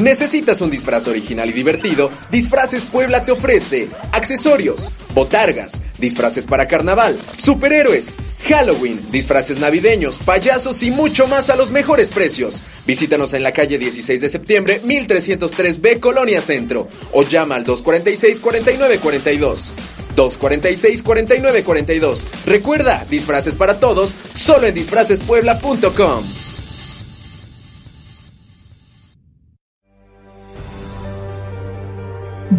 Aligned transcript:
¿Necesitas 0.00 0.60
un 0.62 0.70
disfraz 0.70 1.06
original 1.08 1.50
y 1.50 1.52
divertido? 1.52 2.10
Disfraces 2.30 2.84
Puebla 2.84 3.22
te 3.22 3.32
ofrece 3.32 3.90
accesorios, 4.12 4.90
botargas, 5.14 5.82
disfraces 5.98 6.46
para 6.46 6.66
carnaval, 6.66 7.18
superhéroes, 7.36 8.16
Halloween, 8.48 8.98
disfraces 9.10 9.58
navideños, 9.58 10.18
payasos 10.18 10.82
y 10.82 10.90
mucho 10.90 11.28
más 11.28 11.50
a 11.50 11.56
los 11.56 11.70
mejores 11.70 12.08
precios. 12.08 12.62
Visítanos 12.86 13.34
en 13.34 13.42
la 13.42 13.52
calle 13.52 13.76
16 13.76 14.22
de 14.22 14.30
septiembre, 14.30 14.80
1303B, 14.82 16.00
Colonia 16.00 16.40
Centro, 16.40 16.88
o 17.12 17.22
llama 17.22 17.56
al 17.56 17.66
246-4942. 17.66 19.58
246-4942. 20.16 22.24
Recuerda, 22.46 23.04
disfraces 23.10 23.54
para 23.54 23.78
todos, 23.78 24.14
solo 24.34 24.66
en 24.66 24.74
disfracespuebla.com. 24.74 26.49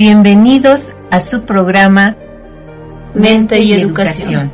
Bienvenidos 0.04 0.94
a 1.12 1.22
su 1.22 1.44
programa 1.44 2.16
Mente 3.14 3.60
y 3.60 3.74
Educación. 3.74 4.52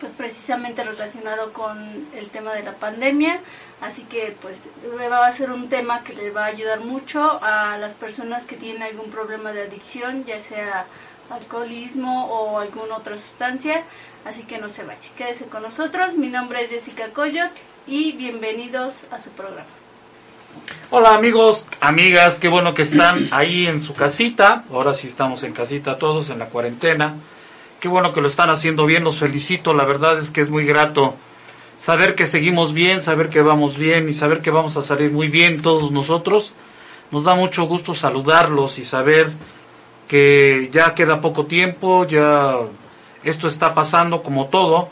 pues 0.00 0.10
precisamente 0.10 0.82
relacionado 0.82 1.52
con 1.52 1.78
el 2.16 2.28
tema 2.30 2.54
de 2.54 2.64
la 2.64 2.72
pandemia. 2.72 3.38
Así 3.80 4.02
que 4.04 4.34
pues 4.40 4.68
va 5.10 5.26
a 5.26 5.32
ser 5.32 5.50
un 5.50 5.68
tema 5.68 6.04
que 6.04 6.14
le 6.14 6.30
va 6.30 6.44
a 6.44 6.46
ayudar 6.46 6.80
mucho 6.80 7.38
a 7.42 7.76
las 7.78 7.92
personas 7.94 8.44
que 8.44 8.56
tienen 8.56 8.82
algún 8.82 9.10
problema 9.10 9.52
de 9.52 9.62
adicción, 9.62 10.24
ya 10.24 10.40
sea 10.40 10.86
alcoholismo 11.30 12.26
o 12.26 12.58
alguna 12.58 12.96
otra 12.96 13.18
sustancia. 13.18 13.84
Así 14.24 14.42
que 14.44 14.58
no 14.58 14.68
se 14.68 14.84
vaya, 14.84 15.00
quédese 15.16 15.46
con 15.46 15.62
nosotros. 15.62 16.16
Mi 16.16 16.28
nombre 16.28 16.62
es 16.62 16.70
Jessica 16.70 17.08
Coyot 17.12 17.50
y 17.86 18.12
bienvenidos 18.12 19.04
a 19.10 19.18
su 19.18 19.30
programa. 19.30 19.66
Hola 20.90 21.14
amigos, 21.14 21.66
amigas, 21.80 22.38
qué 22.38 22.48
bueno 22.48 22.74
que 22.74 22.82
están 22.82 23.28
ahí 23.32 23.66
en 23.66 23.80
su 23.80 23.94
casita. 23.94 24.64
Ahora 24.72 24.94
sí 24.94 25.08
estamos 25.08 25.42
en 25.42 25.52
casita 25.52 25.98
todos, 25.98 26.30
en 26.30 26.38
la 26.38 26.46
cuarentena. 26.46 27.14
Qué 27.80 27.88
bueno 27.88 28.12
que 28.14 28.20
lo 28.20 28.28
están 28.28 28.50
haciendo 28.50 28.86
bien, 28.86 29.04
los 29.04 29.18
felicito. 29.18 29.74
La 29.74 29.84
verdad 29.84 30.16
es 30.16 30.30
que 30.30 30.40
es 30.40 30.48
muy 30.48 30.64
grato 30.64 31.16
saber 31.76 32.14
que 32.14 32.26
seguimos 32.26 32.72
bien, 32.72 33.02
saber 33.02 33.28
que 33.28 33.42
vamos 33.42 33.76
bien 33.76 34.08
y 34.08 34.14
saber 34.14 34.40
que 34.40 34.50
vamos 34.50 34.76
a 34.76 34.82
salir 34.82 35.10
muy 35.10 35.28
bien 35.28 35.62
todos 35.62 35.90
nosotros. 35.90 36.54
Nos 37.10 37.24
da 37.24 37.34
mucho 37.34 37.64
gusto 37.64 37.94
saludarlos 37.94 38.78
y 38.78 38.84
saber 38.84 39.30
que 40.08 40.68
ya 40.72 40.94
queda 40.94 41.20
poco 41.20 41.46
tiempo, 41.46 42.06
ya 42.06 42.56
esto 43.22 43.48
está 43.48 43.74
pasando 43.74 44.22
como 44.22 44.46
todo. 44.46 44.88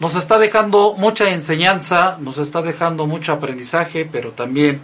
Nos 0.00 0.14
está 0.14 0.38
dejando 0.38 0.94
mucha 0.96 1.30
enseñanza, 1.30 2.18
nos 2.20 2.38
está 2.38 2.62
dejando 2.62 3.06
mucho 3.06 3.32
aprendizaje, 3.32 4.08
pero 4.10 4.30
también 4.30 4.80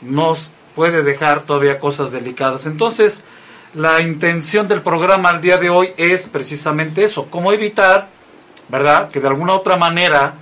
nos 0.00 0.50
puede 0.74 1.02
dejar 1.02 1.42
todavía 1.42 1.78
cosas 1.78 2.10
delicadas. 2.10 2.66
Entonces, 2.66 3.22
la 3.74 4.00
intención 4.00 4.66
del 4.68 4.82
programa 4.82 5.30
al 5.30 5.40
día 5.40 5.58
de 5.58 5.70
hoy 5.70 5.92
es 5.96 6.28
precisamente 6.28 7.04
eso, 7.04 7.26
cómo 7.30 7.52
evitar, 7.52 8.08
¿verdad?, 8.68 9.10
que 9.10 9.20
de 9.20 9.28
alguna 9.28 9.54
otra 9.54 9.76
manera 9.76 10.34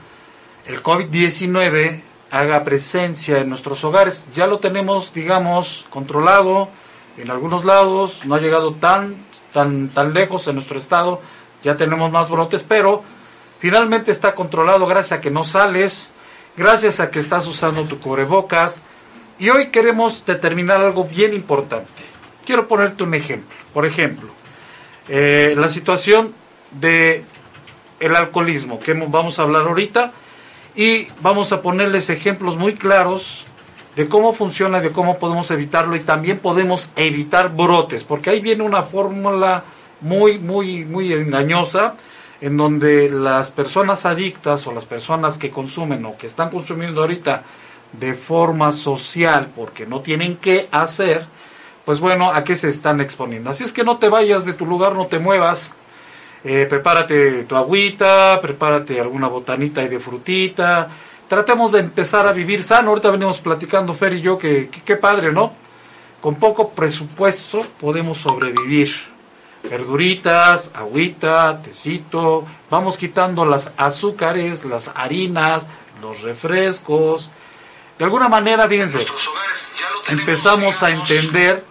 el 0.67 0.83
COVID-19 0.83 2.01
haga 2.31 2.65
presencia 2.65 3.39
en 3.39 3.49
nuestros 3.49 3.83
hogares. 3.85 4.25
Ya 4.35 4.47
lo 4.47 4.59
tenemos, 4.59 5.13
digamos, 5.13 5.87
controlado 5.91 6.69
en 7.17 7.31
algunos 7.31 7.65
lados, 7.65 8.21
no 8.25 8.35
ha 8.35 8.41
llegado 8.41 8.73
tan, 8.75 9.17
tan, 9.53 9.89
tan 9.89 10.15
lejos 10.15 10.47
en 10.47 10.55
nuestro 10.55 10.79
estado, 10.79 11.21
ya 11.63 11.77
tenemos 11.77 12.11
más 12.11 12.31
brotes, 12.31 12.65
pero 12.67 13.03
finalmente 13.59 14.11
está 14.11 14.35
controlado 14.35 14.87
gracias 14.87 15.19
a 15.19 15.21
que 15.21 15.31
no 15.31 15.45
sales, 15.45 16.11
gracias 16.57 17.01
a 17.01 17.11
que 17.11 17.19
estás 17.19 17.47
usando 17.47 17.85
tu 17.85 17.99
cubrebocas. 17.99 18.83
Y 19.39 19.49
hoy 19.51 19.69
queremos 19.69 20.25
determinar 20.25 20.81
algo 20.81 21.05
bien 21.05 21.35
importante. 21.35 22.03
Quiero 22.45 22.69
ponerte 22.69 23.03
un 23.03 23.15
ejemplo. 23.15 23.57
Por 23.73 23.87
ejemplo, 23.87 24.31
eh, 25.09 25.55
la 25.57 25.69
situación 25.69 26.35
de 26.73 27.25
el 28.01 28.17
alcoholismo, 28.17 28.81
que 28.81 28.95
vamos 28.95 29.39
a 29.39 29.43
hablar 29.43 29.67
ahorita, 29.67 30.13
y 30.81 31.09
vamos 31.21 31.53
a 31.53 31.61
ponerles 31.61 32.09
ejemplos 32.09 32.57
muy 32.57 32.73
claros 32.73 33.45
de 33.97 34.09
cómo 34.09 34.33
funciona, 34.33 34.81
de 34.81 34.93
cómo 34.93 35.19
podemos 35.19 35.51
evitarlo 35.51 35.95
y 35.95 36.01
también 36.01 36.39
podemos 36.39 36.91
evitar 36.97 37.55
brotes, 37.55 38.03
porque 38.03 38.31
ahí 38.31 38.41
viene 38.41 38.63
una 38.63 38.83
fórmula 38.85 39.63
muy, 40.01 40.39
muy, 40.39 40.87
muy 40.87 41.13
engañosa, 41.13 41.97
en 42.41 42.57
donde 42.57 43.11
las 43.11 43.51
personas 43.51 44.07
adictas 44.07 44.67
o 44.67 44.73
las 44.73 44.87
personas 44.87 45.37
que 45.37 45.51
consumen 45.51 46.03
o 46.07 46.17
que 46.17 46.27
están 46.27 46.49
consumiendo 46.49 47.03
ahorita 47.03 47.43
de 47.93 48.15
forma 48.15 48.73
social 48.73 49.49
porque 49.55 49.85
no 49.85 50.01
tienen 50.01 50.39
qué 50.39 50.67
hacer, 50.73 51.27
pues 51.85 52.01
bueno, 52.01 52.33
a 52.33 52.43
qué 52.43 52.55
se 52.55 52.71
están 52.71 53.03
exponiendo. 53.03 53.51
Así 53.51 53.65
es 53.65 53.75
que 53.75 53.85
no 53.85 53.99
te 53.99 54.09
vayas 54.09 54.47
de 54.47 54.55
tu 54.55 54.65
lugar, 54.65 54.95
no 54.95 55.09
te 55.09 55.19
muevas, 55.19 55.75
eh, 56.45 56.67
prepárate 56.69 57.45
tu 57.45 57.57
agüita, 57.57 58.39
prepárate 58.41 59.01
alguna 59.01 59.29
botanita 59.29 59.83
y 59.83 59.89
de 59.89 60.01
frutita, 60.01 60.89
tratemos 61.29 61.73
de 61.73 61.81
empezar 61.81 62.27
a 62.27 62.33
vivir 62.33 62.63
sano. 62.63 62.91
Ahorita 62.91 63.11
venimos 63.11 63.39
platicando 63.39 63.95
Fer 63.95 64.15
y 64.15 64.21
yo 64.21 64.39
que 64.39 64.69
qué 64.69 64.97
padre, 64.97 65.33
¿no? 65.33 65.53
Con 66.21 66.35
poco 66.37 66.71
presupuesto 66.71 67.67
podemos 67.81 68.19
sobrevivir 68.19 68.91
verduritas, 69.63 70.71
agüita, 70.75 71.61
tecito, 71.63 72.47
vamos 72.71 72.97
quitando 72.97 73.45
las 73.45 73.73
azúcares, 73.77 74.65
las 74.65 74.91
harinas, 74.95 75.67
los 76.01 76.23
refrescos. 76.23 77.31
De 77.99 78.05
alguna 78.05 78.29
manera, 78.29 78.67
fíjense, 78.69 79.07
empezamos 80.09 80.83
a 80.83 80.91
entender 80.91 81.65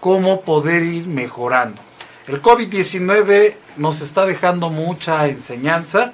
cómo 0.00 0.42
poder 0.42 0.82
ir 0.82 1.06
mejorando. 1.06 1.80
El 2.26 2.40
COVID-19 2.40 3.54
nos 3.78 4.00
está 4.00 4.24
dejando 4.24 4.70
mucha 4.70 5.26
enseñanza 5.26 6.12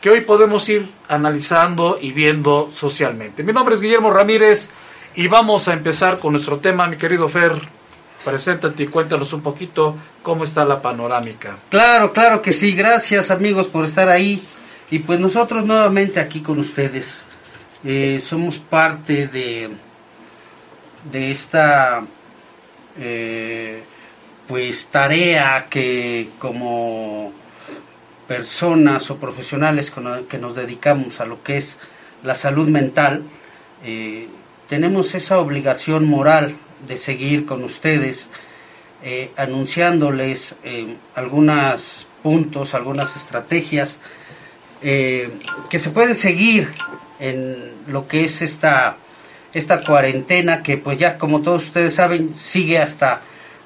que 0.00 0.10
hoy 0.10 0.20
podemos 0.20 0.68
ir 0.68 0.88
analizando 1.08 1.98
y 2.00 2.12
viendo 2.12 2.70
socialmente. 2.72 3.42
Mi 3.42 3.52
nombre 3.52 3.74
es 3.74 3.80
Guillermo 3.80 4.10
Ramírez 4.10 4.70
y 5.14 5.26
vamos 5.26 5.66
a 5.68 5.72
empezar 5.72 6.18
con 6.18 6.32
nuestro 6.32 6.58
tema, 6.58 6.86
mi 6.86 6.96
querido 6.96 7.28
Fer. 7.28 7.52
Preséntate 8.24 8.84
y 8.84 8.86
cuéntanos 8.86 9.32
un 9.32 9.40
poquito 9.40 9.96
cómo 10.22 10.44
está 10.44 10.64
la 10.64 10.80
panorámica. 10.80 11.56
Claro, 11.68 12.12
claro 12.12 12.42
que 12.42 12.52
sí. 12.52 12.72
Gracias 12.72 13.30
amigos 13.30 13.66
por 13.68 13.84
estar 13.84 14.08
ahí. 14.08 14.42
Y 14.90 15.00
pues 15.00 15.18
nosotros 15.18 15.64
nuevamente 15.64 16.20
aquí 16.20 16.40
con 16.40 16.58
ustedes. 16.58 17.24
Eh, 17.82 18.20
somos 18.22 18.58
parte 18.58 19.26
de, 19.26 19.70
de 21.10 21.30
esta 21.30 22.02
eh, 22.98 23.82
pues 24.50 24.88
tarea 24.88 25.66
que 25.70 26.28
como 26.40 27.32
personas 28.26 29.08
o 29.08 29.16
profesionales 29.18 29.92
que 30.28 30.38
nos 30.38 30.56
dedicamos 30.56 31.20
a 31.20 31.24
lo 31.24 31.44
que 31.44 31.56
es 31.56 31.76
la 32.24 32.34
salud 32.34 32.66
mental, 32.66 33.22
eh, 33.84 34.26
tenemos 34.68 35.14
esa 35.14 35.38
obligación 35.38 36.04
moral 36.04 36.56
de 36.88 36.96
seguir 36.96 37.46
con 37.46 37.62
ustedes 37.62 38.28
eh, 39.04 39.30
anunciándoles 39.36 40.56
eh, 40.64 40.96
algunos 41.14 42.08
puntos, 42.20 42.74
algunas 42.74 43.14
estrategias 43.14 44.00
que 44.80 45.78
se 45.78 45.90
pueden 45.90 46.16
seguir 46.16 46.72
en 47.20 47.72
lo 47.86 48.08
que 48.08 48.24
es 48.24 48.42
esta, 48.42 48.96
esta 49.54 49.84
cuarentena 49.84 50.64
que 50.64 50.76
pues 50.76 50.98
ya 50.98 51.18
como 51.18 51.40
todos 51.40 51.64
ustedes 51.64 51.94
saben 51.94 52.34
sigue 52.34 52.78
hasta, 52.78 53.20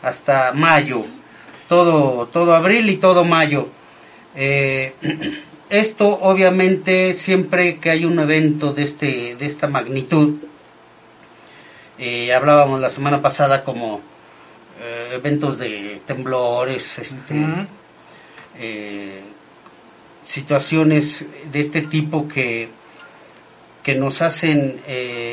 hasta 0.04 0.52
mayo. 0.52 1.04
todo, 1.68 2.26
todo 2.26 2.54
abril 2.54 2.90
y 2.90 2.96
todo 2.96 3.24
mayo. 3.24 3.68
Eh, 4.36 4.94
esto 5.70 6.18
obviamente 6.22 7.14
siempre 7.14 7.78
que 7.78 7.90
hay 7.90 8.04
un 8.04 8.18
evento 8.18 8.72
de, 8.72 8.82
este, 8.82 9.36
de 9.36 9.46
esta 9.46 9.66
magnitud, 9.66 10.36
eh, 11.98 12.34
hablábamos 12.34 12.80
la 12.80 12.90
semana 12.90 13.22
pasada 13.22 13.64
como 13.64 14.00
eh, 14.82 15.10
eventos 15.14 15.58
de 15.58 16.00
temblores, 16.06 16.98
este, 16.98 17.46
eh, 18.58 19.20
situaciones 20.26 21.26
de 21.50 21.60
este 21.60 21.82
tipo 21.82 22.28
que, 22.28 22.68
que 23.82 23.94
nos 23.94 24.22
hacen 24.22 24.80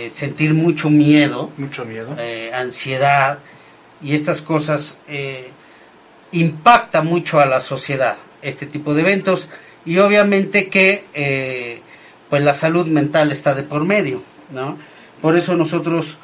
sentir 0.09 0.53
mucho 0.53 0.89
miedo, 0.89 1.49
Mucho 1.57 1.85
miedo. 1.85 2.15
ansiedad 2.53 3.39
y 4.03 4.15
estas 4.15 4.41
cosas 4.41 4.97
eh, 5.07 5.49
impacta 6.31 7.01
mucho 7.01 7.39
a 7.39 7.45
la 7.45 7.59
sociedad 7.59 8.15
este 8.41 8.65
tipo 8.65 8.93
de 8.93 9.01
eventos 9.01 9.47
y 9.85 9.97
obviamente 9.99 10.69
que 10.69 11.03
eh, 11.13 11.81
pues 12.29 12.43
la 12.43 12.53
salud 12.53 12.85
mental 12.87 13.31
está 13.31 13.53
de 13.53 13.63
por 13.63 13.83
medio 13.85 14.23
¿no? 14.51 14.77
por 15.21 15.37
eso 15.37 15.55
nosotros 15.55 16.17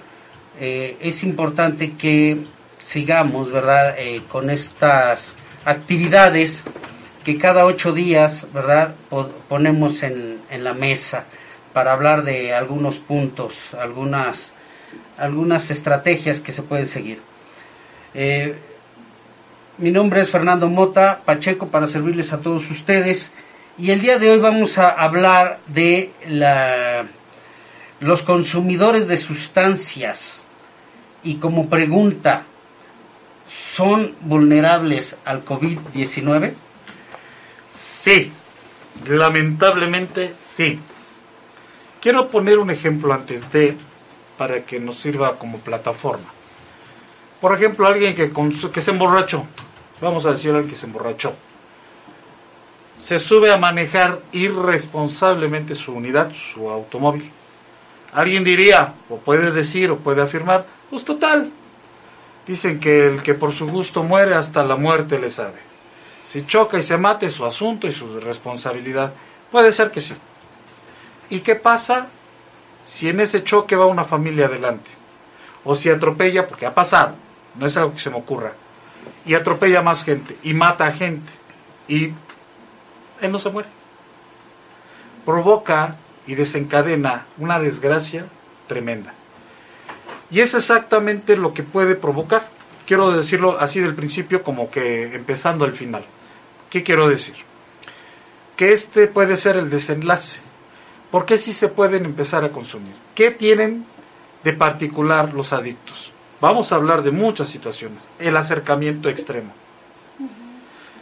eh, 0.59 0.97
es 1.01 1.23
importante 1.23 1.93
que 1.93 2.37
sigamos 2.83 3.51
verdad 3.51 3.95
Eh, 3.99 4.21
con 4.29 4.49
estas 4.49 5.33
actividades 5.65 6.63
que 7.25 7.37
cada 7.37 7.65
ocho 7.65 7.91
días 7.91 8.47
verdad 8.53 8.95
Po- 9.09 9.29
ponemos 9.49 10.01
en, 10.03 10.39
en 10.49 10.63
la 10.63 10.73
mesa 10.73 11.25
para 11.73 11.91
hablar 11.91 12.23
de 12.23 12.53
algunos 12.53 12.95
puntos 12.97 13.73
algunas 13.77 14.51
algunas 15.17 15.69
estrategias 15.69 16.39
que 16.39 16.51
se 16.53 16.63
pueden 16.63 16.87
seguir 16.87 17.19
eh, 18.13 18.55
mi 19.77 19.91
nombre 19.91 20.21
es 20.21 20.29
Fernando 20.29 20.69
Mota 20.69 21.21
Pacheco 21.23 21.67
para 21.67 21.87
servirles 21.87 22.33
a 22.33 22.41
todos 22.41 22.69
ustedes 22.71 23.31
y 23.77 23.91
el 23.91 24.01
día 24.01 24.17
de 24.17 24.31
hoy 24.31 24.39
vamos 24.39 24.79
a 24.79 24.89
hablar 24.89 25.59
de 25.67 26.11
la, 26.27 27.05
los 27.99 28.23
consumidores 28.23 29.07
de 29.07 29.17
sustancias 29.19 30.43
y 31.23 31.35
como 31.35 31.69
pregunta, 31.69 32.43
¿son 33.47 34.13
vulnerables 34.21 35.17
al 35.25 35.45
COVID-19? 35.45 36.53
Sí, 37.73 38.31
lamentablemente 39.07 40.33
sí. 40.33 40.79
Quiero 42.01 42.29
poner 42.29 42.57
un 42.57 42.71
ejemplo 42.71 43.13
antes 43.13 43.51
de, 43.51 43.75
para 44.37 44.61
que 44.61 44.79
nos 44.79 44.97
sirva 44.97 45.37
como 45.37 45.59
plataforma. 45.59 46.33
Por 47.41 47.53
ejemplo, 47.55 47.87
alguien 47.87 48.15
que, 48.15 48.31
que 48.71 48.81
se 48.81 48.91
emborrachó, 48.91 49.45
vamos 50.01 50.25
a 50.25 50.31
decir 50.31 50.51
alguien 50.51 50.69
que 50.69 50.75
se 50.75 50.85
emborrachó, 50.85 51.33
se 53.01 53.19
sube 53.19 53.51
a 53.51 53.57
manejar 53.57 54.21
irresponsablemente 54.31 55.75
su 55.75 55.93
unidad, 55.93 56.31
su 56.33 56.69
automóvil. 56.69 57.31
Alguien 58.13 58.43
diría, 58.43 58.93
o 59.09 59.17
puede 59.17 59.51
decir, 59.51 59.91
o 59.91 59.97
puede 59.97 60.21
afirmar, 60.21 60.65
pues 60.89 61.05
total. 61.05 61.51
Dicen 62.47 62.79
que 62.79 63.07
el 63.07 63.21
que 63.21 63.33
por 63.33 63.53
su 63.53 63.67
gusto 63.67 64.03
muere, 64.03 64.33
hasta 64.33 64.63
la 64.63 64.75
muerte 64.75 65.19
le 65.19 65.29
sabe. 65.29 65.59
Si 66.23 66.45
choca 66.45 66.77
y 66.77 66.81
se 66.81 66.97
mate, 66.97 67.27
es 67.27 67.33
su 67.33 67.45
asunto 67.45 67.87
y 67.87 67.91
su 67.91 68.19
responsabilidad. 68.19 69.13
Puede 69.51 69.71
ser 69.71 69.91
que 69.91 70.01
sí. 70.01 70.13
¿Y 71.29 71.41
qué 71.41 71.55
pasa 71.55 72.07
si 72.83 73.09
en 73.09 73.19
ese 73.19 73.43
choque 73.43 73.75
va 73.75 73.85
una 73.85 74.05
familia 74.05 74.47
adelante? 74.47 74.89
O 75.63 75.75
si 75.75 75.89
atropella, 75.89 76.47
porque 76.47 76.65
ha 76.65 76.73
pasado, 76.73 77.15
no 77.57 77.65
es 77.65 77.77
algo 77.77 77.93
que 77.93 77.99
se 77.99 78.09
me 78.09 78.17
ocurra, 78.17 78.53
y 79.25 79.33
atropella 79.33 79.81
más 79.81 80.03
gente, 80.03 80.37
y 80.43 80.53
mata 80.53 80.87
a 80.87 80.91
gente, 80.91 81.31
y 81.87 82.11
él 83.21 83.31
no 83.31 83.39
se 83.39 83.49
muere. 83.49 83.69
Provoca 85.25 85.95
y 86.25 86.35
desencadena 86.35 87.25
una 87.37 87.59
desgracia 87.59 88.25
tremenda. 88.67 89.13
Y 90.29 90.41
es 90.41 90.53
exactamente 90.53 91.37
lo 91.37 91.53
que 91.53 91.63
puede 91.63 91.95
provocar. 91.95 92.47
Quiero 92.85 93.11
decirlo 93.11 93.57
así 93.59 93.79
del 93.79 93.95
principio 93.95 94.43
como 94.43 94.69
que 94.69 95.15
empezando 95.15 95.65
al 95.65 95.71
final. 95.71 96.03
¿Qué 96.69 96.83
quiero 96.83 97.07
decir? 97.09 97.35
Que 98.55 98.73
este 98.73 99.07
puede 99.07 99.37
ser 99.37 99.57
el 99.57 99.69
desenlace. 99.69 100.39
¿Por 101.11 101.25
qué 101.25 101.37
sí 101.37 101.53
se 101.53 101.69
pueden 101.69 102.05
empezar 102.05 102.43
a 102.43 102.49
consumir? 102.49 102.93
¿Qué 103.15 103.31
tienen 103.31 103.85
de 104.43 104.53
particular 104.53 105.33
los 105.33 105.53
adictos? 105.53 106.11
Vamos 106.39 106.71
a 106.71 106.75
hablar 106.75 107.01
de 107.01 107.11
muchas 107.11 107.49
situaciones. 107.49 108.09
El 108.19 108.37
acercamiento 108.37 109.09
extremo. 109.09 109.51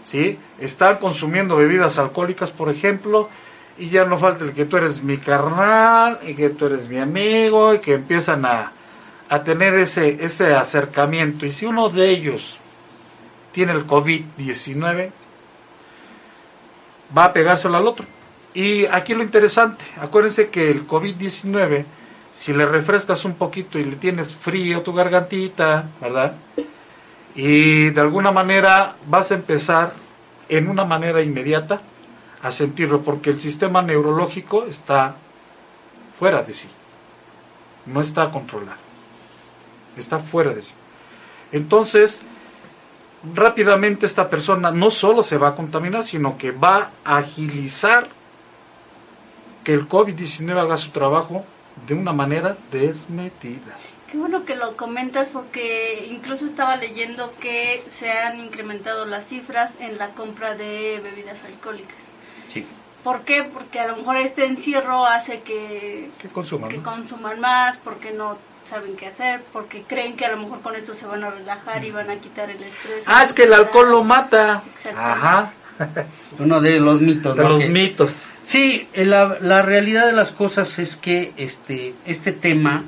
¿Sí? 0.03 0.37
Están 0.59 0.97
consumiendo 0.97 1.57
bebidas 1.57 1.97
alcohólicas, 1.97 2.51
por 2.51 2.69
ejemplo, 2.69 3.29
y 3.77 3.89
ya 3.89 4.05
no 4.05 4.17
falta 4.17 4.43
el 4.43 4.53
que 4.53 4.65
tú 4.65 4.77
eres 4.77 5.03
mi 5.03 5.17
carnal, 5.17 6.19
y 6.25 6.35
que 6.35 6.49
tú 6.49 6.67
eres 6.67 6.87
mi 6.87 6.99
amigo, 6.99 7.73
y 7.73 7.79
que 7.79 7.93
empiezan 7.93 8.45
a, 8.45 8.71
a 9.29 9.43
tener 9.43 9.73
ese, 9.73 10.23
ese 10.23 10.53
acercamiento. 10.53 11.45
Y 11.45 11.51
si 11.51 11.65
uno 11.65 11.89
de 11.89 12.09
ellos 12.09 12.59
tiene 13.51 13.73
el 13.73 13.87
COVID-19, 13.87 15.09
va 17.17 17.25
a 17.25 17.33
pegárselo 17.33 17.77
al 17.77 17.87
otro. 17.87 18.05
Y 18.53 18.85
aquí 18.85 19.13
lo 19.13 19.23
interesante, 19.23 19.83
acuérdense 19.99 20.49
que 20.49 20.69
el 20.69 20.87
COVID-19, 20.87 21.83
si 22.35 22.51
le 22.51 22.65
refrescas 22.65 23.23
un 23.23 23.35
poquito 23.35 23.79
y 23.79 23.85
le 23.85 23.95
tienes 23.95 24.35
frío 24.35 24.81
tu 24.81 24.91
gargantita, 24.91 25.87
¿verdad? 26.01 26.35
Y 27.33 27.91
de 27.91 28.01
alguna 28.01 28.33
manera 28.33 28.97
vas 29.07 29.31
a 29.31 29.35
empezar 29.35 29.93
en 30.49 30.69
una 30.69 30.83
manera 30.83 31.21
inmediata 31.21 31.79
a 32.43 32.51
sentirlo, 32.51 33.01
porque 33.01 33.29
el 33.29 33.39
sistema 33.39 33.81
neurológico 33.81 34.65
está 34.65 35.15
fuera 36.19 36.43
de 36.43 36.53
sí, 36.53 36.67
no 37.85 38.01
está 38.01 38.29
controlado, 38.29 38.77
está 39.95 40.19
fuera 40.19 40.53
de 40.53 40.61
sí. 40.61 40.73
Entonces, 41.53 42.21
rápidamente 43.33 44.05
esta 44.05 44.29
persona 44.29 44.71
no 44.71 44.89
solo 44.89 45.23
se 45.23 45.37
va 45.37 45.49
a 45.49 45.55
contaminar, 45.55 46.03
sino 46.03 46.37
que 46.37 46.51
va 46.51 46.91
a 47.05 47.17
agilizar 47.17 48.09
que 49.63 49.73
el 49.73 49.87
COVID-19 49.87 50.59
haga 50.59 50.75
su 50.75 50.89
trabajo 50.89 51.45
de 51.88 51.94
una 51.94 52.13
manera 52.13 52.57
desmedida. 52.72 53.75
Qué 54.12 54.18
bueno 54.18 54.45
que 54.45 54.56
lo 54.56 54.77
comentas 54.77 55.27
porque 55.27 56.07
incluso 56.10 56.45
estaba 56.45 56.77
leyendo 56.77 57.33
que 57.42 57.83
se 57.89 58.12
han 58.12 58.39
incrementado 58.39 59.06
las 59.06 59.25
cifras 59.27 59.74
en 59.80 59.98
la 59.98 60.10
compra 60.10 60.56
de 60.56 61.00
bebidas 61.04 61.44
alcohólicas. 61.44 61.98
Sí. 62.52 62.66
¿Por 63.04 63.21
qué? 63.21 63.44
Porque 63.44 63.80
a 63.80 63.88
lo 63.88 63.97
mejor 63.97 64.18
este 64.18 64.45
encierro 64.45 65.06
hace 65.06 65.42
que, 65.42 66.09
¿Qué 66.19 66.28
consuman? 66.30 66.69
que 66.69 66.78
no? 66.78 66.83
consuman 66.83 67.40
más, 67.40 67.78
porque 67.78 68.11
no 68.11 68.38
saben 68.64 68.95
qué 68.95 69.07
hacer, 69.07 69.42
porque 69.54 69.83
creen 69.83 70.16
que 70.16 70.26
a 70.26 70.31
lo 70.31 70.38
mejor 70.38 70.61
con 70.61 70.76
esto 70.76 70.95
se 70.95 71.06
van 71.06 71.23
a 71.23 71.30
relajar 71.30 71.83
y 71.83 71.92
van 71.92 72.09
a 72.09 72.16
quitar 72.16 72.49
el 72.49 72.64
estrés. 72.64 73.04
Ah, 73.07 73.21
es 73.23 73.33
que 73.33 73.44
el 73.44 73.54
alcohol 73.54 73.92
lo 73.92 74.04
mata. 74.04 74.64
Exactamente. 74.73 75.19
Ajá. 75.26 75.54
Uno 76.39 76.61
de 76.61 76.79
los 76.79 77.01
mitos. 77.01 77.35
De 77.35 77.44
¿no? 77.44 77.49
los 77.49 77.61
Que- 77.61 77.69
mitos. 77.69 78.25
Sí, 78.44 78.87
eh, 78.94 79.05
la, 79.05 79.37
la 79.41 79.61
realidad 79.61 80.05
de 80.05 80.13
las 80.13 80.31
cosas 80.31 80.79
es 80.79 80.95
que 80.95 81.33
este, 81.37 81.94
este 82.05 82.31
tema 82.31 82.83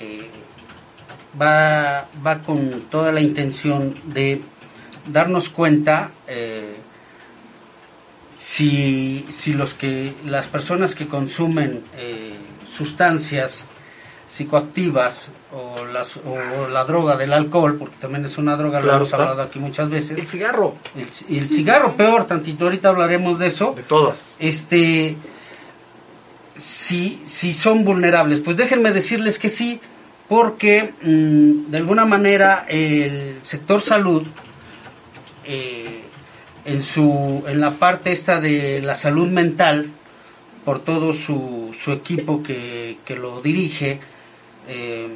eh, 0.00 0.28
va, 1.40 2.06
va 2.24 2.38
con 2.40 2.82
toda 2.90 3.12
la 3.12 3.20
intención 3.20 3.94
de 4.04 4.40
darnos 5.06 5.48
cuenta 5.48 6.10
eh, 6.26 6.76
si, 8.38 9.26
si 9.30 9.52
los 9.54 9.74
que 9.74 10.14
las 10.26 10.46
personas 10.46 10.94
que 10.94 11.06
consumen 11.08 11.82
eh, 11.96 12.34
sustancias 12.76 13.64
psicoactivas 14.28 15.28
o, 15.52 15.84
las, 15.86 16.16
o 16.18 16.68
la 16.68 16.84
droga 16.84 17.16
del 17.16 17.32
alcohol, 17.32 17.76
porque 17.78 17.96
también 17.98 18.24
es 18.24 18.36
una 18.38 18.56
droga, 18.56 18.78
lo 18.78 18.84
Claro 18.84 18.96
hemos 18.98 19.08
está. 19.08 19.16
hablado 19.22 19.42
aquí 19.42 19.58
muchas 19.58 19.88
veces, 19.88 20.18
El 20.18 20.26
cigarro. 20.26 20.74
el, 20.96 21.36
el 21.36 21.48
cigarro 21.50 21.96
peor, 21.96 22.26
tantito 22.26 22.64
ahorita 22.64 22.90
hablaremos 22.90 23.38
de 23.38 23.46
eso, 23.46 23.72
De 23.74 23.82
todas. 23.82 24.34
este 24.38 25.16
si, 26.56 27.20
si 27.24 27.52
son 27.54 27.84
vulnerables. 27.84 28.40
Pues 28.40 28.56
déjenme 28.56 28.90
decirles 28.92 29.38
que 29.38 29.48
sí, 29.48 29.80
porque 30.28 30.92
mm, 31.02 31.70
de 31.70 31.78
alguna 31.78 32.04
manera 32.04 32.66
el 32.68 33.36
sector 33.42 33.80
salud, 33.80 34.24
eh, 35.44 36.02
en, 36.64 36.82
su, 36.82 37.44
en 37.46 37.60
la 37.60 37.70
parte 37.72 38.12
esta 38.12 38.40
de 38.40 38.82
la 38.82 38.94
salud 38.94 39.28
mental, 39.28 39.86
por 40.64 40.80
todo 40.80 41.14
su, 41.14 41.74
su 41.82 41.92
equipo 41.92 42.42
que, 42.42 42.98
que 43.06 43.16
lo 43.16 43.40
dirige, 43.40 44.00
eh, 44.68 45.08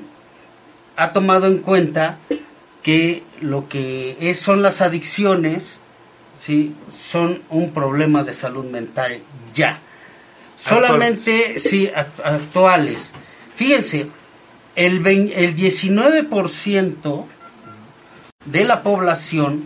ha 0.97 1.13
tomado 1.13 1.47
en 1.47 1.59
cuenta 1.59 2.19
que 2.83 3.23
lo 3.41 3.69
que 3.69 4.17
es, 4.21 4.41
son 4.41 4.63
las 4.63 4.81
adicciones, 4.81 5.79
¿sí? 6.39 6.75
son 6.97 7.43
un 7.49 7.71
problema 7.73 8.23
de 8.25 8.35
salud 8.35 8.65
mental 8.65 9.19
ya. 9.55 9.79
Solamente, 10.57 11.59
sí, 11.59 11.89
act- 11.95 12.25
actuales. 12.25 13.13
Fíjense, 13.57 14.07
el 14.77 15.03
19% 15.05 17.25
de 18.45 18.65
la 18.65 18.83
población 18.83 19.65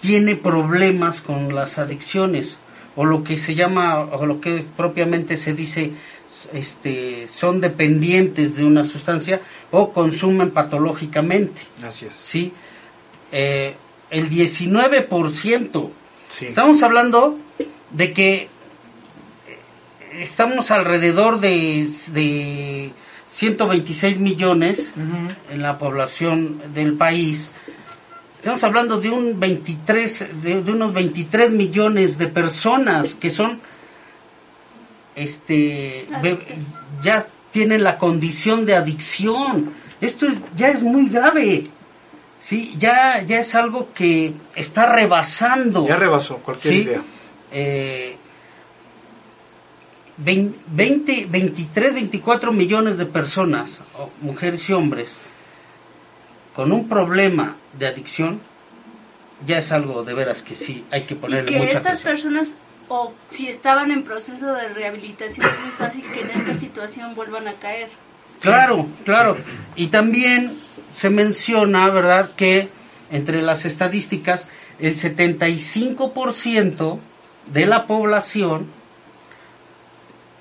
tiene 0.00 0.36
problemas 0.36 1.20
con 1.20 1.54
las 1.54 1.78
adicciones 1.78 2.58
o 2.96 3.04
lo 3.04 3.22
que 3.24 3.38
se 3.38 3.54
llama 3.54 4.00
o 4.00 4.26
lo 4.26 4.40
que 4.40 4.64
propiamente 4.76 5.36
se 5.36 5.54
dice 5.54 5.92
este 6.52 7.28
son 7.28 7.60
dependientes 7.60 8.56
de 8.56 8.64
una 8.64 8.84
sustancia 8.84 9.40
o 9.70 9.92
consumen 9.92 10.50
patológicamente. 10.50 11.62
Así 11.86 12.06
es. 12.06 12.14
¿sí? 12.14 12.52
Eh, 13.30 13.74
el 14.10 14.28
19%. 14.30 15.90
Sí. 16.28 16.46
Estamos 16.46 16.82
hablando 16.82 17.38
de 17.90 18.12
que 18.12 18.48
estamos 20.20 20.70
alrededor 20.70 21.40
de, 21.40 21.88
de 22.08 22.92
126 23.28 24.18
millones 24.18 24.92
en 25.50 25.62
la 25.62 25.78
población 25.78 26.60
del 26.74 26.94
país. 26.94 27.50
Estamos 28.36 28.62
hablando 28.64 29.00
de 29.00 29.10
un 29.10 29.38
23, 29.38 30.42
de, 30.42 30.62
de 30.62 30.72
unos 30.72 30.92
23 30.92 31.52
millones 31.52 32.18
de 32.18 32.26
personas 32.26 33.14
que 33.14 33.30
son, 33.30 33.60
este, 35.16 36.06
be- 36.22 36.38
ya 37.02 37.26
tienen 37.52 37.84
la 37.84 37.98
condición 37.98 38.64
de 38.66 38.76
adicción. 38.76 39.70
Esto 40.00 40.26
ya 40.56 40.68
es 40.68 40.82
muy 40.82 41.08
grave. 41.08 41.68
Sí, 42.38 42.74
ya, 42.76 43.22
ya 43.22 43.38
es 43.40 43.54
algo 43.54 43.88
que 43.94 44.32
está 44.56 44.86
rebasando. 44.86 45.86
Ya 45.86 45.96
rebasó 45.96 46.38
cualquier 46.38 46.74
Sí. 46.74 46.80
idea. 46.80 47.02
Eh, 47.52 48.16
vein- 50.16 50.54
20, 50.68 51.26
23, 51.30 51.94
24 51.94 52.52
millones 52.52 52.96
de 52.98 53.06
personas, 53.06 53.80
mujeres 54.20 54.68
y 54.68 54.72
hombres, 54.72 55.18
con 56.54 56.72
un 56.72 56.88
problema 56.88 57.56
de 57.78 57.86
adicción, 57.86 58.40
ya 59.46 59.58
es 59.58 59.72
algo 59.72 60.04
de 60.04 60.14
veras 60.14 60.42
que 60.42 60.54
sí, 60.54 60.84
hay 60.90 61.02
que 61.02 61.14
Y 61.14 61.16
ponerle 61.16 61.50
que 61.52 61.58
mucha 61.58 61.78
estas 61.78 62.00
atención. 62.00 62.12
personas, 62.14 62.52
o 62.94 63.14
si 63.30 63.48
estaban 63.48 63.90
en 63.90 64.04
proceso 64.04 64.52
de 64.52 64.68
rehabilitación, 64.68 65.46
es 65.46 65.60
muy 65.62 65.70
fácil 65.70 66.02
que 66.12 66.20
en 66.20 66.30
esta 66.30 66.54
situación 66.54 67.14
vuelvan 67.14 67.48
a 67.48 67.54
caer. 67.54 67.88
Claro, 68.42 68.86
claro. 69.06 69.38
Y 69.76 69.86
también 69.86 70.52
se 70.92 71.08
menciona, 71.08 71.88
¿verdad?, 71.88 72.32
que 72.36 72.68
entre 73.10 73.40
las 73.40 73.64
estadísticas, 73.64 74.48
el 74.78 74.94
75% 74.96 76.98
de 77.46 77.66
la 77.66 77.86
población 77.86 78.66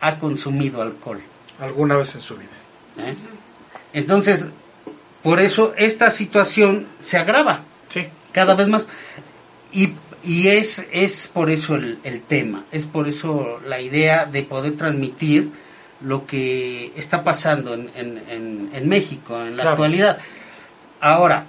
ha 0.02 0.20
consumido 0.20 0.82
alcohol. 0.82 1.22
Alguna 1.60 1.96
vez 1.96 2.14
en 2.16 2.22
su 2.22 2.36
vida. 2.36 2.50
¿eh? 2.98 3.16
Entonces, 3.94 4.48
por 5.24 5.40
eso 5.40 5.74
esta 5.78 6.10
situación 6.10 6.86
se 7.02 7.18
agrava 7.18 7.62
Sí. 7.90 8.08
cada 8.34 8.56
vez 8.56 8.68
más. 8.68 8.90
Y, 9.72 9.94
y 10.24 10.48
es, 10.50 10.86
es 10.92 11.28
por 11.28 11.50
eso 11.50 11.76
el, 11.76 11.98
el 12.04 12.22
tema, 12.22 12.64
es 12.72 12.86
por 12.86 13.08
eso 13.08 13.60
la 13.68 13.80
idea 13.82 14.26
de 14.26 14.44
poder 14.44 14.76
transmitir 14.78 15.50
lo 16.02 16.26
que 16.26 16.92
está 16.96 17.24
pasando 17.24 17.74
en, 17.74 17.90
en- 17.96 18.22
en- 18.30 18.70
en 18.74 18.90
México 18.90 19.40
en 19.42 19.52
la 19.58 19.64
Claro. 19.64 19.70
actualidad. 19.72 20.18
Ahora, 21.00 21.46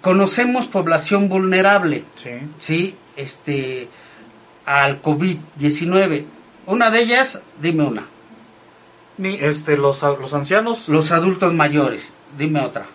conocemos 0.00 0.66
población 0.66 1.28
vulnerable, 1.28 2.04
Sí. 2.16 2.30
¿sí? 2.58 2.94
Este, 3.16 3.88
al 4.64 5.00
COVID-19. 5.02 6.24
Una 6.66 6.90
de 6.90 7.00
ellas, 7.02 7.40
dime 7.60 7.84
una. 7.84 8.04
Este 9.22 9.76
los, 9.76 10.02
los 10.02 10.34
ancianos. 10.34 10.88
Los 10.88 11.10
adultos 11.10 11.52
mayores, 11.54 12.12
dime 12.36 12.60
otra. 12.60 12.86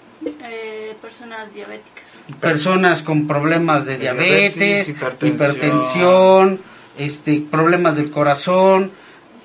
Eh, 0.43 0.95
personas 1.01 1.51
diabéticas. 1.53 2.00
Personas 2.39 3.01
con 3.01 3.27
problemas 3.27 3.85
de 3.85 3.97
diabetes, 3.97 4.55
diabetes, 4.55 4.89
hipertensión, 4.89 5.33
hipertensión. 5.35 6.59
este, 6.97 7.43
problemas 7.49 7.95
del 7.95 8.11
corazón, 8.11 8.91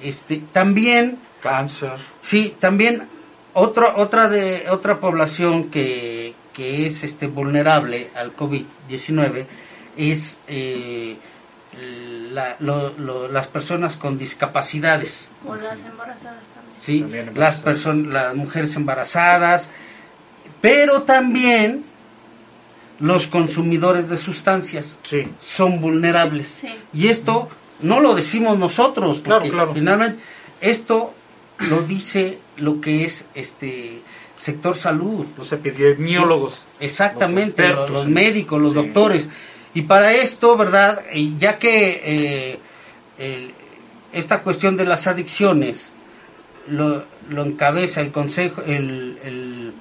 este, 0.02 0.42
también, 0.52 1.18
Cáncer. 1.42 1.92
sí, 2.22 2.54
también 2.58 3.04
otra 3.54 3.94
otra 3.96 4.28
de 4.28 4.66
otra 4.68 4.98
población 5.00 5.70
que, 5.70 6.34
que 6.52 6.86
es 6.86 7.02
este 7.04 7.26
vulnerable 7.26 8.10
al 8.14 8.34
COVID-19 8.36 9.44
es 9.96 10.40
eh, 10.48 11.16
la- 12.32 12.56
lo- 12.60 12.90
lo- 12.98 13.28
las 13.28 13.46
personas 13.46 13.96
con 13.96 14.18
discapacidades. 14.18 15.28
O 15.46 15.54
las 15.54 15.84
embarazadas 15.84 16.44
también. 16.54 16.76
¿sí? 16.80 17.00
También 17.00 17.26
las 17.26 17.28
embarazadas. 17.34 17.60
personas 17.62 18.06
las 18.12 18.34
mujeres 18.34 18.76
embarazadas 18.76 19.70
pero 20.60 21.02
también 21.02 21.84
los 23.00 23.26
consumidores 23.26 24.08
de 24.08 24.16
sustancias 24.16 24.98
Sí. 25.02 25.28
son 25.40 25.80
vulnerables 25.80 26.48
Sí. 26.62 26.68
y 26.94 27.08
esto 27.08 27.48
no 27.80 28.00
lo 28.00 28.14
decimos 28.14 28.58
nosotros 28.58 29.20
porque 29.24 29.50
claro. 29.50 29.74
finalmente 29.74 30.18
esto 30.60 31.12
lo 31.68 31.82
dice 31.82 32.38
lo 32.56 32.80
que 32.80 33.04
es 33.04 33.24
este 33.34 34.00
sector 34.36 34.76
salud 34.76 35.24
Los 35.38 35.52
epidemiólogos. 35.52 36.66
Exactamente, 36.80 37.62
Los 37.68 37.78
expertos 37.78 38.06
médicos, 38.08 38.60
los 38.60 38.70
sí. 38.72 38.76
doctores. 38.76 39.28
Y 39.74 39.82
para 39.82 40.12
esto, 40.14 40.56
¿verdad? 40.56 41.02
Y 41.12 41.36
ya 41.38 41.58
que 41.58 42.00
eh, 42.04 42.58
el- 43.18 43.50
esta 44.12 44.40
cuestión 44.42 44.76
de 44.78 44.84
las 44.86 45.06
adicciones 45.06 45.90
lo, 46.68 47.04
lo 47.30 47.44
encabeza 47.44 48.00
el 48.00 48.10
Consejo, 48.12 48.62
el, 48.62 49.18
el- 49.24 49.72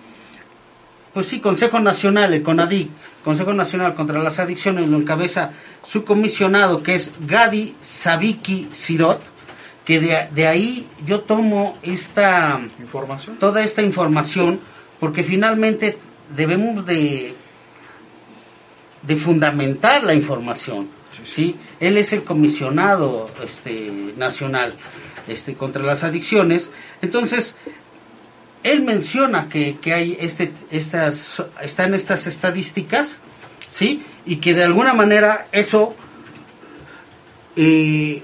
pues 1.16 1.28
sí, 1.28 1.40
Consejo 1.40 1.80
Nacional, 1.80 2.34
el 2.34 2.44
CONADIC, 2.44 2.90
Consejo 3.24 3.54
Nacional 3.54 3.96
contra 3.96 4.22
las 4.22 4.38
Adicciones, 4.38 4.90
lo 4.90 4.98
encabeza 4.98 5.54
su 5.82 6.04
comisionado, 6.04 6.84
que 6.84 6.94
es 6.96 7.12
Gadi 7.26 7.74
Sabiki 7.80 8.68
Sirot, 8.74 9.22
que 9.86 10.02
de, 10.02 10.28
de 10.32 10.46
ahí 10.46 10.86
yo 11.06 11.22
tomo 11.22 11.78
esta 11.84 12.60
Información. 12.82 13.38
toda 13.38 13.64
esta 13.64 13.82
información 13.82 14.60
porque 15.00 15.24
finalmente 15.24 15.98
debemos 16.36 16.86
de 16.86 17.34
de 19.04 19.16
fundamentar 19.16 20.04
la 20.04 20.16
información 20.16 20.90
sí 21.24 21.56
él 21.80 21.98
es 21.98 22.12
el 22.14 22.24
comisionado 22.24 23.30
este 23.44 24.14
nacional 24.18 24.74
este 25.28 25.56
contra 25.56 25.84
las 25.84 26.04
adicciones. 26.04 26.72
Entonces 27.02 27.56
él 28.66 28.82
menciona 28.82 29.48
que, 29.48 29.78
que 29.78 29.94
hay 29.94 30.18
este 30.20 30.52
estas 30.72 31.44
están 31.62 31.94
estas 31.94 32.26
estadísticas 32.26 33.22
sí 33.70 34.04
y 34.26 34.38
que 34.38 34.56
de 34.56 34.64
alguna 34.64 34.96
manera 34.96 35.48
eso 35.52 35.96
eh, 37.56 38.24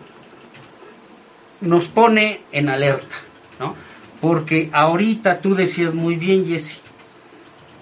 nos 1.62 1.88
pone 1.90 2.42
en 2.52 2.70
alerta, 2.70 3.16
¿no? 3.60 3.76
Porque 4.20 4.72
ahorita 4.74 5.42
tú 5.42 5.54
decías 5.54 5.94
muy 5.94 6.16
bien, 6.16 6.48
Jesse, 6.48 6.80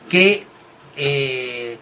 que 0.09 0.43
eh, 0.97 1.77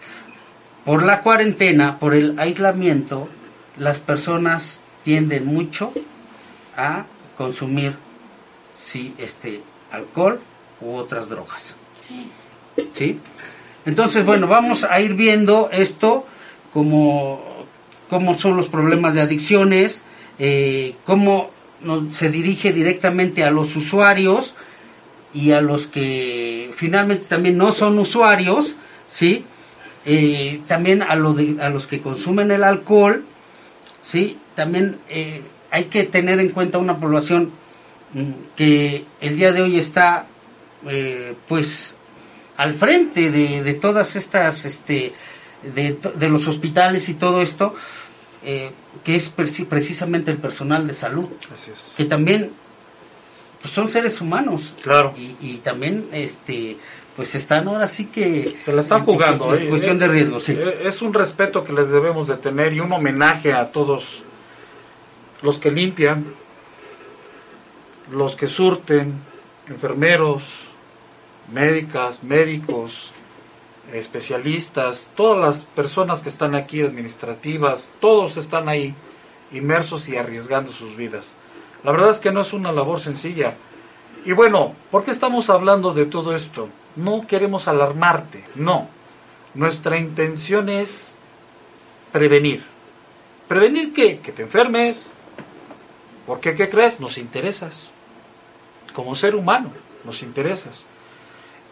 por 0.84 1.02
la 1.02 1.22
cuarentena, 1.22 1.98
por 1.98 2.14
el 2.14 2.38
aislamiento, 2.38 3.28
las 3.76 3.98
personas 3.98 4.80
tienden 5.02 5.44
mucho 5.44 5.92
a 6.76 7.04
consumir 7.36 7.96
sí, 8.72 9.12
este, 9.18 9.60
alcohol 9.90 10.40
u 10.80 10.94
otras 10.96 11.28
drogas. 11.28 11.74
¿Sí? 12.94 13.18
Entonces, 13.86 14.24
bueno, 14.24 14.46
vamos 14.46 14.84
a 14.84 15.00
ir 15.00 15.14
viendo 15.14 15.68
esto 15.72 16.26
como 16.72 17.40
cómo 18.10 18.38
son 18.38 18.56
los 18.56 18.68
problemas 18.68 19.14
de 19.14 19.20
adicciones, 19.20 20.02
eh, 20.38 20.94
cómo 21.04 21.50
se 22.12 22.30
dirige 22.30 22.72
directamente 22.72 23.44
a 23.44 23.50
los 23.50 23.76
usuarios 23.76 24.54
y 25.34 25.52
a 25.52 25.60
los 25.60 25.86
que 25.86 26.70
finalmente 26.74 27.26
también 27.28 27.56
no 27.58 27.72
son 27.72 27.98
usuarios, 27.98 28.74
¿sí? 29.10 29.44
Eh, 30.06 30.60
también 30.66 31.02
a, 31.02 31.14
lo 31.16 31.34
de- 31.34 31.62
a 31.62 31.68
los 31.68 31.86
que 31.86 32.00
consumen 32.00 32.50
el 32.50 32.64
alcohol, 32.64 33.24
¿sí? 34.02 34.38
También 34.54 34.96
eh, 35.10 35.42
hay 35.70 35.84
que 35.84 36.04
tener 36.04 36.40
en 36.40 36.48
cuenta 36.48 36.78
una 36.78 36.96
población 36.98 37.50
mm, 38.14 38.30
que 38.56 39.04
el 39.20 39.36
día 39.36 39.52
de 39.52 39.62
hoy 39.62 39.78
está, 39.78 40.26
eh, 40.86 41.34
pues, 41.48 41.96
al 42.56 42.74
frente 42.74 43.30
de, 43.30 43.62
de 43.62 43.74
todas 43.74 44.16
estas, 44.16 44.64
este, 44.64 45.12
de, 45.74 45.98
de 46.14 46.28
los 46.28 46.46
hospitales 46.48 47.08
y 47.08 47.14
todo 47.14 47.40
esto, 47.42 47.74
eh, 48.44 48.70
que 49.04 49.16
es 49.16 49.34
preci- 49.36 49.66
precisamente 49.66 50.30
el 50.30 50.38
personal 50.38 50.86
de 50.86 50.94
salud, 50.94 51.28
Así 51.52 51.70
es. 51.72 51.92
que 51.96 52.04
también 52.04 52.50
pues, 53.62 53.74
son 53.74 53.88
seres 53.88 54.20
humanos 54.20 54.74
Claro. 54.82 55.14
y, 55.16 55.36
y 55.40 55.56
también, 55.58 56.06
este, 56.12 56.76
pues 57.16 57.34
están 57.34 57.66
ahora 57.66 57.88
sí 57.88 58.06
que 58.06 58.56
Se 58.64 58.72
la 58.72 58.80
están 58.82 59.04
jugando. 59.04 59.44
cuestión- 59.44 59.66
¿eh? 59.66 59.70
cuestión 59.70 59.98
de 59.98 60.06
riesgo, 60.08 60.38
sí. 60.38 60.52
Eh, 60.52 60.82
Es 60.84 61.02
un 61.02 61.12
respeto 61.14 61.64
que 61.64 61.72
les 61.72 61.90
debemos 61.90 62.28
de 62.28 62.36
tener 62.36 62.72
y 62.72 62.78
un 62.80 62.92
homenaje 62.92 63.52
a 63.52 63.72
todos 63.72 64.22
los 65.42 65.58
que 65.58 65.70
limpian, 65.72 66.24
los 68.12 68.36
que 68.36 68.46
surten, 68.48 69.14
enfermeros, 69.68 70.44
médicas, 71.52 72.22
médicos, 72.22 73.10
especialistas, 73.92 75.08
todas 75.16 75.38
las 75.38 75.64
personas 75.64 76.20
que 76.20 76.28
están 76.28 76.54
aquí 76.54 76.82
administrativas, 76.82 77.88
todos 78.00 78.36
están 78.36 78.68
ahí 78.68 78.94
inmersos 79.52 80.08
y 80.08 80.16
arriesgando 80.16 80.72
sus 80.72 80.96
vidas. 80.96 81.34
La 81.84 81.92
verdad 81.92 82.10
es 82.10 82.20
que 82.20 82.32
no 82.32 82.40
es 82.40 82.52
una 82.52 82.72
labor 82.72 83.00
sencilla. 83.00 83.54
Y 84.24 84.32
bueno, 84.32 84.74
¿por 84.90 85.04
qué 85.04 85.10
estamos 85.10 85.48
hablando 85.48 85.94
de 85.94 86.06
todo 86.06 86.34
esto? 86.34 86.68
No 86.96 87.26
queremos 87.26 87.68
alarmarte, 87.68 88.44
no. 88.54 88.88
Nuestra 89.54 89.96
intención 89.96 90.68
es 90.68 91.14
prevenir. 92.12 92.62
¿Prevenir 93.46 93.94
qué? 93.94 94.18
Que 94.18 94.32
te 94.32 94.42
enfermes. 94.42 95.10
Porque, 96.26 96.54
¿qué 96.54 96.68
crees? 96.68 97.00
Nos 97.00 97.16
interesas. 97.16 97.90
Como 98.92 99.14
ser 99.14 99.34
humano, 99.34 99.70
nos 100.04 100.22
interesas. 100.22 100.86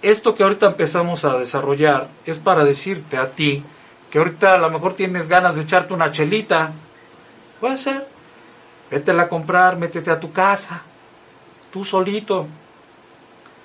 Esto 0.02 0.34
que 0.34 0.42
ahorita 0.42 0.66
empezamos 0.66 1.24
a 1.24 1.38
desarrollar 1.38 2.08
es 2.26 2.38
para 2.38 2.64
decirte 2.64 3.16
a 3.16 3.30
ti 3.30 3.64
que 4.10 4.18
ahorita 4.18 4.54
a 4.54 4.58
lo 4.58 4.70
mejor 4.70 4.94
tienes 4.94 5.28
ganas 5.28 5.56
de 5.56 5.62
echarte 5.62 5.94
una 5.94 6.12
chelita. 6.12 6.72
Puede 7.60 7.78
ser. 7.78 8.06
Vétela 8.90 9.24
a 9.24 9.28
comprar, 9.28 9.76
métete 9.76 10.10
a 10.10 10.20
tu 10.20 10.32
casa, 10.32 10.80
tú 11.72 11.84
solito. 11.84 12.46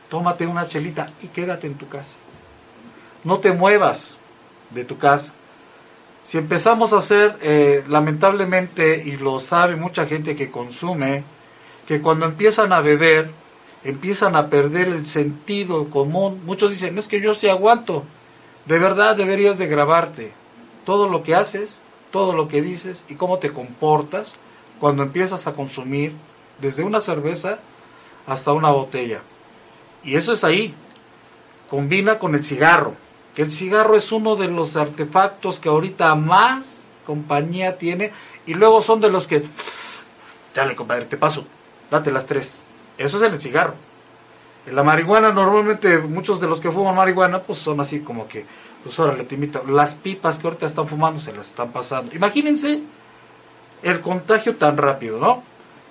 Tómate 0.09 0.47
una 0.47 0.67
chelita 0.67 1.09
y 1.21 1.27
quédate 1.27 1.67
en 1.67 1.75
tu 1.75 1.87
casa. 1.87 2.15
No 3.23 3.37
te 3.37 3.51
muevas 3.51 4.17
de 4.71 4.83
tu 4.83 4.97
casa. 4.97 5.33
Si 6.23 6.37
empezamos 6.37 6.93
a 6.93 6.97
hacer, 6.97 7.37
eh, 7.41 7.83
lamentablemente, 7.87 9.01
y 9.03 9.17
lo 9.17 9.39
sabe 9.39 9.75
mucha 9.75 10.05
gente 10.05 10.35
que 10.35 10.51
consume, 10.51 11.23
que 11.87 12.01
cuando 12.01 12.25
empiezan 12.25 12.73
a 12.73 12.81
beber, 12.81 13.29
empiezan 13.83 14.35
a 14.35 14.47
perder 14.47 14.87
el 14.87 15.05
sentido 15.05 15.89
común. 15.89 16.41
Muchos 16.45 16.71
dicen, 16.71 16.97
es 16.97 17.07
que 17.07 17.21
yo 17.21 17.33
sí 17.33 17.47
aguanto. 17.47 18.03
De 18.65 18.79
verdad 18.79 19.15
deberías 19.15 19.57
de 19.57 19.67
grabarte 19.67 20.33
todo 20.85 21.09
lo 21.09 21.23
que 21.23 21.35
haces, 21.35 21.81
todo 22.11 22.33
lo 22.33 22.47
que 22.47 22.61
dices 22.61 23.05
y 23.09 23.15
cómo 23.15 23.39
te 23.39 23.51
comportas 23.51 24.35
cuando 24.79 25.03
empiezas 25.03 25.47
a 25.47 25.53
consumir 25.53 26.13
desde 26.59 26.83
una 26.83 27.01
cerveza 27.01 27.59
hasta 28.27 28.53
una 28.53 28.69
botella. 28.69 29.21
Y 30.03 30.15
eso 30.15 30.33
es 30.33 30.43
ahí. 30.43 30.73
Combina 31.69 32.19
con 32.19 32.35
el 32.35 32.43
cigarro, 32.43 32.95
que 33.35 33.43
el 33.43 33.51
cigarro 33.51 33.95
es 33.95 34.11
uno 34.11 34.35
de 34.35 34.47
los 34.47 34.75
artefactos 34.75 35.59
que 35.59 35.69
ahorita 35.69 36.13
más 36.15 36.85
compañía 37.05 37.77
tiene 37.77 38.11
y 38.45 38.53
luego 38.53 38.81
son 38.81 38.99
de 38.99 39.09
los 39.09 39.27
que, 39.27 39.43
dale 40.53 40.75
compadre, 40.75 41.05
te 41.05 41.17
paso, 41.17 41.45
date 41.89 42.11
las 42.11 42.25
tres. 42.25 42.59
Eso 43.01 43.17
es 43.17 43.31
el 43.31 43.39
cigarro. 43.39 43.73
En 44.67 44.75
la 44.75 44.83
marihuana 44.83 45.31
normalmente 45.31 45.97
muchos 45.97 46.39
de 46.39 46.47
los 46.47 46.59
que 46.59 46.71
fuman 46.71 46.95
marihuana 46.95 47.41
pues 47.41 47.57
son 47.59 47.79
así 47.79 48.01
como 48.01 48.27
que, 48.27 48.45
pues 48.83 48.97
órale, 48.99 49.23
te 49.23 49.35
invito. 49.35 49.63
Las 49.67 49.95
pipas 49.95 50.37
que 50.37 50.47
ahorita 50.47 50.67
están 50.67 50.87
fumando 50.87 51.19
se 51.19 51.33
las 51.33 51.47
están 51.47 51.71
pasando. 51.71 52.15
Imagínense 52.15 52.81
el 53.81 53.99
contagio 54.01 54.55
tan 54.55 54.77
rápido, 54.77 55.19
¿no? 55.19 55.43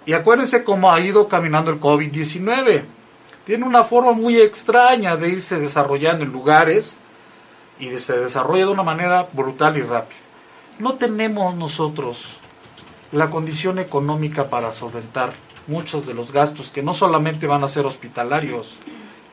Y 0.06 0.12
acuérdense 0.12 0.62
cómo 0.62 0.92
ha 0.92 1.00
ido 1.00 1.26
caminando 1.26 1.70
el 1.70 1.80
COVID-19. 1.80 2.82
Tiene 3.44 3.66
una 3.66 3.84
forma 3.84 4.12
muy 4.12 4.40
extraña 4.40 5.16
de 5.16 5.28
irse 5.30 5.58
desarrollando 5.58 6.24
en 6.24 6.30
lugares 6.30 6.96
y 7.80 7.90
se 7.98 8.18
desarrolla 8.18 8.66
de 8.66 8.72
una 8.72 8.82
manera 8.82 9.26
brutal 9.32 9.76
y 9.76 9.82
rápida. 9.82 10.20
No 10.78 10.94
tenemos 10.94 11.54
nosotros 11.56 12.36
la 13.12 13.28
condición 13.28 13.78
económica 13.80 14.48
para 14.48 14.72
solventar 14.72 15.32
muchos 15.70 16.04
de 16.06 16.14
los 16.14 16.32
gastos 16.32 16.70
que 16.70 16.82
no 16.82 16.92
solamente 16.92 17.46
van 17.46 17.62
a 17.62 17.68
ser 17.68 17.86
hospitalarios. 17.86 18.76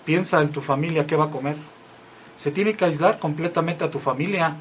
Piensa 0.06 0.40
en 0.42 0.50
tu 0.50 0.62
familia, 0.62 1.08
¿qué 1.08 1.16
va 1.16 1.26
a 1.26 1.32
comer? 1.32 1.58
Se 2.38 2.52
tiene 2.52 2.76
que 2.76 2.86
aislar 2.86 3.18
completamente 3.18 3.84
a 3.84 3.90
tu 3.90 4.00
familia. 4.00 4.56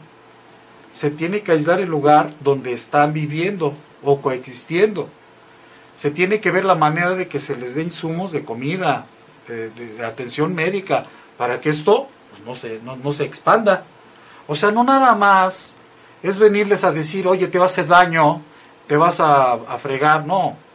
Se 0.90 1.11
tiene 1.11 1.42
que 1.42 1.52
aislar 1.52 1.80
el 1.80 1.90
lugar 1.90 2.33
donde 2.40 2.73
están 2.73 3.12
viviendo 3.12 3.75
o 4.02 4.21
coexistiendo. 4.21 5.09
Se 5.95 6.10
tiene 6.10 6.41
que 6.41 6.50
ver 6.50 6.65
la 6.65 6.75
manera 6.75 7.15
de 7.15 7.28
que 7.28 7.39
se 7.39 7.56
les 7.56 7.75
dé 7.75 7.82
insumos 7.82 8.32
de 8.32 8.43
comida, 8.43 9.04
de, 9.47 10.04
atención 10.04 10.54
médica, 10.54 11.04
para 11.36 11.60
que 11.60 11.69
esto 11.69 12.08
pues, 12.30 12.43
no, 12.47 12.54
se, 12.54 12.80
no, 12.82 13.12
se 13.12 13.25
expanda. 13.25 13.84
O 14.47 14.54
sea, 14.54 14.71
no 14.71 14.82
nada 14.82 15.15
más 15.15 15.75
es 16.23 16.39
venirles 16.39 16.84
a 16.84 16.93
decir, 16.93 17.28
oye, 17.28 17.49
te 17.49 17.58
va 17.58 17.65
a 17.65 17.67
hacer 17.67 17.86
daño, 17.86 18.41
te 18.86 18.97
vas 18.97 19.21
a 19.21 19.58
fregar, 19.78 20.26
no. 20.26 20.66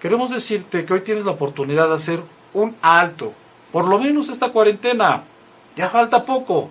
Queremos 0.00 0.30
decirte 0.30 0.84
que 0.84 0.94
hoy 0.94 1.00
tienes 1.00 1.24
la 1.24 1.32
oportunidad 1.32 1.88
de 1.88 1.94
hacer 1.94 2.20
un 2.54 2.74
alto, 2.82 3.32
por 3.72 3.86
lo 3.86 3.98
menos 3.98 4.28
esta 4.28 4.50
cuarentena, 4.50 5.22
ya 5.76 5.90
falta 5.90 6.24
poco. 6.24 6.70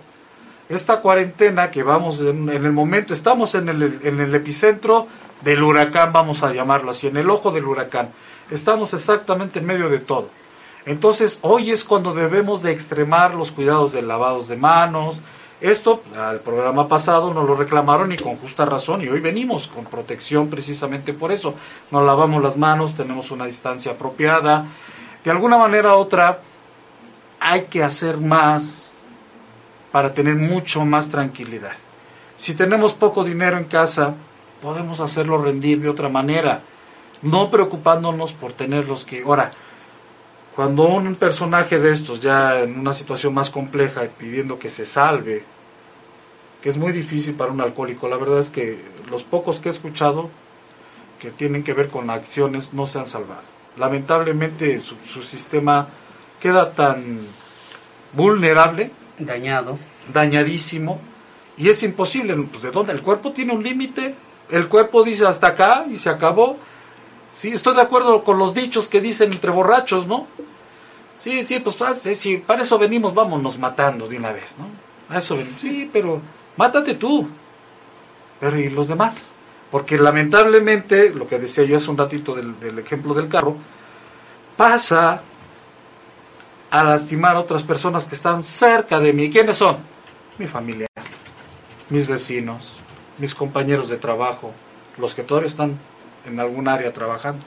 Esta 0.68 1.00
cuarentena 1.00 1.70
que 1.70 1.82
vamos 1.82 2.20
en, 2.20 2.48
el 2.50 2.72
momento, 2.72 3.14
estamos 3.14 3.54
en 3.54 3.70
el, 3.70 4.00
en 4.02 4.20
el 4.20 4.34
epicentro 4.34 5.06
del 5.40 5.62
huracán, 5.62 6.12
vamos 6.12 6.42
a 6.42 6.52
llamarlo 6.52 6.90
así, 6.90 7.06
en 7.06 7.16
el 7.16 7.30
ojo 7.30 7.50
del 7.50 7.64
huracán. 7.64 8.10
Estamos 8.50 8.92
exactamente 8.92 9.60
en 9.60 9.66
medio 9.66 9.88
de 9.88 9.98
todo. 9.98 10.28
Entonces, 10.84 11.38
hoy 11.42 11.70
es 11.70 11.84
cuando 11.84 12.14
debemos 12.14 12.62
de 12.62 12.72
extremar 12.72 13.34
los 13.34 13.50
cuidados 13.50 13.92
de 13.92 14.02
lavados 14.02 14.48
de 14.48 14.56
manos. 14.56 15.20
Esto, 15.60 16.02
al 16.16 16.38
programa 16.40 16.86
pasado, 16.86 17.34
nos 17.34 17.46
lo 17.46 17.56
reclamaron 17.56 18.12
y 18.12 18.16
con 18.16 18.36
justa 18.36 18.64
razón, 18.64 19.02
y 19.02 19.08
hoy 19.08 19.18
venimos 19.18 19.66
con 19.66 19.84
protección 19.86 20.48
precisamente 20.48 21.12
por 21.12 21.32
eso. 21.32 21.54
Nos 21.90 22.04
lavamos 22.04 22.42
las 22.42 22.56
manos, 22.56 22.94
tenemos 22.94 23.32
una 23.32 23.46
distancia 23.46 23.92
apropiada. 23.92 24.66
De 25.24 25.30
alguna 25.32 25.58
manera 25.58 25.96
u 25.96 25.98
otra, 25.98 26.38
hay 27.40 27.62
que 27.64 27.82
hacer 27.82 28.18
más 28.18 28.88
para 29.90 30.14
tener 30.14 30.36
mucho 30.36 30.84
más 30.84 31.08
tranquilidad. 31.08 31.72
Si 32.36 32.54
tenemos 32.54 32.94
poco 32.94 33.24
dinero 33.24 33.58
en 33.58 33.64
casa, 33.64 34.14
podemos 34.62 35.00
hacerlo 35.00 35.42
rendir 35.42 35.80
de 35.80 35.88
otra 35.88 36.08
manera, 36.08 36.60
no 37.20 37.50
preocupándonos 37.50 38.32
por 38.32 38.52
tenerlos 38.52 39.04
que... 39.04 39.22
Ahora, 39.22 39.50
cuando 40.58 40.88
un 40.88 41.14
personaje 41.14 41.78
de 41.78 41.92
estos 41.92 42.18
ya 42.18 42.58
en 42.58 42.80
una 42.80 42.92
situación 42.92 43.32
más 43.32 43.48
compleja 43.48 44.02
pidiendo 44.18 44.58
que 44.58 44.68
se 44.68 44.84
salve, 44.84 45.44
que 46.60 46.68
es 46.68 46.76
muy 46.76 46.90
difícil 46.90 47.34
para 47.34 47.52
un 47.52 47.60
alcohólico, 47.60 48.08
la 48.08 48.16
verdad 48.16 48.40
es 48.40 48.50
que 48.50 48.76
los 49.08 49.22
pocos 49.22 49.60
que 49.60 49.68
he 49.68 49.70
escuchado 49.70 50.28
que 51.20 51.30
tienen 51.30 51.62
que 51.62 51.74
ver 51.74 51.90
con 51.90 52.10
acciones 52.10 52.74
no 52.74 52.86
se 52.86 52.98
han 52.98 53.06
salvado. 53.06 53.42
Lamentablemente 53.76 54.80
su, 54.80 54.96
su 55.06 55.22
sistema 55.22 55.86
queda 56.40 56.72
tan 56.72 57.20
vulnerable, 58.12 58.90
dañado, 59.20 59.78
dañadísimo, 60.12 60.98
y 61.56 61.68
es 61.68 61.84
imposible, 61.84 62.34
pues 62.50 62.64
de 62.64 62.72
dónde 62.72 62.90
el 62.90 63.02
cuerpo 63.02 63.30
tiene 63.30 63.52
un 63.52 63.62
límite, 63.62 64.16
el 64.50 64.66
cuerpo 64.66 65.04
dice 65.04 65.24
hasta 65.24 65.46
acá 65.46 65.86
y 65.88 65.98
se 65.98 66.10
acabó. 66.10 66.58
Sí, 67.38 67.52
estoy 67.52 67.76
de 67.76 67.82
acuerdo 67.82 68.24
con 68.24 68.36
los 68.36 68.52
dichos 68.52 68.88
que 68.88 69.00
dicen 69.00 69.32
entre 69.32 69.52
borrachos, 69.52 70.08
¿no? 70.08 70.26
Sí, 71.20 71.44
sí, 71.44 71.60
pues 71.60 71.76
sí, 72.18 72.38
para 72.38 72.64
eso 72.64 72.80
venimos, 72.80 73.14
vámonos 73.14 73.56
matando 73.60 74.08
de 74.08 74.16
una 74.16 74.32
vez, 74.32 74.56
¿no? 74.58 74.64
A 75.14 75.18
eso 75.18 75.36
venimos. 75.36 75.60
Sí, 75.60 75.88
pero 75.92 76.20
mátate 76.56 76.94
tú. 76.94 77.28
Pero 78.40 78.58
¿y 78.58 78.68
los 78.70 78.88
demás? 78.88 79.34
Porque 79.70 79.96
lamentablemente, 79.98 81.10
lo 81.10 81.28
que 81.28 81.38
decía 81.38 81.62
yo 81.62 81.76
hace 81.76 81.88
un 81.88 81.96
ratito 81.96 82.34
del, 82.34 82.58
del 82.58 82.80
ejemplo 82.80 83.14
del 83.14 83.28
carro, 83.28 83.54
pasa 84.56 85.22
a 86.72 86.82
lastimar 86.82 87.36
a 87.36 87.40
otras 87.40 87.62
personas 87.62 88.06
que 88.06 88.16
están 88.16 88.42
cerca 88.42 88.98
de 88.98 89.12
mí. 89.12 89.30
¿Quiénes 89.30 89.58
son? 89.58 89.76
Mi 90.38 90.48
familia, 90.48 90.88
mis 91.88 92.08
vecinos, 92.08 92.72
mis 93.16 93.36
compañeros 93.36 93.88
de 93.88 93.96
trabajo, 93.96 94.52
los 94.96 95.14
que 95.14 95.22
todavía 95.22 95.48
están 95.48 95.78
en 96.26 96.40
algún 96.40 96.68
área 96.68 96.92
trabajando. 96.92 97.42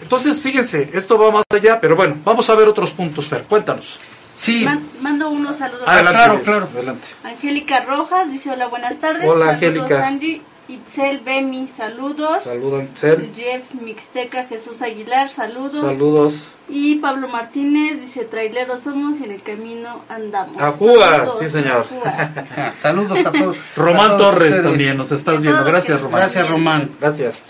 Entonces, 0.00 0.40
fíjense, 0.40 0.90
esto 0.92 1.18
va 1.18 1.30
más 1.30 1.44
allá, 1.48 1.80
pero 1.80 1.96
bueno, 1.96 2.16
vamos 2.24 2.48
a 2.50 2.54
ver 2.54 2.68
otros 2.68 2.90
puntos, 2.90 3.26
Fer, 3.26 3.44
cuéntanos. 3.44 3.98
Sí. 4.36 4.66
mando 5.00 5.30
unos 5.30 5.56
saludos. 5.56 5.84
Adelante, 5.86 6.18
claro, 6.18 6.40
claro. 6.42 6.68
Adelante. 6.74 7.06
Angélica 7.22 7.84
Rojas 7.84 8.30
dice 8.30 8.50
hola, 8.50 8.66
buenas 8.66 8.98
tardes. 8.98 9.28
Hola, 9.28 9.46
saludos, 9.46 9.54
Angélica. 9.54 10.06
Angie. 10.06 10.42
Itzel 10.66 11.20
Bemi, 11.20 11.68
saludos. 11.68 12.44
Saludos, 12.44 12.84
Itzel. 12.84 13.30
Jeff 13.36 13.74
Mixteca, 13.74 14.44
Jesús 14.44 14.80
Aguilar, 14.80 15.28
saludos. 15.28 15.80
Saludos. 15.80 16.52
Y 16.70 16.96
Pablo 16.96 17.28
Martínez 17.28 18.00
dice, 18.00 18.24
traileros 18.24 18.80
somos 18.80 19.20
y 19.20 19.24
en 19.24 19.32
el 19.32 19.42
camino 19.42 20.02
andamos. 20.08 20.56
Ajúa, 20.58 21.26
sí 21.38 21.48
señor. 21.48 21.86
saludos 22.78 23.26
a 23.26 23.32
todos. 23.32 23.56
Román 23.76 24.16
Torres 24.16 24.62
también, 24.62 24.96
nos 24.96 25.12
estás 25.12 25.42
viendo. 25.42 25.62
Gracias, 25.64 26.00
Román. 26.00 26.20
Gracias, 26.20 26.48
Román. 26.48 26.90
Gracias. 26.98 27.44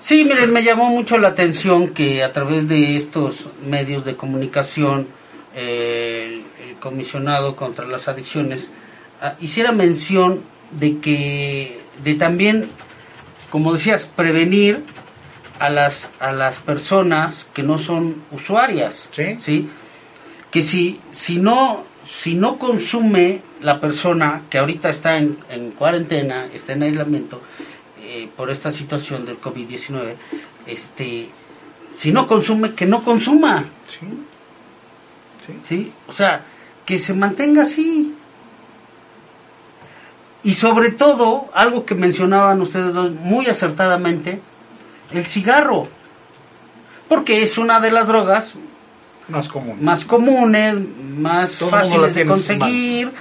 Sí, 0.00 0.24
miren, 0.24 0.52
me 0.52 0.62
llamó 0.62 0.90
mucho 0.90 1.18
la 1.18 1.28
atención 1.28 1.88
que 1.88 2.22
a 2.22 2.30
través 2.30 2.68
de 2.68 2.96
estos 2.96 3.48
medios 3.66 4.04
de 4.04 4.14
comunicación, 4.14 5.08
eh, 5.56 6.42
el, 6.64 6.76
comisionado 6.76 7.56
contra 7.56 7.84
las 7.84 8.06
adicciones 8.06 8.70
ah, 9.20 9.34
hiciera 9.40 9.72
mención 9.72 10.42
de 10.70 10.98
que 10.98 11.80
de 12.04 12.14
también, 12.14 12.68
como 13.50 13.72
decías, 13.72 14.06
prevenir 14.06 14.84
a 15.58 15.68
las, 15.68 16.08
a 16.20 16.30
las 16.30 16.58
personas 16.58 17.48
que 17.52 17.64
no 17.64 17.78
son 17.78 18.22
usuarias, 18.30 19.08
¿Sí? 19.10 19.36
¿sí? 19.36 19.68
Que 20.52 20.62
si, 20.62 21.00
si 21.10 21.38
no 21.38 21.84
si 22.08 22.34
no 22.34 22.58
consume 22.58 23.42
la 23.60 23.80
persona 23.80 24.42
que 24.48 24.58
ahorita 24.58 24.88
está 24.88 25.18
en, 25.18 25.36
en 25.50 25.72
cuarentena, 25.72 26.46
está 26.54 26.72
en 26.72 26.84
aislamiento 26.84 27.42
eh, 28.10 28.26
por 28.34 28.50
esta 28.50 28.72
situación 28.72 29.26
del 29.26 29.38
COVID-19, 29.38 30.14
este, 30.66 31.28
si 31.92 32.10
no 32.10 32.26
consume, 32.26 32.72
que 32.72 32.86
no 32.86 33.04
consuma. 33.04 33.66
Sí. 33.86 34.06
Sí. 35.46 35.58
¿sí? 35.62 35.92
O 36.06 36.12
sea, 36.12 36.40
que 36.86 36.98
se 36.98 37.12
mantenga 37.12 37.64
así. 37.64 38.14
Y 40.42 40.54
sobre 40.54 40.90
todo, 40.90 41.50
algo 41.52 41.84
que 41.84 41.94
mencionaban 41.94 42.62
ustedes 42.62 42.94
dos 42.94 43.12
muy 43.12 43.46
acertadamente, 43.46 44.40
el 45.12 45.26
cigarro. 45.26 45.88
Porque 47.10 47.42
es 47.42 47.58
una 47.58 47.78
de 47.80 47.90
las 47.90 48.06
drogas 48.06 48.54
Más 49.28 49.50
común. 49.50 49.84
más 49.84 50.06
comunes, 50.06 50.76
más 51.18 51.56
fáciles 51.56 52.14
de 52.14 52.24
conseguir, 52.24 53.12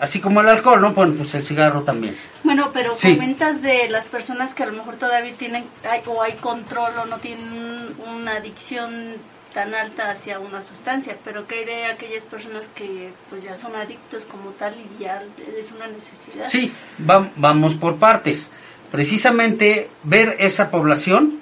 así 0.00 0.20
como 0.20 0.40
el 0.40 0.48
alcohol, 0.48 0.80
¿no? 0.80 0.92
Bueno, 0.92 1.14
pues 1.16 1.34
el 1.34 1.42
cigarro 1.44 1.82
también. 1.82 2.16
Bueno, 2.44 2.70
pero 2.72 2.94
Sí. 2.96 3.14
comentas 3.14 3.62
de 3.62 3.88
las 3.88 4.06
personas 4.06 4.54
que 4.54 4.62
a 4.62 4.66
lo 4.66 4.72
mejor 4.72 4.96
todavía 4.96 5.32
tienen 5.34 5.64
hay- 5.88 6.02
o 6.06 6.22
hay 6.22 6.32
control 6.34 6.94
o 6.98 7.06
no 7.06 7.18
tienen 7.18 7.94
una 8.14 8.36
adicción 8.36 9.14
tan 9.54 9.74
alta 9.74 10.10
hacia 10.10 10.38
una 10.38 10.60
sustancia, 10.60 11.16
pero 11.24 11.46
¿qué 11.46 11.60
hay 11.60 11.64
de 11.64 11.84
aquellas 11.86 12.24
personas 12.24 12.68
que 12.74 13.10
pues 13.30 13.42
ya 13.42 13.56
son 13.56 13.74
adictos 13.74 14.26
como 14.26 14.50
tal 14.50 14.74
y 14.74 15.02
ya 15.02 15.22
es 15.58 15.72
una 15.72 15.86
necesidad? 15.86 16.46
Sí, 16.46 16.72
va- 17.08 17.30
vamos 17.36 17.74
por 17.74 17.96
partes. 17.96 18.50
Precisamente 18.92 19.88
ver 20.04 20.36
esa 20.40 20.70
población, 20.70 21.38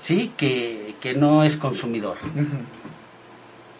¿sí? 0.00 0.32
Que, 0.36 0.94
que 1.00 1.14
no 1.14 1.42
es 1.42 1.56
consumidor. 1.56 2.16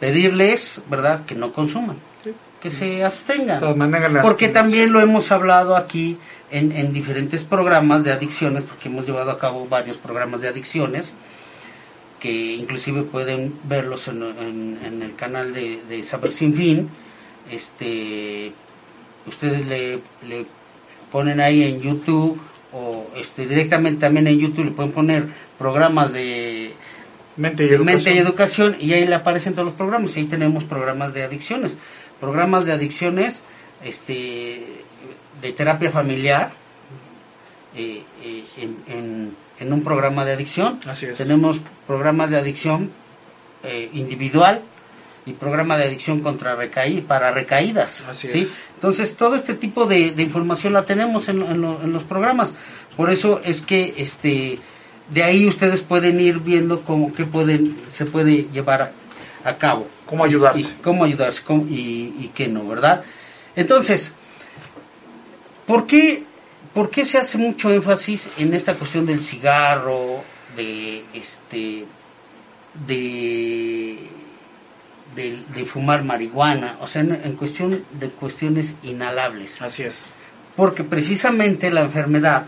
Pedirles, 0.01 0.83
¿verdad? 0.89 1.25
Que 1.27 1.35
no 1.35 1.53
consuman, 1.53 1.97
que 2.61 2.71
se 2.71 3.05
abstengan. 3.05 3.57
O 3.57 3.61
sea, 3.61 3.75
Porque 4.23 4.49
también 4.49 4.93
lo 4.93 5.01
hemos 5.01 5.31
hablado 5.33 5.77
aquí 5.77 6.19
en, 6.51 6.73
en 6.73 6.93
diferentes 6.93 7.45
programas 7.45 8.05
de 8.05 8.13
adicciones, 8.13 8.65
porque 8.65 8.89
hemos 8.89 9.07
llevado 9.07 9.31
a 9.31 9.39
cabo 9.39 9.67
varios 9.69 9.97
programas 9.97 10.41
de 10.43 10.49
adicciones, 10.49 11.15
que 12.19 12.31
inclusive 12.31 13.03
pueden 13.03 13.55
verlos 13.65 14.09
en, 14.09 14.23
en- 14.23 14.79
en 14.85 15.03
el 15.03 15.15
canal 15.15 15.55
de, 15.55 15.81
de 15.89 16.03
Saber 16.05 16.33
Sin 16.33 16.55
Fin. 16.55 16.89
Este, 17.51 18.53
ustedes 19.27 19.67
le, 19.67 20.01
le 20.29 20.47
ponen 21.11 21.41
ahí 21.41 21.63
en 21.63 21.81
YouTube 21.81 22.41
o 22.73 23.07
este, 23.17 23.47
directamente 23.47 24.01
también 24.01 24.27
en 24.29 24.39
YouTube 24.39 24.67
le 24.67 24.71
pueden 24.71 24.93
poner 24.93 25.25
programas 25.59 26.13
de 26.13 26.73
Mente 27.37 27.65
y 27.65 27.69
de 27.69 27.75
educación. 27.77 27.97
mente 27.97 28.15
y 28.15 28.19
educación 28.19 28.77
y 28.81 28.93
ahí 28.93 29.07
le 29.07 29.15
aparecen 29.15 29.55
todos 29.55 29.67
los 29.67 29.75
programas 29.75 30.17
y 30.17 30.21
ahí 30.21 30.27
tenemos 30.27 30.65
programas 30.65 31.13
de 31.15 31.23
adicciones 31.25 31.77
programas 32.21 32.65
de 32.65 32.73
adicciones 32.73 33.43
este 33.85 34.83
de 35.41 35.53
terapia 35.53 35.91
familiar 35.91 36.51
eh, 37.75 38.03
eh, 38.23 38.45
en, 38.59 38.77
en- 38.89 39.37
en 39.61 39.73
un 39.75 39.83
programa 39.85 40.25
de 40.25 40.33
adicción 40.33 40.81
Así 40.87 41.05
es. 41.07 41.19
tenemos 41.19 41.59
programas 41.87 42.31
de 42.31 42.39
adicción 42.39 42.91
eh, 43.63 43.91
individual 43.93 44.63
y 45.27 45.33
programa 45.33 45.77
de 45.77 45.85
adicción 45.85 46.21
contra 46.21 46.57
recaí 46.57 47.03
para 47.03 47.31
recaídas 47.31 48.03
Así 48.09 48.27
¿sí? 48.29 48.41
es. 48.41 48.53
entonces 48.77 49.17
todo 49.17 49.37
este 49.37 49.53
tipo 49.55 49.85
de, 49.85 50.13
de 50.13 50.23
información 50.23 50.73
la 50.73 50.85
tenemos 50.87 51.29
en, 51.29 51.43
en 51.43 51.61
lo- 51.61 51.81
en 51.83 51.93
los 51.93 52.05
programas 52.05 52.55
por 52.97 53.11
eso 53.11 53.41
es 53.45 53.61
que 53.61 53.95
este 53.99 54.59
de 55.11 55.23
ahí 55.23 55.47
ustedes 55.47 55.83
pueden 55.83 56.21
ir 56.21 56.39
viendo 56.39 56.81
cómo 56.83 57.13
que 57.13 57.27
pueden 57.27 57.77
se 57.89 58.07
puede 58.07 58.47
llevar 58.53 58.81
a, 58.83 58.93
a 59.45 59.57
cabo 59.59 59.87
Cómo 60.11 60.25
ayudarse. 60.25 60.61
y, 60.61 60.65
y 60.65 60.75
cómo 60.83 61.05
ayudarse 61.05 61.43
cómo- 61.45 61.67
y, 61.69 62.15
y 62.21 62.31
qué 62.35 62.49
no 62.49 62.67
verdad 62.67 63.03
entonces 63.57 64.13
¿por 65.67 65.87
qué, 65.87 66.25
¿por 66.75 66.91
qué 66.91 67.05
se 67.05 67.17
hace 67.19 67.39
mucho 67.39 67.71
énfasis 67.73 68.29
en 68.39 68.53
esta 68.55 68.75
cuestión 68.75 69.07
del 69.07 69.23
cigarro 69.23 70.23
de 70.57 71.05
este 71.15 71.87
de 72.87 73.99
de, 75.17 75.39
de 75.55 75.65
fumar 75.67 76.05
marihuana 76.05 76.77
o 76.81 76.87
sea 76.87 77.03
en, 77.03 77.13
en 77.25 77.33
cuestión 77.37 77.85
de 77.99 78.11
cuestiones 78.11 78.75
inhalables 78.83 79.61
Así 79.63 79.83
es. 79.83 80.07
porque 80.57 80.85
precisamente 80.85 81.71
la 81.71 81.83
enfermedad 81.83 82.47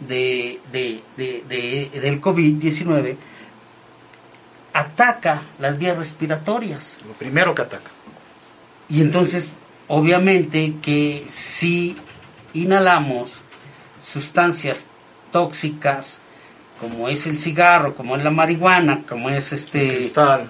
de, 0.00 0.58
de- 0.72 1.00
de- 1.16 1.42
de- 1.48 2.00
del 2.00 2.20
COVID-19 2.20 3.16
ataca 4.74 5.42
las 5.58 5.78
vías 5.78 5.96
respiratorias. 5.96 6.96
Lo 7.06 7.14
primero 7.14 7.54
que 7.54 7.62
ataca. 7.62 7.90
Y 8.88 9.00
entonces, 9.00 9.50
obviamente 9.88 10.74
que 10.82 11.24
si 11.26 11.96
inhalamos 12.52 13.32
sustancias 14.02 14.86
tóxicas, 15.32 16.20
como 16.80 17.08
es 17.08 17.26
el 17.26 17.38
cigarro, 17.38 17.94
como 17.94 18.16
es 18.16 18.22
la 18.24 18.30
marihuana, 18.30 19.02
como 19.08 19.30
es 19.30 19.52
este 19.52 19.96
Cristal. 19.96 20.48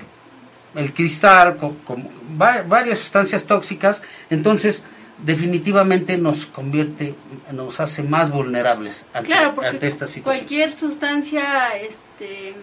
el 0.74 0.92
cristal, 0.92 1.56
co- 1.56 1.76
como 1.84 2.10
va- 2.40 2.62
varias 2.66 2.98
sustancias 2.98 3.44
tóxicas, 3.44 4.02
entonces 4.30 4.82
definitivamente 5.18 6.16
nos 6.18 6.46
convierte, 6.46 7.14
nos 7.52 7.78
hace 7.78 8.02
más 8.02 8.30
vulnerables 8.32 9.04
ante, 9.14 9.28
Claro, 9.28 9.54
porque 9.54 9.68
ante 9.70 9.86
esta 9.86 10.06
situación. 10.08 10.22
cualquier 10.44 10.74
sustancia 10.74 11.76
este 11.76 12.54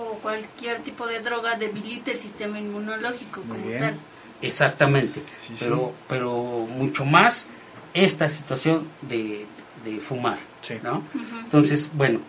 o 0.00 0.14
cualquier 0.22 0.80
tipo 0.80 1.06
de 1.06 1.20
droga 1.20 1.56
debilita 1.56 2.10
el 2.10 2.18
sistema 2.18 2.58
inmunológico 2.58 3.40
como 3.42 3.64
tal. 3.78 3.96
Exactamente, 4.42 5.22
Sí, 5.38 5.54
sí. 5.54 5.64
pero, 5.64 5.92
pero 6.08 6.32
mucho 6.76 7.04
más 7.04 7.46
esta 7.92 8.28
situación 8.28 8.86
de, 9.02 9.44
de 9.84 9.98
fumar, 10.00 10.38
Sí. 10.62 10.74
¿no? 10.82 10.98
Ujú. 11.14 11.38
Entonces, 11.44 11.90
bueno, 11.94 12.20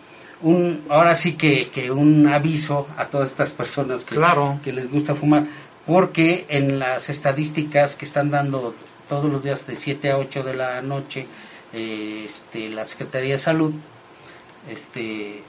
un, 0.42 0.82
ahora 0.88 1.14
sí 1.14 1.34
que, 1.34 1.68
que 1.70 1.90
un 1.90 2.26
aviso 2.28 2.86
a 2.96 3.06
todas 3.06 3.30
estas 3.30 3.52
personas 3.52 4.04
que, 4.04 4.16
Claro. 4.16 4.58
que 4.62 4.72
les 4.72 4.90
gusta 4.90 5.14
fumar, 5.14 5.44
porque 5.86 6.44
en 6.48 6.78
las 6.78 7.08
estadísticas 7.10 7.96
que 7.96 8.04
están 8.04 8.30
dando 8.30 8.74
todos 9.08 9.30
los 9.30 9.42
días 9.42 9.66
de 9.66 9.76
7 9.76 10.10
a 10.10 10.18
8 10.18 10.42
de 10.42 10.54
la 10.54 10.82
noche, 10.82 11.26
eh, 11.72 12.22
este, 12.24 12.68
la 12.68 12.84
Secretaría 12.84 13.32
de 13.32 13.38
Salud, 13.38 13.72
este, 14.70 15.42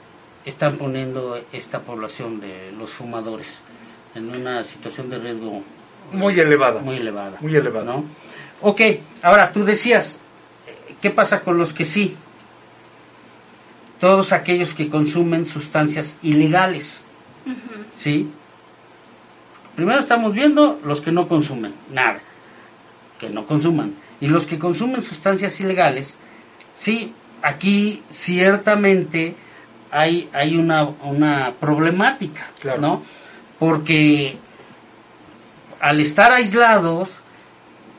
están 0.44 0.76
poniendo 0.76 1.40
esta 1.52 1.80
población 1.80 2.40
de 2.40 2.72
los 2.78 2.90
fumadores 2.90 3.62
en 4.14 4.30
una 4.30 4.62
situación 4.64 5.10
de 5.10 5.18
riesgo 5.18 5.62
Muy 6.12 6.38
elevada. 6.38 6.80
muy 6.80 6.96
elevada. 6.96 7.38
Muy 7.40 7.56
elevada. 7.56 7.84
¿no? 7.84 8.04
Ok, 8.60 8.80
ahora 9.22 9.52
tú 9.52 9.64
decías, 9.64 10.18
¿qué 11.00 11.10
pasa 11.10 11.40
con 11.40 11.58
los 11.58 11.72
que 11.72 11.84
sí? 11.84 12.16
Todos 14.00 14.32
aquellos 14.32 14.74
que 14.74 14.88
consumen 14.90 15.46
sustancias 15.46 16.18
ilegales. 16.22 17.04
¿sí? 17.94 18.28
Primero 19.76 20.00
estamos 20.00 20.32
viendo 20.34 20.78
los 20.84 21.00
que 21.00 21.10
no 21.10 21.26
consumen, 21.26 21.74
nada, 21.90 22.20
que 23.18 23.28
no 23.30 23.46
consuman. 23.46 23.94
Y 24.20 24.28
los 24.28 24.46
que 24.46 24.58
consumen 24.58 25.02
sustancias 25.02 25.58
ilegales, 25.60 26.16
sí, 26.72 27.12
aquí 27.42 28.02
ciertamente 28.08 29.34
hay, 29.94 30.28
hay 30.32 30.56
una, 30.56 30.88
una 31.04 31.52
problemática, 31.60 32.48
Claro. 32.60 32.80
¿no? 32.80 33.02
Porque 33.60 34.36
al 35.80 36.00
estar 36.00 36.32
aislados 36.32 37.20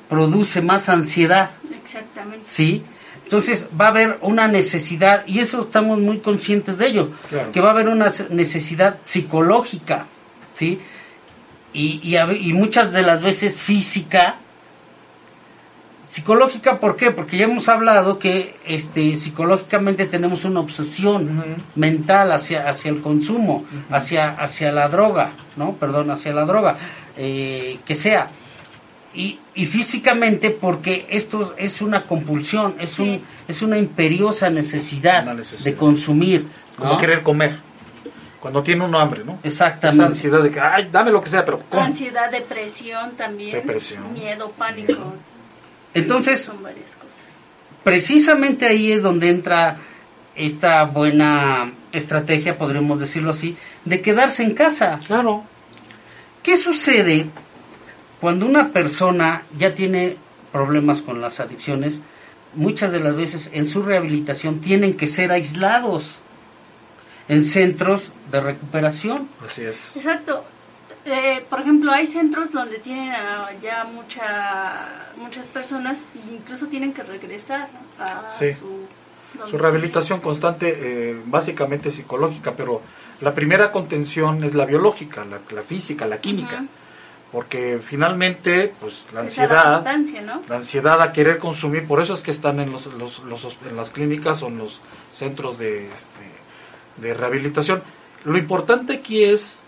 produce 0.09 0.61
más 0.61 0.89
ansiedad, 0.89 1.51
Exactamente. 1.83 2.43
¿sí? 2.45 2.83
Entonces 3.23 3.67
va 3.79 3.85
a 3.85 3.89
haber 3.89 4.17
una 4.21 4.47
necesidad, 4.47 5.23
y 5.25 5.39
eso 5.39 5.61
estamos 5.61 5.97
muy 5.99 6.19
conscientes 6.19 6.77
de 6.77 6.87
ello, 6.87 7.09
Claro. 7.29 7.51
que 7.51 7.61
va 7.61 7.69
a 7.69 7.71
haber 7.71 7.87
una 7.87 8.11
necesidad 8.29 8.97
psicológica, 9.05 10.05
¿sí? 10.59 10.79
Y, 11.73 11.99
y, 12.03 12.17
y 12.17 12.53
muchas 12.53 12.91
de 12.91 13.01
las 13.01 13.21
veces 13.23 13.59
física. 13.59 14.35
Psicológica, 16.07 16.79
¿por 16.79 16.95
qué? 16.97 17.11
Porque 17.11 17.37
ya 17.37 17.45
hemos 17.45 17.67
hablado 17.67 18.19
que 18.19 18.55
este, 18.65 19.17
psicológicamente 19.17 20.05
tenemos 20.05 20.45
una 20.45 20.59
obsesión 20.59 21.43
mental 21.75 22.31
hacia, 22.31 22.69
hacia 22.69 22.91
el 22.91 23.01
consumo, 23.01 23.65
hacia, 23.89 24.29
hacia 24.31 24.71
la 24.71 24.87
droga, 24.87 25.31
¿no? 25.55 25.73
Perdón, 25.73 26.11
hacia 26.11 26.31
la 26.33 26.45
droga, 26.45 26.77
eh, 27.17 27.79
que 27.85 27.95
sea. 27.95 28.29
Y, 29.15 29.39
y 29.55 29.65
físicamente 29.65 30.51
porque 30.51 31.07
esto 31.09 31.55
es 31.57 31.81
una 31.81 32.03
compulsión, 32.03 32.75
es, 32.79 32.99
un, 32.99 33.21
es 33.47 33.61
una 33.61 33.77
imperiosa 33.77 34.49
necesidad, 34.49 35.23
Una 35.23 35.33
necesidad. 35.33 35.63
de 35.63 35.75
consumir. 35.75 36.47
Como 36.77 36.93
¿no? 36.93 36.97
querer 36.99 37.23
comer. 37.23 37.55
Cuando 38.41 38.61
tiene 38.61 38.83
uno 38.83 38.99
hambre, 38.99 39.23
¿no? 39.25 39.39
Exactamente. 39.41 40.03
Esa 40.03 40.05
ansiedad 40.05 40.43
de 40.43 40.51
que, 40.51 40.59
ay, 40.59 40.89
dame 40.91 41.09
lo 41.09 41.19
que 41.21 41.29
sea, 41.29 41.43
pero 41.43 41.63
¿cómo? 41.67 41.81
Ansiedad, 41.81 42.29
depresión 42.29 43.11
también. 43.11 43.53
Depresión. 43.53 44.13
Miedo, 44.13 44.51
pánico. 44.51 44.93
Entonces, 45.95 46.41
Son 46.41 46.61
varias 46.61 46.91
cosas. 46.91 47.25
precisamente 47.83 48.67
ahí 48.67 48.91
es 48.91 49.01
donde 49.01 49.29
entra 49.29 49.77
esta 50.35 50.83
buena 50.83 51.71
estrategia, 51.91 52.57
podríamos 52.57 52.99
decirlo 52.99 53.31
así, 53.31 53.57
de 53.85 54.01
quedarse 54.01 54.43
en 54.43 54.53
casa. 54.53 54.99
Claro. 55.07 55.43
¿Qué 56.43 56.57
sucede 56.57 57.25
cuando 58.21 58.45
una 58.45 58.71
persona 58.71 59.43
ya 59.57 59.73
tiene 59.73 60.17
problemas 60.51 61.01
con 61.01 61.19
las 61.21 61.39
adicciones, 61.39 61.99
muchas 62.53 62.91
de 62.91 62.99
las 62.99 63.15
veces 63.15 63.49
en 63.53 63.65
su 63.65 63.83
rehabilitación 63.83 64.61
tienen 64.61 64.95
que 64.95 65.07
ser 65.07 65.31
aislados 65.31 66.19
en 67.27 67.43
centros 67.43 68.11
de 68.31 68.39
recuperación. 68.39 69.27
Así 69.43 69.63
es. 69.63 69.97
Exacto. 69.97 70.45
Eh, 71.05 71.45
por 71.49 71.59
ejemplo, 71.61 71.91
hay 71.91 72.07
centros 72.07 72.51
donde 72.51 72.79
tienen 72.79 73.11
ya 73.61 73.83
mucha, 73.85 75.11
muchas 75.17 75.45
personas 75.45 76.01
e 76.15 76.33
incluso 76.33 76.65
tienen 76.67 76.93
que 76.93 77.03
regresar 77.03 77.67
a 77.99 78.29
Sí. 78.31 78.51
su, 78.53 78.87
Su 79.49 79.57
rehabilitación 79.57 80.21
constante, 80.21 80.73
eh, 81.11 81.19
básicamente 81.25 81.91
psicológica, 81.91 82.53
pero 82.55 82.81
la 83.19 83.33
primera 83.35 83.69
contención 83.71 84.43
es 84.45 84.55
la 84.55 84.65
biológica, 84.65 85.25
la, 85.25 85.39
la 85.53 85.61
física, 85.61 86.07
la 86.07 86.19
química. 86.19 86.63
Porque 87.33 87.79
finalmente, 87.85 88.73
pues 88.79 89.07
la 89.11 89.15
la 89.15 89.19
ansiedad, 89.21 89.83
¿no? 90.25 90.41
la 90.47 90.55
ansiedad 90.55 91.01
a 91.01 91.11
querer 91.11 91.37
consumir, 91.37 91.85
por 91.85 92.01
eso 92.01 92.13
es 92.13 92.21
que 92.21 92.31
están 92.31 92.61
en, 92.61 92.71
los, 92.71 92.85
los- 92.93 93.19
los 93.25 93.57
en 93.69 93.75
las 93.75 93.91
clínicas 93.91 94.41
o 94.41 94.47
en 94.47 94.57
los 94.57 94.79
centros 95.11 95.57
de, 95.57 95.87
este, 95.93 96.23
de 97.01 97.13
rehabilitación. 97.13 97.83
Lo 98.23 98.37
importante 98.37 98.93
aquí 98.93 99.25
es 99.25 99.63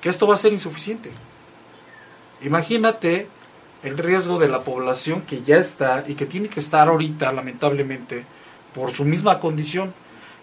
que 0.00 0.08
esto 0.08 0.26
va 0.26 0.34
a 0.34 0.38
ser 0.38 0.52
insuficiente. 0.52 1.10
Imagínate 2.42 3.26
el 3.82 3.98
riesgo 3.98 4.38
de 4.38 4.48
la 4.48 4.62
población 4.62 5.22
que 5.22 5.42
ya 5.42 5.56
está 5.56 6.04
y 6.06 6.14
que 6.14 6.26
tiene 6.26 6.48
que 6.48 6.60
estar 6.60 6.88
ahorita, 6.88 7.32
lamentablemente, 7.32 8.24
por 8.74 8.90
su 8.90 9.04
misma 9.04 9.38
condición. 9.40 9.92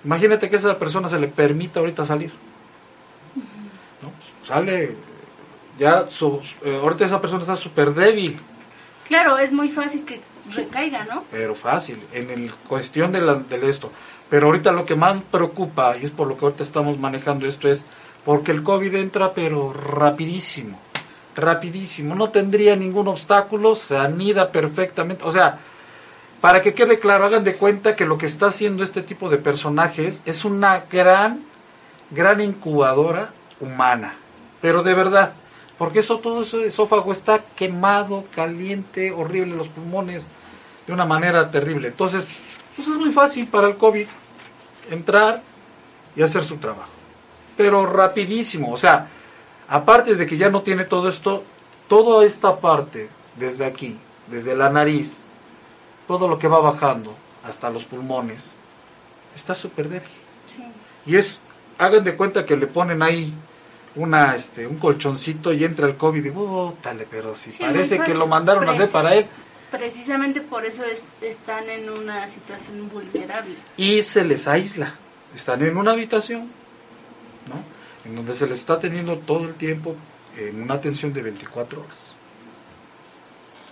Imagínate 0.03 0.49
que 0.49 0.55
a 0.55 0.59
esa 0.59 0.77
persona 0.77 1.09
se 1.09 1.19
le 1.19 1.27
permita 1.27 1.79
ahorita 1.79 2.05
salir. 2.05 2.31
¿no? 4.01 4.11
Sale, 4.45 4.95
ya, 5.79 6.05
su- 6.09 6.41
eh, 6.63 6.79
ahorita 6.81 7.05
esa 7.05 7.21
persona 7.21 7.41
está 7.41 7.55
súper 7.55 7.93
débil, 7.93 8.39
Claro, 9.07 9.37
es 9.37 9.53
muy 9.53 9.69
fácil 9.69 10.03
que 10.03 10.19
recaiga, 10.53 11.05
¿no? 11.05 11.23
pero 11.31 11.55
fácil, 11.55 11.97
en 12.11 12.29
el 12.29 12.51
cuestión 12.53 13.13
de, 13.13 13.21
la, 13.21 13.35
de 13.35 13.69
esto. 13.69 13.89
Pero 14.29 14.47
ahorita 14.47 14.73
lo 14.73 14.85
que 14.85 14.95
más 14.95 15.21
preocupa, 15.31 15.95
y 15.95 16.03
es 16.05 16.11
por 16.11 16.27
lo 16.27 16.37
que 16.37 16.43
ahorita 16.43 16.61
estamos 16.63 16.99
manejando 16.99 17.45
esto, 17.47 17.69
es 17.69 17.85
porque 18.27 18.51
el 18.51 18.61
COVID 18.61 18.93
entra, 18.95 19.31
pero 19.33 19.71
rapidísimo, 19.71 20.77
rapidísimo, 21.33 22.13
no 22.13 22.29
tendría 22.29 22.75
ningún 22.75 23.07
obstáculo, 23.07 23.73
se 23.73 23.97
anida 23.97 24.51
perfectamente, 24.51 25.23
o 25.23 25.31
sea, 25.31 25.59
para 26.41 26.61
que 26.61 26.73
quede 26.73 26.99
claro, 26.99 27.23
hagan 27.23 27.45
de 27.45 27.55
cuenta 27.55 27.95
que 27.95 28.05
lo 28.05 28.17
que 28.17 28.25
está 28.25 28.47
haciendo 28.47 28.83
este 28.83 29.01
tipo 29.01 29.29
de 29.29 29.37
personajes 29.37 30.23
es 30.25 30.43
una 30.43 30.83
gran, 30.91 31.39
gran 32.11 32.41
incubadora 32.41 33.29
humana, 33.61 34.15
pero 34.59 34.83
de 34.83 34.93
verdad, 34.93 35.31
porque 35.77 35.99
eso 35.99 36.19
todo 36.19 36.41
ese 36.41 36.65
esófago 36.65 37.13
está 37.13 37.39
quemado, 37.55 38.25
caliente, 38.35 39.13
horrible, 39.13 39.55
los 39.55 39.69
pulmones, 39.69 40.27
de 40.85 40.91
una 40.91 41.05
manera 41.05 41.49
terrible. 41.49 41.87
Entonces, 41.87 42.29
pues 42.75 42.89
es 42.89 42.97
muy 42.97 43.13
fácil 43.13 43.47
para 43.47 43.69
el 43.69 43.77
COVID 43.77 44.05
entrar 44.91 45.41
y 46.13 46.21
hacer 46.23 46.43
su 46.43 46.57
trabajo, 46.57 46.96
pero 47.57 47.85
rapidísimo, 47.85 48.71
o 48.71 48.77
sea, 48.77 49.07
aparte 49.67 50.15
de 50.15 50.25
que 50.25 50.37
ya 50.37 50.49
no 50.49 50.61
tiene 50.61 50.85
todo 50.85 51.09
esto, 51.09 51.43
toda 51.89 52.23
esta 52.25 52.57
parte, 52.57 53.09
desde 53.35 53.65
aquí, 53.65 53.97
desde 54.29 54.55
la 54.55 54.69
nariz, 54.69 55.27
todo 56.07 56.27
lo 56.27 56.37
que 56.39 56.47
va 56.47 56.59
bajando 56.59 57.13
hasta 57.43 57.69
los 57.69 57.83
pulmones, 57.85 58.51
está 59.35 59.55
súper 59.55 59.89
débil. 59.89 60.09
Sí. 60.47 60.63
Y 61.05 61.15
es, 61.15 61.41
hagan 61.77 62.03
de 62.03 62.15
cuenta 62.15 62.45
que 62.45 62.55
le 62.55 62.67
ponen 62.67 63.01
ahí 63.01 63.33
una, 63.95 64.35
este, 64.35 64.67
un 64.67 64.77
colchoncito 64.77 65.51
y 65.53 65.63
entra 65.63 65.87
el 65.87 65.97
COVID 65.97 66.23
y, 66.25 66.31
oh, 66.35 66.75
dale, 66.83 67.07
pero 67.09 67.33
si 67.35 67.51
Sí, 67.51 67.57
parece 67.59 67.99
que 67.99 68.13
lo 68.13 68.27
mandaron 68.27 68.67
a 68.67 68.71
hacer 68.71 68.89
para 68.89 69.15
él. 69.15 69.25
Precisamente 69.71 70.39
por 70.41 70.65
eso 70.65 70.83
es- 70.85 71.07
están 71.21 71.69
en 71.69 71.89
una 71.89 72.27
situación 72.27 72.89
vulnerable. 72.89 73.55
Y 73.75 74.01
se 74.01 74.23
les 74.23 74.47
aísla. 74.47 74.93
Están 75.35 75.61
en 75.61 75.75
una 75.77 75.91
habitación, 75.91 76.49
¿no? 77.47 77.55
En 78.05 78.15
donde 78.15 78.33
se 78.33 78.47
les 78.47 78.59
está 78.59 78.79
teniendo 78.79 79.17
todo 79.17 79.45
el 79.45 79.55
tiempo 79.55 79.95
en 80.37 80.61
una 80.61 80.75
atención 80.75 81.13
de 81.13 81.21
24 81.21 81.79
horas. 81.79 82.15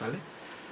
¿Vale? 0.01 0.17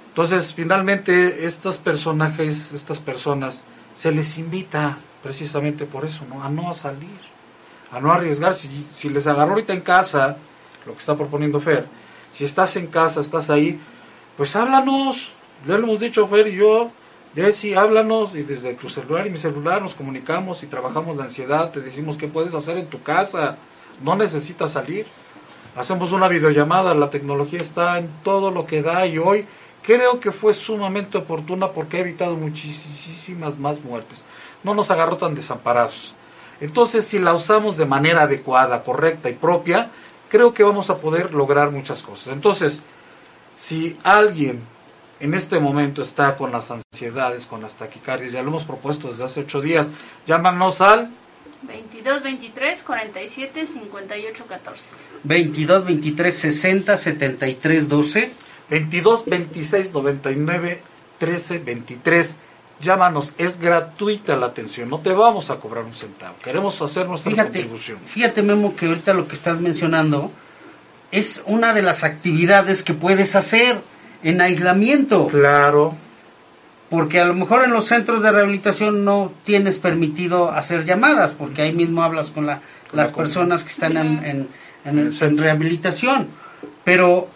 Entonces, 0.08 0.52
finalmente, 0.54 1.44
estos 1.44 1.78
personajes, 1.78 2.72
estas 2.72 3.00
personas, 3.00 3.64
se 3.94 4.12
les 4.12 4.38
invita 4.38 4.96
precisamente 5.22 5.86
por 5.86 6.04
eso, 6.04 6.24
¿no? 6.28 6.42
A 6.42 6.48
no 6.48 6.72
salir, 6.74 7.08
a 7.90 8.00
no 8.00 8.12
arriesgar. 8.12 8.54
Si, 8.54 8.86
si 8.92 9.08
les 9.08 9.26
agarró 9.26 9.52
ahorita 9.52 9.72
en 9.72 9.80
casa, 9.80 10.36
lo 10.86 10.92
que 10.92 10.98
está 10.98 11.16
proponiendo 11.16 11.60
Fer, 11.60 11.86
si 12.30 12.44
estás 12.44 12.76
en 12.76 12.88
casa, 12.88 13.20
estás 13.20 13.50
ahí, 13.50 13.80
pues 14.36 14.54
háblanos. 14.54 15.32
Ya 15.66 15.78
lo 15.78 15.84
hemos 15.84 16.00
dicho 16.00 16.28
Fer 16.28 16.48
y 16.48 16.56
yo, 16.56 16.90
Jessy, 17.34 17.74
háblanos 17.74 18.36
y 18.36 18.42
desde 18.42 18.74
tu 18.74 18.88
celular 18.88 19.26
y 19.26 19.30
mi 19.30 19.38
celular 19.38 19.82
nos 19.82 19.94
comunicamos 19.94 20.62
y 20.62 20.66
trabajamos 20.66 21.16
la 21.16 21.24
ansiedad, 21.24 21.72
te 21.72 21.80
decimos 21.80 22.16
qué 22.16 22.28
puedes 22.28 22.54
hacer 22.54 22.78
en 22.78 22.86
tu 22.86 23.02
casa, 23.02 23.56
no 24.04 24.14
necesitas 24.14 24.70
salir. 24.70 25.04
Hacemos 25.74 26.12
una 26.12 26.28
videollamada, 26.28 26.94
la 26.94 27.10
tecnología 27.10 27.58
está 27.58 27.98
en 27.98 28.08
todo 28.22 28.52
lo 28.52 28.66
que 28.66 28.82
da 28.82 29.04
y 29.08 29.18
hoy 29.18 29.46
creo 29.82 30.20
que 30.20 30.30
fue 30.30 30.52
sumamente 30.52 31.18
oportuna 31.18 31.70
porque 31.70 31.96
ha 31.96 32.00
evitado 32.00 32.36
muchísimas 32.36 33.58
más 33.58 33.82
muertes. 33.82 34.24
No 34.62 34.72
nos 34.72 34.92
agarró 34.92 35.16
tan 35.16 35.34
desamparados. 35.34 36.14
Entonces, 36.60 37.04
si 37.04 37.18
la 37.18 37.34
usamos 37.34 37.76
de 37.76 37.84
manera 37.84 38.22
adecuada, 38.22 38.84
correcta 38.84 39.28
y 39.28 39.32
propia, 39.32 39.90
creo 40.28 40.54
que 40.54 40.62
vamos 40.62 40.88
a 40.88 40.98
poder 40.98 41.34
lograr 41.34 41.72
muchas 41.72 42.00
cosas. 42.00 42.28
Entonces, 42.28 42.80
si 43.56 43.98
alguien 44.04 44.62
en 45.24 45.32
este 45.32 45.58
momento 45.58 46.02
está 46.02 46.36
con 46.36 46.52
las 46.52 46.70
ansiedades, 46.70 47.46
con 47.46 47.62
las 47.62 47.74
taquicardias, 47.74 48.32
ya 48.32 48.42
lo 48.42 48.48
hemos 48.48 48.64
propuesto 48.64 49.08
desde 49.08 49.24
hace 49.24 49.40
ocho 49.40 49.62
días, 49.62 49.90
llámanos 50.26 50.82
al 50.82 51.10
22, 51.62 52.22
23, 52.22 52.82
47, 52.82 53.66
58, 53.66 54.44
14. 54.46 54.84
22 55.22 55.84
23 55.86 56.36
60 56.36 56.96
73 56.98 57.88
12 57.88 58.32
22 58.68 59.24
26 59.24 59.92
99 59.94 60.82
13 61.18 61.58
23. 61.58 62.36
Llámanos, 62.82 63.32
es 63.38 63.58
gratuita 63.58 64.36
la 64.36 64.46
atención, 64.46 64.90
no 64.90 64.98
te 64.98 65.10
vamos 65.14 65.48
a 65.48 65.56
cobrar 65.56 65.84
un 65.84 65.94
centavo. 65.94 66.34
Queremos 66.44 66.82
hacer 66.82 67.08
nuestra 67.08 67.30
Fíjate, 67.30 67.50
contribución. 67.60 67.98
fíjate 68.04 68.42
Memo 68.42 68.76
que 68.76 68.86
ahorita 68.88 69.14
lo 69.14 69.26
que 69.26 69.36
estás 69.36 69.58
mencionando 69.58 70.30
es 71.12 71.42
una 71.46 71.72
de 71.72 71.80
las 71.80 72.04
actividades 72.04 72.82
que 72.82 72.92
puedes 72.92 73.36
hacer 73.36 73.80
en 74.24 74.40
aislamiento, 74.40 75.28
Claro, 75.28 75.94
porque 76.90 77.20
a 77.20 77.24
lo 77.24 77.34
mejor 77.34 77.62
en 77.64 77.72
los 77.72 77.86
centros 77.86 78.22
de 78.22 78.32
rehabilitación 78.32 79.04
no 79.04 79.32
tienes 79.44 79.78
permitido 79.78 80.50
hacer 80.50 80.84
llamadas, 80.84 81.32
porque 81.32 81.62
ahí 81.62 81.72
mismo 81.72 82.02
hablas 82.02 82.30
con 82.30 82.46
la- 82.46 82.60
Con 82.90 82.98
las 82.98 83.10
la 83.10 83.16
personas 83.16 83.62
que 83.64 83.70
están 83.70 83.96
en, 83.96 84.06
en- 84.24 84.24
en 84.24 84.48
En 84.84 84.98
el- 84.98 85.06
el 85.06 85.12
centro. 85.12 85.38
en 85.38 85.44
rehabilitación, 85.44 86.28
pero 86.84 87.28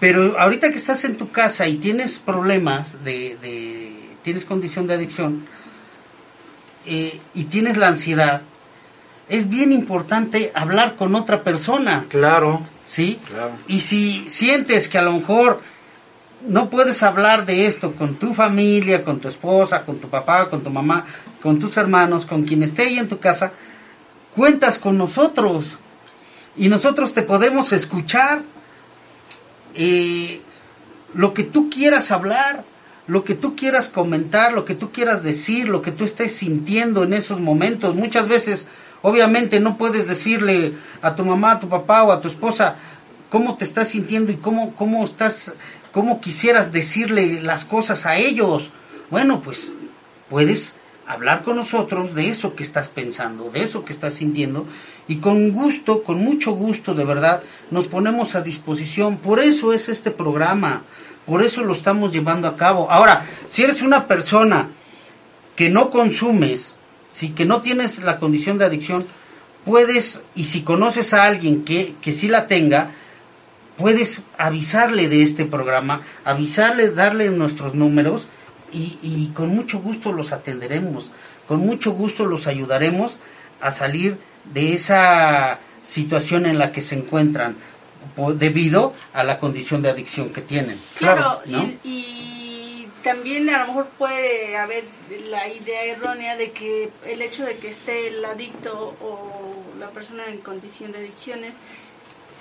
pero 0.00 0.38
ahorita 0.38 0.70
que 0.70 0.76
estás 0.78 1.04
en 1.04 1.16
tu 1.16 1.30
casa 1.30 1.66
y 1.66 1.76
tienes 1.76 2.20
problemas 2.20 3.02
de, 3.02 3.36
de- 3.42 3.92
tienes 4.22 4.44
condición 4.44 4.86
de 4.86 4.94
adicción 4.94 5.44
eh, 6.86 7.18
y 7.34 7.44
tienes 7.44 7.76
la 7.76 7.88
ansiedad, 7.88 8.42
es 9.28 9.48
bien 9.50 9.72
importante 9.72 10.52
hablar 10.54 10.94
con 10.96 11.14
otra 11.16 11.42
persona, 11.42 12.04
claro, 12.08 12.62
¿sí? 12.86 13.18
claro. 13.28 13.50
Y 13.66 13.80
si 13.80 14.24
sientes 14.28 14.88
que 14.88 14.98
a 14.98 15.02
lo 15.02 15.12
mejor 15.14 15.60
no 16.46 16.70
puedes 16.70 17.02
hablar 17.02 17.46
de 17.46 17.66
esto 17.66 17.92
con 17.92 18.14
tu 18.14 18.34
familia, 18.34 19.04
con 19.04 19.18
tu 19.18 19.28
esposa, 19.28 19.84
con 19.84 19.98
tu 19.98 20.08
papá, 20.08 20.48
con 20.48 20.62
tu 20.62 20.70
mamá, 20.70 21.04
con 21.42 21.58
tus 21.58 21.76
hermanos, 21.76 22.26
con 22.26 22.44
quien 22.44 22.62
esté 22.62 22.82
ahí 22.82 22.98
en 22.98 23.08
tu 23.08 23.18
casa, 23.18 23.52
cuentas 24.34 24.78
con 24.78 24.96
nosotros 24.96 25.78
y 26.56 26.68
nosotros 26.68 27.14
te 27.14 27.22
podemos 27.22 27.72
escuchar 27.72 28.42
eh, 29.74 30.40
lo 31.14 31.32
que 31.32 31.44
tú 31.44 31.70
quieras 31.70 32.10
hablar, 32.10 32.64
lo 33.06 33.24
que 33.24 33.34
tú 33.34 33.56
quieras 33.56 33.88
comentar, 33.88 34.52
lo 34.52 34.64
que 34.64 34.74
tú 34.74 34.90
quieras 34.90 35.22
decir, 35.22 35.68
lo 35.68 35.82
que 35.82 35.92
tú 35.92 36.04
estés 36.04 36.34
sintiendo 36.34 37.04
en 37.04 37.14
esos 37.14 37.40
momentos. 37.40 37.94
Muchas 37.94 38.28
veces, 38.28 38.66
obviamente, 39.02 39.60
no 39.60 39.78
puedes 39.78 40.06
decirle 40.06 40.74
a 41.00 41.14
tu 41.14 41.24
mamá, 41.24 41.52
a 41.52 41.60
tu 41.60 41.68
papá 41.68 42.02
o 42.02 42.12
a 42.12 42.20
tu 42.20 42.28
esposa 42.28 42.76
cómo 43.30 43.56
te 43.56 43.64
estás 43.64 43.88
sintiendo 43.88 44.32
y 44.32 44.36
cómo, 44.36 44.74
cómo 44.74 45.04
estás, 45.04 45.52
cómo 45.92 46.20
quisieras 46.20 46.72
decirle 46.72 47.40
las 47.42 47.64
cosas 47.64 48.06
a 48.06 48.16
ellos. 48.16 48.70
Bueno, 49.10 49.40
pues 49.40 49.72
puedes 50.28 50.76
hablar 51.06 51.42
con 51.42 51.56
nosotros 51.56 52.14
de 52.14 52.28
eso 52.28 52.54
que 52.54 52.62
estás 52.62 52.88
pensando, 52.88 53.50
de 53.50 53.62
eso 53.62 53.84
que 53.84 53.92
estás 53.92 54.14
sintiendo 54.14 54.66
y 55.08 55.16
con 55.16 55.50
gusto, 55.52 56.02
con 56.02 56.22
mucho 56.22 56.52
gusto 56.52 56.94
de 56.94 57.04
verdad, 57.04 57.42
nos 57.70 57.88
ponemos 57.88 58.34
a 58.34 58.42
disposición. 58.42 59.16
Por 59.16 59.40
eso 59.40 59.72
es 59.72 59.88
este 59.88 60.10
programa, 60.10 60.82
por 61.26 61.42
eso 61.42 61.62
lo 61.64 61.72
estamos 61.72 62.12
llevando 62.12 62.46
a 62.46 62.56
cabo. 62.56 62.90
Ahora, 62.90 63.24
si 63.46 63.62
eres 63.62 63.80
una 63.80 64.06
persona 64.06 64.68
que 65.56 65.70
no 65.70 65.88
consumes, 65.90 66.74
si 67.10 67.30
que 67.30 67.46
no 67.46 67.62
tienes 67.62 68.00
la 68.00 68.18
condición 68.18 68.58
de 68.58 68.66
adicción, 68.66 69.06
puedes, 69.64 70.20
y 70.34 70.44
si 70.44 70.60
conoces 70.60 71.14
a 71.14 71.24
alguien 71.24 71.64
que, 71.64 71.94
que 72.02 72.12
sí 72.12 72.28
la 72.28 72.46
tenga, 72.46 72.90
puedes 73.78 74.22
avisarle 74.36 75.08
de 75.08 75.22
este 75.22 75.46
programa, 75.46 76.02
avisarle, 76.24 76.90
darle 76.90 77.30
nuestros 77.30 77.74
números 77.74 78.28
y, 78.72 78.98
y 79.00 79.30
con 79.34 79.48
mucho 79.48 79.78
gusto 79.78 80.12
los 80.12 80.32
atenderemos, 80.32 81.10
con 81.46 81.60
mucho 81.60 81.92
gusto 81.92 82.26
los 82.26 82.46
ayudaremos 82.46 83.18
a 83.60 83.70
salir 83.70 84.18
de 84.52 84.74
esa 84.74 85.58
situación 85.82 86.44
en 86.44 86.58
la 86.58 86.72
que 86.72 86.82
se 86.82 86.96
encuentran 86.96 87.56
debido 88.34 88.94
a 89.14 89.22
la 89.22 89.38
condición 89.38 89.80
de 89.82 89.90
adicción 89.90 90.30
que 90.30 90.40
tienen. 90.40 90.78
Claro, 90.96 91.40
¿no? 91.46 91.62
y, 91.62 91.78
y 91.84 92.88
también 93.02 93.48
a 93.50 93.60
lo 93.60 93.68
mejor 93.68 93.86
puede 93.96 94.56
haber 94.56 94.84
la 95.30 95.48
idea 95.48 95.84
errónea 95.84 96.36
de 96.36 96.50
que 96.50 96.90
el 97.06 97.22
hecho 97.22 97.44
de 97.44 97.56
que 97.56 97.70
esté 97.70 98.08
el 98.08 98.24
adicto 98.24 98.96
o 99.00 99.62
la 99.78 99.88
persona 99.88 100.24
en 100.26 100.38
condición 100.38 100.92
de 100.92 100.98
adicciones 100.98 101.54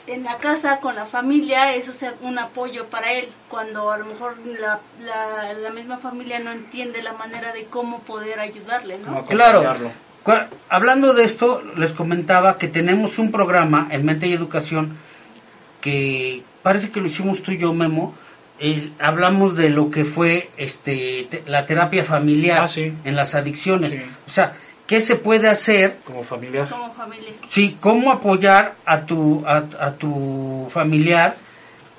en 0.07 0.23
la 0.23 0.37
casa 0.37 0.79
con 0.79 0.95
la 0.95 1.05
familia, 1.05 1.75
eso 1.75 1.91
sea 1.93 2.13
un 2.21 2.39
apoyo 2.39 2.85
para 2.85 3.11
él, 3.13 3.27
cuando 3.49 3.91
a 3.91 3.97
lo 3.97 4.05
mejor 4.05 4.35
la, 4.59 4.79
la, 5.01 5.53
la 5.53 5.69
misma 5.71 5.97
familia 5.97 6.39
no 6.39 6.51
entiende 6.51 7.01
la 7.03 7.13
manera 7.13 7.51
de 7.53 7.65
cómo 7.65 7.99
poder 7.99 8.39
ayudarle, 8.39 8.97
¿no? 9.05 9.25
Claro. 9.25 9.75
Hablando 10.69 11.13
de 11.13 11.23
esto, 11.23 11.61
les 11.77 11.93
comentaba 11.93 12.57
que 12.57 12.67
tenemos 12.67 13.17
un 13.19 13.31
programa 13.31 13.87
en 13.91 14.03
Mente 14.05 14.27
y 14.27 14.33
Educación 14.33 14.97
que 15.81 16.43
parece 16.63 16.89
que 16.91 16.99
lo 16.99 17.07
hicimos 17.07 17.41
tú 17.43 17.51
y 17.51 17.57
yo, 17.57 17.73
Memo. 17.73 18.13
El- 18.59 18.91
hablamos 18.99 19.55
de 19.55 19.69
lo 19.69 19.91
que 19.91 20.03
fue 20.03 20.49
este 20.57 21.27
te- 21.29 21.43
la 21.45 21.65
terapia 21.65 22.03
familiar 22.03 22.61
Ah, 22.63 22.67
sí. 22.67 22.91
en 23.05 23.15
las 23.15 23.35
adicciones. 23.35 23.93
Sí. 23.93 24.01
O 24.27 24.31
sea, 24.31 24.53
¿qué 24.88 25.02
se 25.02 25.15
puede 25.15 25.47
hacer? 25.50 25.97
Como 26.06 26.23
familiar. 26.23 26.67
Como 26.69 26.93
familia. 26.93 27.30
Sí, 27.50 27.78
cómo 27.80 28.12
apoyar 28.12 28.76
a 28.86 29.02
tu 29.06 29.43
a, 29.45 29.58
a 29.80 29.91
tu 29.95 30.67
familiar 30.71 31.36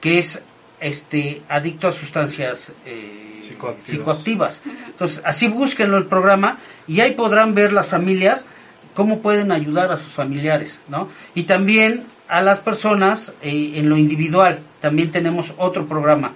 que 0.00 0.18
es 0.18 0.40
este 0.80 1.42
adicto 1.48 1.88
a 1.88 1.92
sustancias 1.92 2.72
eh, 2.86 3.42
Psicoactivas. 3.46 3.84
psicoactivas. 3.86 4.62
Entonces, 4.86 5.20
así 5.24 5.48
búsquenlo 5.48 5.96
el 5.98 6.06
programa 6.06 6.58
y 6.86 7.00
ahí 7.00 7.12
podrán 7.12 7.54
ver 7.54 7.72
las 7.72 7.86
familias 7.88 8.46
cómo 8.94 9.20
pueden 9.20 9.52
ayudar 9.52 9.90
a 9.92 9.96
sus 9.96 10.12
familiares, 10.12 10.80
¿no? 10.88 11.08
Y 11.34 11.44
también 11.44 12.04
a 12.28 12.42
las 12.42 12.58
personas 12.60 13.32
eh, 13.42 13.72
en 13.76 13.88
lo 13.88 13.96
individual. 13.96 14.60
También 14.80 15.10
tenemos 15.10 15.52
otro 15.56 15.86
programa, 15.88 16.32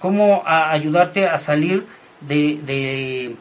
cómo 0.00 0.42
a- 0.44 0.70
ayudarte 0.72 1.26
a 1.28 1.38
salir 1.38 1.86
de, 2.20 2.58
de, 2.66 3.36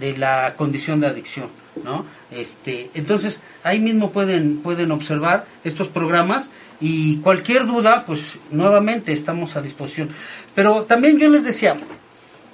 de 0.00 0.18
la 0.18 0.54
condición 0.56 1.00
de 1.00 1.06
adicción, 1.06 1.48
¿no? 1.82 2.04
Este, 2.30 2.90
entonces, 2.94 3.40
ahí 3.62 3.78
mismo 3.80 4.10
pueden, 4.12 4.58
pueden 4.58 4.92
observar 4.92 5.46
estos 5.64 5.88
programas 5.88 6.50
y 6.80 7.16
cualquier 7.18 7.66
duda, 7.66 8.04
pues 8.06 8.36
nuevamente 8.50 9.12
estamos 9.12 9.56
a 9.56 9.62
disposición. 9.62 10.10
Pero 10.54 10.82
también 10.82 11.18
yo 11.18 11.28
les 11.28 11.44
decía, 11.44 11.76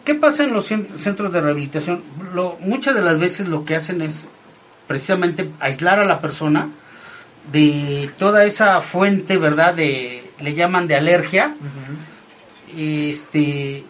¿Qué 0.04 0.14
pasa 0.14 0.44
en 0.44 0.54
los 0.54 0.70
cen- 0.70 0.96
centros 0.96 1.30
de 1.30 1.42
rehabilitación? 1.42 2.02
Lo, 2.34 2.56
muchas 2.60 2.94
de 2.94 3.02
las 3.02 3.18
veces 3.18 3.48
lo 3.48 3.66
que 3.66 3.76
hacen 3.76 4.00
es 4.00 4.26
precisamente 4.86 5.50
aislar 5.60 6.00
a 6.00 6.06
la 6.06 6.20
persona 6.22 6.70
de 7.52 8.10
toda 8.18 8.44
esa 8.46 8.80
fuente, 8.80 9.36
¿verdad? 9.36 9.74
De, 9.74 10.24
le 10.40 10.54
llaman 10.54 10.86
de 10.86 10.96
alergia. 10.96 11.54
Este, 12.76 13.84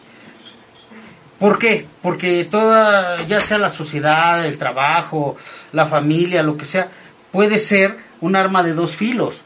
¿Por 1.41 1.59
qué? 1.59 1.87
Porque 2.03 2.45
toda, 2.45 3.27
ya 3.27 3.41
sea 3.41 3.57
la 3.59 3.71
sociedad, 3.71 4.45
el 4.47 4.59
trabajo, 4.59 5.37
la 5.73 5.87
familia, 5.87 6.43
lo 6.43 6.59
que 6.59 6.67
sea, 6.67 6.89
puede 7.33 7.59
ser 7.59 7.97
un 8.21 8.37
arma 8.37 8.63
de 8.63 8.75
dos 8.75 8.95
filos. 8.95 9.41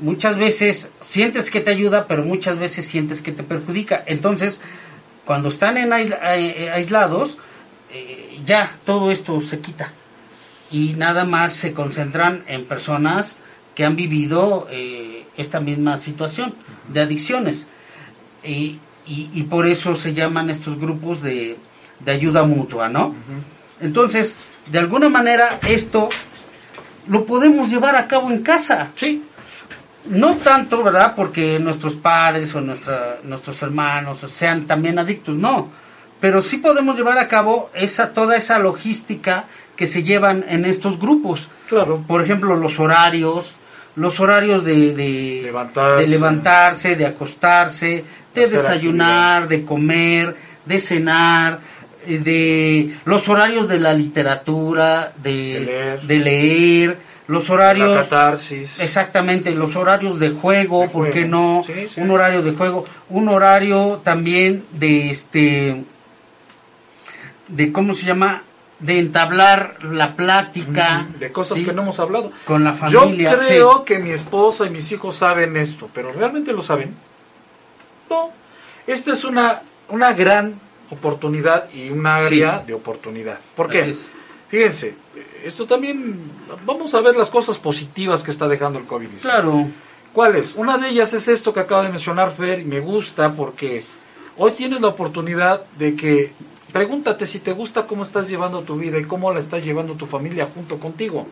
Muchas 0.00 0.38
veces 0.38 0.88
sientes 1.02 1.50
que 1.50 1.60
te 1.60 1.70
ayuda, 1.70 2.06
pero 2.08 2.24
muchas 2.24 2.58
veces 2.58 2.86
sientes 2.86 3.20
que 3.20 3.30
te 3.30 3.42
perjudica. 3.42 4.02
Entonces, 4.06 4.60
cuando 5.26 5.50
están 5.50 5.76
en 5.76 5.92
aisla- 5.92 6.18
eh, 6.38 6.70
aislados, 6.72 7.36
eh, 7.92 8.40
ya 8.46 8.72
todo 8.86 9.10
esto 9.12 9.40
se 9.42 9.60
quita. 9.60 9.92
Y 10.70 10.94
nada 10.94 11.24
más 11.24 11.52
se 11.52 11.74
concentran 11.74 12.42
en 12.48 12.64
personas 12.64 13.36
que 13.74 13.84
han 13.84 13.96
vivido 13.96 14.66
eh, 14.70 15.26
esta 15.36 15.60
misma 15.60 15.98
situación 15.98 16.54
de 16.88 17.02
adicciones. 17.02 17.66
Y, 18.42 18.78
y- 19.06 19.30
y 19.32 19.42
por 19.44 19.66
eso 19.66 19.96
se 19.96 20.12
llaman 20.12 20.50
estos 20.50 20.78
grupos 20.78 21.20
de, 21.22 21.56
de 22.00 22.10
ayuda 22.12 22.42
mutua, 22.44 22.88
¿no? 22.88 23.14
Entonces, 23.80 24.36
de 24.70 24.78
alguna 24.78 25.08
manera, 25.08 25.58
esto 25.68 26.08
lo 27.08 27.24
podemos 27.24 27.68
llevar 27.70 27.96
a 27.96 28.06
cabo 28.06 28.30
en 28.30 28.42
casa. 28.42 28.88
Sí. 28.96 29.22
No 30.06 30.36
tanto, 30.36 30.82
¿verdad? 30.82 31.14
Porque 31.16 31.58
nuestros 31.58 31.94
padres 31.94 32.54
o 32.54 32.60
nuestra, 32.60 33.18
nuestros 33.24 33.62
hermanos 33.62 34.18
sean 34.32 34.66
también 34.66 34.98
adictos, 34.98 35.34
no. 35.34 35.70
Pero 36.20 36.42
sí 36.42 36.58
podemos 36.58 36.96
llevar 36.96 37.18
a 37.18 37.28
cabo 37.28 37.70
esa, 37.74 38.12
toda 38.12 38.36
esa 38.36 38.58
logística 38.58 39.44
que 39.76 39.86
se 39.86 40.02
llevan 40.02 40.44
en 40.48 40.64
estos 40.64 40.98
grupos. 40.98 41.48
Claro. 41.68 42.02
Por 42.06 42.22
ejemplo, 42.22 42.54
los 42.56 42.78
horarios, 42.78 43.54
los 43.96 44.20
horarios 44.20 44.64
de, 44.64 44.94
de, 44.94 45.40
Levantarse. 45.44 46.02
de 46.02 46.08
levantarse, 46.08 46.96
de 46.96 47.06
acostarse, 47.06 48.04
de 48.34 48.44
Hacer 48.44 48.58
desayunar, 48.60 49.48
de 49.48 49.64
comer, 49.64 50.36
de 50.64 50.80
cenar, 50.80 51.60
eh, 52.06 52.18
de 52.18 52.94
los 53.04 53.28
horarios 53.28 53.68
de 53.68 53.80
la 53.80 53.94
literatura, 53.94 55.12
de, 55.22 55.30
De 55.30 55.60
leer. 55.64 56.00
de 56.02 56.18
leer, 56.18 56.98
los 57.26 57.48
horarios... 57.48 57.94
La 57.94 58.02
catarsis. 58.02 58.80
Exactamente, 58.80 59.50
los 59.54 59.76
horarios 59.76 60.18
de 60.18 60.30
juego, 60.30 60.82
De 60.82 60.88
¿por 60.88 61.10
qué 61.10 61.24
no? 61.24 61.62
Sí, 61.66 61.86
sí. 61.88 62.00
Un 62.00 62.10
horario 62.10 62.42
de 62.42 62.52
juego, 62.52 62.84
un 63.08 63.28
horario 63.28 64.00
también 64.04 64.64
de 64.72 65.10
este 65.10 65.84
de 67.48 67.72
cómo 67.72 67.94
se 67.94 68.06
llama 68.06 68.42
de 68.80 68.98
entablar 68.98 69.76
la 69.82 70.16
plática 70.16 71.06
de 71.18 71.30
cosas 71.30 71.58
¿sí? 71.58 71.64
que 71.64 71.72
no 71.72 71.82
hemos 71.82 71.98
hablado. 72.00 72.32
con 72.44 72.64
la 72.64 72.74
familia. 72.74 73.32
Yo 73.32 73.38
creo 73.38 73.84
que 73.84 73.98
mi 73.98 74.10
esposa 74.10 74.66
y 74.66 74.70
mis 74.70 74.90
hijos 74.92 75.16
saben 75.16 75.56
esto, 75.56 75.88
pero 75.94 76.12
¿realmente 76.12 76.52
lo 76.52 76.62
saben? 76.62 76.94
No. 78.14 78.30
Esta 78.86 79.12
es 79.12 79.24
una, 79.24 79.62
una 79.88 80.12
gran 80.12 80.54
oportunidad 80.90 81.72
y 81.72 81.90
un 81.90 82.06
área 82.06 82.62
de 82.66 82.74
oportunidad. 82.74 83.38
¿Por 83.56 83.68
qué? 83.68 83.94
Fíjense, 84.48 84.94
esto 85.44 85.66
también, 85.66 86.20
vamos 86.64 86.94
a 86.94 87.00
ver 87.00 87.16
las 87.16 87.30
cosas 87.30 87.58
positivas 87.58 88.22
que 88.22 88.30
está 88.30 88.46
dejando 88.46 88.78
el 88.78 88.86
COVID-19. 88.86 89.20
Claro, 89.20 89.68
¿Cuáles? 90.14 90.54
Una 90.54 90.78
de 90.78 90.90
ellas 90.90 91.12
es 91.12 91.26
esto 91.26 91.52
que 91.52 91.58
acaba 91.58 91.82
de 91.82 91.88
mencionar 91.88 92.32
Fer 92.36 92.60
y 92.60 92.64
me 92.64 92.78
gusta 92.78 93.32
porque 93.32 93.82
hoy 94.36 94.52
tienes 94.52 94.80
la 94.80 94.86
oportunidad 94.86 95.64
de 95.76 95.96
que 95.96 96.32
pregúntate 96.72 97.26
si 97.26 97.40
te 97.40 97.52
gusta 97.52 97.84
cómo 97.88 98.04
estás 98.04 98.28
llevando 98.28 98.62
tu 98.62 98.76
vida 98.76 98.96
y 99.00 99.04
cómo 99.04 99.32
la 99.32 99.40
estás 99.40 99.64
llevando 99.64 99.94
tu 99.94 100.06
familia 100.06 100.48
junto 100.54 100.78
contigo. 100.78 101.26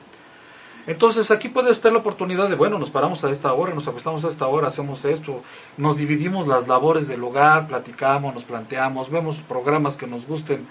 Entonces 0.86 1.30
aquí 1.30 1.48
puede 1.48 1.70
estar 1.70 1.92
la 1.92 1.98
oportunidad 1.98 2.48
de, 2.48 2.56
bueno, 2.56 2.78
nos 2.78 2.90
paramos 2.90 3.22
a 3.24 3.30
esta 3.30 3.52
hora, 3.52 3.72
nos 3.74 3.86
acostamos 3.86 4.24
a 4.24 4.28
esta 4.28 4.46
hora, 4.48 4.68
hacemos 4.68 5.04
esto, 5.04 5.42
nos 5.76 5.96
dividimos 5.96 6.48
las 6.48 6.66
labores 6.66 7.06
del 7.06 7.22
hogar, 7.22 7.68
platicamos, 7.68 8.34
nos 8.34 8.44
planteamos, 8.44 9.10
vemos 9.10 9.38
programas 9.48 9.96
que 9.96 10.06
nos 10.08 10.26
gusten 10.26 10.66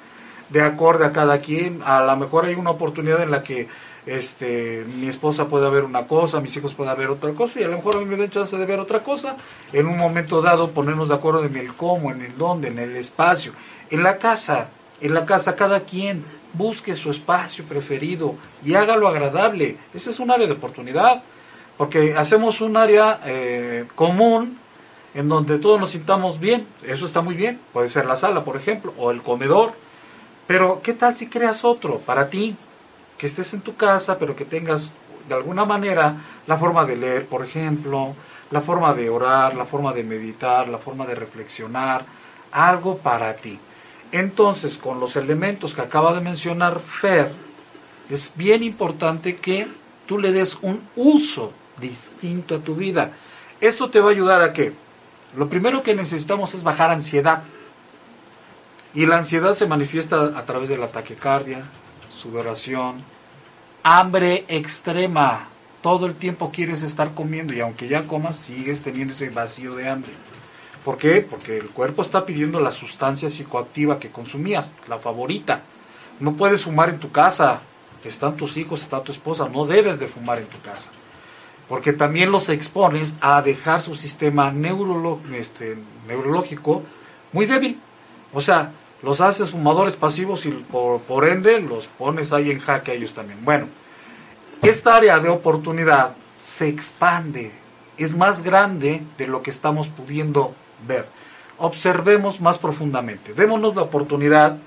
de 0.49 0.61
acorde 0.61 1.05
a 1.05 1.11
cada 1.11 1.39
quien. 1.39 1.81
A 1.83 2.01
lo 2.01 2.15
mejor 2.17 2.45
hay 2.45 2.55
una 2.55 2.71
oportunidad 2.71 3.23
en 3.23 3.31
la 3.31 3.41
que 3.43 3.67
este 4.05 4.83
mi 4.97 5.07
esposa 5.07 5.45
pueda 5.45 5.69
ver 5.69 5.83
una 5.83 6.07
cosa, 6.07 6.41
mis 6.41 6.55
hijos 6.57 6.73
puedan 6.73 6.97
ver 6.97 7.09
otra 7.09 7.31
cosa 7.33 7.59
y 7.59 7.63
a 7.63 7.67
lo 7.67 7.77
mejor 7.77 7.97
a 7.97 7.99
mí 7.99 8.05
me 8.05 8.17
den 8.17 8.31
chance 8.31 8.57
de 8.57 8.65
ver 8.65 8.79
otra 8.79 9.03
cosa. 9.03 9.37
En 9.71 9.87
un 9.87 9.97
momento 9.97 10.41
dado 10.41 10.71
ponernos 10.71 11.07
de 11.07 11.15
acuerdo 11.15 11.45
en 11.45 11.55
el 11.55 11.73
cómo, 11.73 12.11
en 12.11 12.21
el 12.21 12.37
dónde, 12.37 12.67
en 12.67 12.79
el 12.79 12.95
espacio. 12.97 13.53
En 13.89 14.03
la 14.03 14.17
casa, 14.17 14.67
en 14.99 15.13
la 15.13 15.25
casa 15.25 15.55
cada 15.55 15.81
quien 15.81 16.25
busque 16.53 16.95
su 16.95 17.09
espacio 17.09 17.65
preferido 17.65 18.35
y 18.63 18.75
hágalo 18.75 19.07
agradable. 19.07 19.77
Ese 19.93 20.09
es 20.09 20.19
un 20.19 20.31
área 20.31 20.47
de 20.47 20.53
oportunidad, 20.53 21.23
porque 21.77 22.15
hacemos 22.15 22.61
un 22.61 22.77
área 22.77 23.19
eh, 23.25 23.85
común 23.95 24.57
en 25.13 25.29
donde 25.29 25.59
todos 25.59 25.79
nos 25.79 25.91
sintamos 25.91 26.39
bien. 26.39 26.65
Eso 26.83 27.05
está 27.05 27.21
muy 27.21 27.35
bien. 27.35 27.59
Puede 27.73 27.89
ser 27.89 28.05
la 28.05 28.15
sala, 28.15 28.43
por 28.43 28.57
ejemplo, 28.57 28.93
o 28.97 29.11
el 29.11 29.21
comedor. 29.21 29.73
Pero, 30.47 30.81
¿qué 30.83 30.93
tal 30.93 31.15
si 31.15 31.27
creas 31.27 31.63
otro 31.63 31.99
para 31.99 32.29
ti? 32.29 32.55
Que 33.17 33.27
estés 33.27 33.53
en 33.53 33.61
tu 33.61 33.75
casa, 33.75 34.17
pero 34.17 34.35
que 34.35 34.45
tengas 34.45 34.91
de 35.27 35.35
alguna 35.35 35.65
manera 35.65 36.15
la 36.47 36.57
forma 36.57 36.85
de 36.85 36.95
leer, 36.95 37.25
por 37.25 37.45
ejemplo, 37.45 38.13
la 38.49 38.61
forma 38.61 38.93
de 38.93 39.09
orar, 39.09 39.55
la 39.55 39.65
forma 39.65 39.93
de 39.93 40.03
meditar, 40.03 40.67
la 40.67 40.77
forma 40.77 41.05
de 41.05 41.15
reflexionar, 41.15 42.03
algo 42.51 42.97
para 42.97 43.35
ti. 43.35 43.57
Entonces, 44.11 44.77
con 44.77 44.99
los 44.99 45.15
elementos 45.15 45.73
que 45.73 45.81
acaba 45.81 46.13
de 46.13 46.21
mencionar 46.21 46.79
Fer, 46.79 47.31
es 48.09 48.33
bien 48.35 48.61
importante 48.61 49.37
que 49.37 49.67
tú 50.05 50.19
le 50.19 50.31
des 50.31 50.57
un 50.61 50.81
uso 50.95 51.53
distinto 51.79 52.55
a 52.55 52.59
tu 52.59 52.75
vida. 52.75 53.11
Esto 53.61 53.89
te 53.89 53.99
va 53.99 54.09
a 54.09 54.11
ayudar 54.11 54.41
a 54.41 54.51
que 54.51 54.73
lo 55.37 55.47
primero 55.47 55.81
que 55.81 55.95
necesitamos 55.95 56.53
es 56.53 56.63
bajar 56.63 56.91
ansiedad. 56.91 57.43
Y 58.93 59.05
la 59.05 59.17
ansiedad 59.17 59.53
se 59.53 59.67
manifiesta 59.67 60.37
a 60.37 60.45
través 60.45 60.67
de 60.67 60.77
la 60.77 60.87
taquicardia, 60.87 61.63
sudoración, 62.09 63.01
hambre 63.83 64.43
extrema. 64.49 65.47
todo 65.81 66.05
el 66.05 66.13
tiempo 66.13 66.51
quieres 66.51 66.83
estar 66.83 67.13
comiendo 67.15 67.53
y 67.53 67.61
aunque 67.61 67.87
ya 67.87 68.05
comas, 68.05 68.35
sigues 68.35 68.83
teniendo 68.83 69.13
ese 69.13 69.29
vacío 69.29 69.75
de 69.75 69.89
hambre. 69.89 70.11
¿Por 70.83 70.97
qué? 70.97 71.21
Porque 71.21 71.57
el 71.57 71.69
cuerpo 71.69 72.01
está 72.01 72.25
pidiendo 72.25 72.59
la 72.59 72.71
sustancia 72.71 73.29
psicoactiva 73.29 73.99
que 73.99 74.09
consumías, 74.09 74.71
la 74.87 74.97
favorita. 74.97 75.61
No 76.19 76.33
puedes 76.33 76.63
fumar 76.63 76.89
en 76.89 76.99
tu 76.99 77.11
casa, 77.11 77.61
están 78.03 78.35
tus 78.35 78.57
hijos, 78.57 78.81
está 78.81 79.01
tu 79.03 79.11
esposa, 79.11 79.47
no 79.47 79.65
debes 79.65 79.99
de 79.99 80.07
fumar 80.07 80.39
en 80.39 80.45
tu 80.45 80.59
casa. 80.61 80.91
Porque 81.69 81.93
también 81.93 82.31
los 82.31 82.49
expones 82.49 83.15
a 83.21 83.41
dejar 83.41 83.79
su 83.79 83.95
sistema 83.95 84.53
este, 85.33 85.77
neurológico 86.07 86.83
muy 87.31 87.45
débil. 87.45 87.79
O 88.33 88.41
sea, 88.41 88.71
los 89.03 89.21
haces 89.21 89.51
fumadores 89.51 89.95
pasivos 89.95 90.45
y 90.45 90.49
por, 90.49 91.01
por 91.01 91.27
ende 91.27 91.61
los 91.61 91.87
pones 91.87 92.33
ahí 92.33 92.51
en 92.51 92.59
jaque 92.59 92.91
a 92.91 92.93
ellos 92.95 93.13
también. 93.13 93.43
Bueno, 93.45 93.67
esta 94.61 94.95
área 94.95 95.19
de 95.19 95.29
oportunidad 95.29 96.15
se 96.33 96.67
expande, 96.67 97.51
es 97.97 98.15
más 98.15 98.43
grande 98.43 99.01
de 99.17 99.27
lo 99.27 99.41
que 99.41 99.51
estamos 99.51 99.87
pudiendo 99.87 100.53
ver. 100.87 101.05
Observemos 101.57 102.41
más 102.41 102.57
profundamente, 102.57 103.33
démonos 103.33 103.75
la 103.75 103.83
oportunidad 103.83 104.57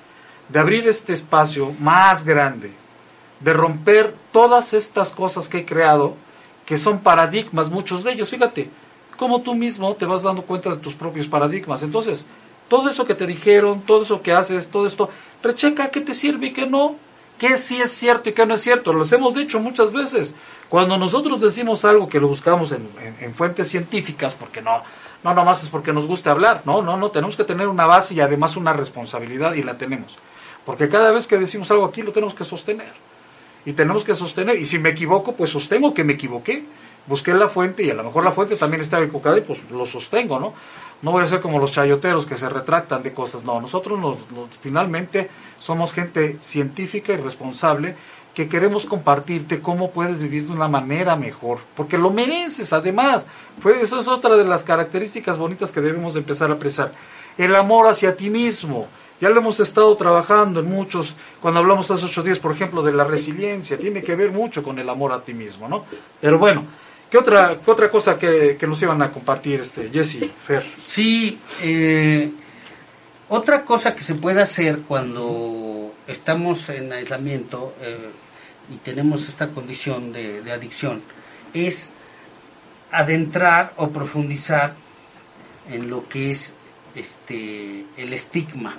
de 0.48 0.58
abrir 0.58 0.86
este 0.86 1.12
espacio 1.12 1.72
más 1.80 2.24
grande, 2.24 2.72
de 3.40 3.52
romper 3.52 4.14
todas 4.32 4.74
estas 4.74 5.10
cosas 5.10 5.48
que 5.48 5.58
he 5.58 5.64
creado, 5.64 6.14
que 6.66 6.78
son 6.78 7.00
paradigmas, 7.00 7.70
muchos 7.70 8.04
de 8.04 8.12
ellos. 8.12 8.30
Fíjate, 8.30 8.70
como 9.16 9.42
tú 9.42 9.54
mismo 9.54 9.94
te 9.94 10.06
vas 10.06 10.22
dando 10.22 10.42
cuenta 10.42 10.70
de 10.70 10.76
tus 10.76 10.94
propios 10.94 11.26
paradigmas. 11.26 11.82
Entonces, 11.82 12.26
todo 12.68 12.88
eso 12.88 13.04
que 13.04 13.14
te 13.14 13.26
dijeron, 13.26 13.82
todo 13.82 14.02
eso 14.02 14.22
que 14.22 14.32
haces, 14.32 14.68
todo 14.68 14.86
esto, 14.86 15.10
recheca 15.42 15.88
qué 15.88 16.00
te 16.00 16.14
sirve 16.14 16.46
y 16.46 16.52
qué 16.52 16.66
no, 16.66 16.96
qué 17.38 17.56
sí 17.56 17.80
es 17.80 17.92
cierto 17.92 18.30
y 18.30 18.32
qué 18.32 18.46
no 18.46 18.54
es 18.54 18.62
cierto. 18.62 18.92
Los 18.92 19.12
hemos 19.12 19.34
dicho 19.34 19.60
muchas 19.60 19.92
veces. 19.92 20.34
Cuando 20.68 20.96
nosotros 20.96 21.40
decimos 21.40 21.84
algo 21.84 22.08
que 22.08 22.20
lo 22.20 22.28
buscamos 22.28 22.72
en, 22.72 22.88
en 23.20 23.34
fuentes 23.34 23.68
científicas, 23.68 24.34
porque 24.34 24.62
no, 24.62 24.82
no 25.24 25.34
nomás 25.34 25.62
es 25.62 25.70
porque 25.70 25.92
nos 25.92 26.06
guste 26.06 26.28
hablar, 26.28 26.62
no, 26.66 26.82
no, 26.82 26.96
no, 26.98 27.10
tenemos 27.10 27.36
que 27.36 27.44
tener 27.44 27.66
una 27.66 27.86
base 27.86 28.14
y 28.14 28.20
además 28.20 28.56
una 28.56 28.74
responsabilidad 28.74 29.54
y 29.54 29.62
la 29.62 29.78
tenemos. 29.78 30.18
Porque 30.66 30.88
cada 30.88 31.10
vez 31.10 31.26
que 31.26 31.38
decimos 31.38 31.70
algo 31.70 31.86
aquí 31.86 32.02
lo 32.02 32.12
tenemos 32.12 32.34
que 32.34 32.44
sostener. 32.44 32.92
Y 33.66 33.72
tenemos 33.72 34.04
que 34.04 34.14
sostener, 34.14 34.58
y 34.58 34.66
si 34.66 34.78
me 34.78 34.90
equivoco, 34.90 35.32
pues 35.32 35.50
sostengo 35.50 35.94
que 35.94 36.04
me 36.04 36.12
equivoqué. 36.12 36.64
Busqué 37.06 37.34
la 37.34 37.48
fuente 37.48 37.82
y 37.82 37.90
a 37.90 37.94
lo 37.94 38.04
mejor 38.04 38.24
la 38.24 38.32
fuente 38.32 38.56
también 38.56 38.80
estaba 38.80 39.02
equivocada 39.02 39.36
y 39.36 39.42
pues 39.42 39.60
lo 39.70 39.84
sostengo, 39.84 40.40
¿no? 40.40 40.54
No 41.02 41.10
voy 41.10 41.22
a 41.22 41.26
ser 41.26 41.42
como 41.42 41.58
los 41.58 41.70
chayoteros 41.70 42.24
que 42.24 42.36
se 42.36 42.48
retractan 42.48 43.02
de 43.02 43.12
cosas, 43.12 43.44
no, 43.44 43.60
nosotros 43.60 43.98
nos, 43.98 44.16
finalmente 44.62 45.28
somos 45.58 45.92
gente 45.92 46.36
científica 46.40 47.12
y 47.12 47.16
responsable 47.16 47.94
que 48.34 48.48
queremos 48.48 48.84
compartirte 48.84 49.60
cómo 49.60 49.90
puedes 49.92 50.20
vivir 50.20 50.46
de 50.46 50.52
una 50.52 50.68
manera 50.68 51.14
mejor, 51.14 51.58
porque 51.76 51.96
lo 51.96 52.10
mereces 52.10 52.72
además. 52.72 53.26
Fue, 53.60 53.80
eso 53.80 53.98
es 53.98 54.08
otra 54.08 54.36
de 54.36 54.44
las 54.44 54.64
características 54.64 55.38
bonitas 55.38 55.70
que 55.70 55.80
debemos 55.80 56.16
empezar 56.16 56.50
a 56.50 56.54
apreciar. 56.54 56.92
El 57.38 57.54
amor 57.54 57.88
hacia 57.88 58.16
ti 58.16 58.30
mismo. 58.30 58.88
Ya 59.20 59.30
lo 59.30 59.38
hemos 59.38 59.60
estado 59.60 59.96
trabajando 59.96 60.60
en 60.60 60.66
muchos, 60.66 61.14
cuando 61.40 61.60
hablamos 61.60 61.88
hace 61.90 62.04
ocho 62.04 62.24
días, 62.24 62.40
por 62.40 62.50
ejemplo, 62.50 62.82
de 62.82 62.92
la 62.92 63.04
resiliencia, 63.04 63.78
tiene 63.78 64.02
que 64.02 64.16
ver 64.16 64.32
mucho 64.32 64.62
con 64.62 64.78
el 64.80 64.88
amor 64.88 65.12
a 65.12 65.20
ti 65.20 65.32
mismo, 65.32 65.68
¿no? 65.68 65.84
Pero 66.20 66.36
bueno, 66.36 66.64
¿qué 67.08 67.18
otra, 67.18 67.56
qué 67.64 67.70
otra 67.70 67.90
cosa 67.90 68.18
que, 68.18 68.58
nos 68.66 68.82
iban 68.82 69.00
a 69.02 69.12
compartir, 69.12 69.60
este, 69.60 69.88
Jesse, 69.88 70.28
Fer? 70.44 70.64
Sí, 70.84 71.38
eh, 71.62 72.28
otra 73.28 73.64
cosa 73.64 73.94
que 73.94 74.02
se 74.02 74.16
puede 74.16 74.42
hacer 74.42 74.80
cuando 74.80 75.92
estamos 76.06 76.68
en 76.68 76.92
aislamiento, 76.92 77.74
eh, 77.80 78.10
y 78.72 78.76
tenemos 78.78 79.28
esta 79.28 79.48
condición 79.48 80.12
de, 80.12 80.50
adicción 80.52 81.02
es 81.52 81.92
adentrar 82.90 83.72
o 83.76 83.90
profundizar 83.90 84.74
en 85.70 85.90
lo 85.90 86.08
que 86.08 86.30
es 86.30 86.54
este 86.94 87.84
el 87.96 88.12
estigma. 88.12 88.76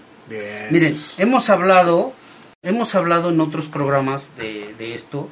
Miren, 0.72 0.98
hemos 1.18 1.50
hablado, 1.50 2.14
hemos 2.64 2.96
hablado 2.96 3.30
en 3.30 3.40
otros 3.40 3.68
programas 3.68 4.32
de, 4.38 4.74
de 4.78 4.94
esto, 4.96 5.30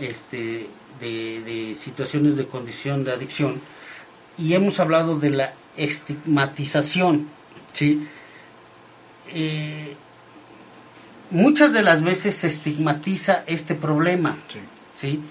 este, 0.00 0.66
de, 1.00 1.42
de, 1.42 1.74
situaciones 1.74 2.36
de 2.36 2.46
condición 2.46 3.04
de 3.04 3.12
adicción, 3.12 3.60
y 4.38 4.54
hemos 4.54 4.80
hablado 4.80 5.18
de 5.18 5.30
la 5.30 5.52
estigmatización, 5.76 7.28
¿sí? 7.72 8.06
Eh, 9.30 9.94
muchas 11.30 11.72
de 11.72 11.82
las 11.82 12.02
veces 12.02 12.36
se 12.36 12.46
estigmatiza 12.46 13.42
este 13.46 13.74
problema. 13.74 14.36
Sí. 14.94 15.22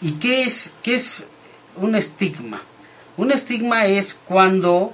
¿Y 0.00 0.12
qué 0.12 0.42
es, 0.42 0.72
qué 0.82 0.94
es 0.94 1.24
un 1.76 1.94
estigma? 1.94 2.60
Un 3.16 3.32
estigma 3.32 3.86
es 3.86 4.14
cuando, 4.14 4.92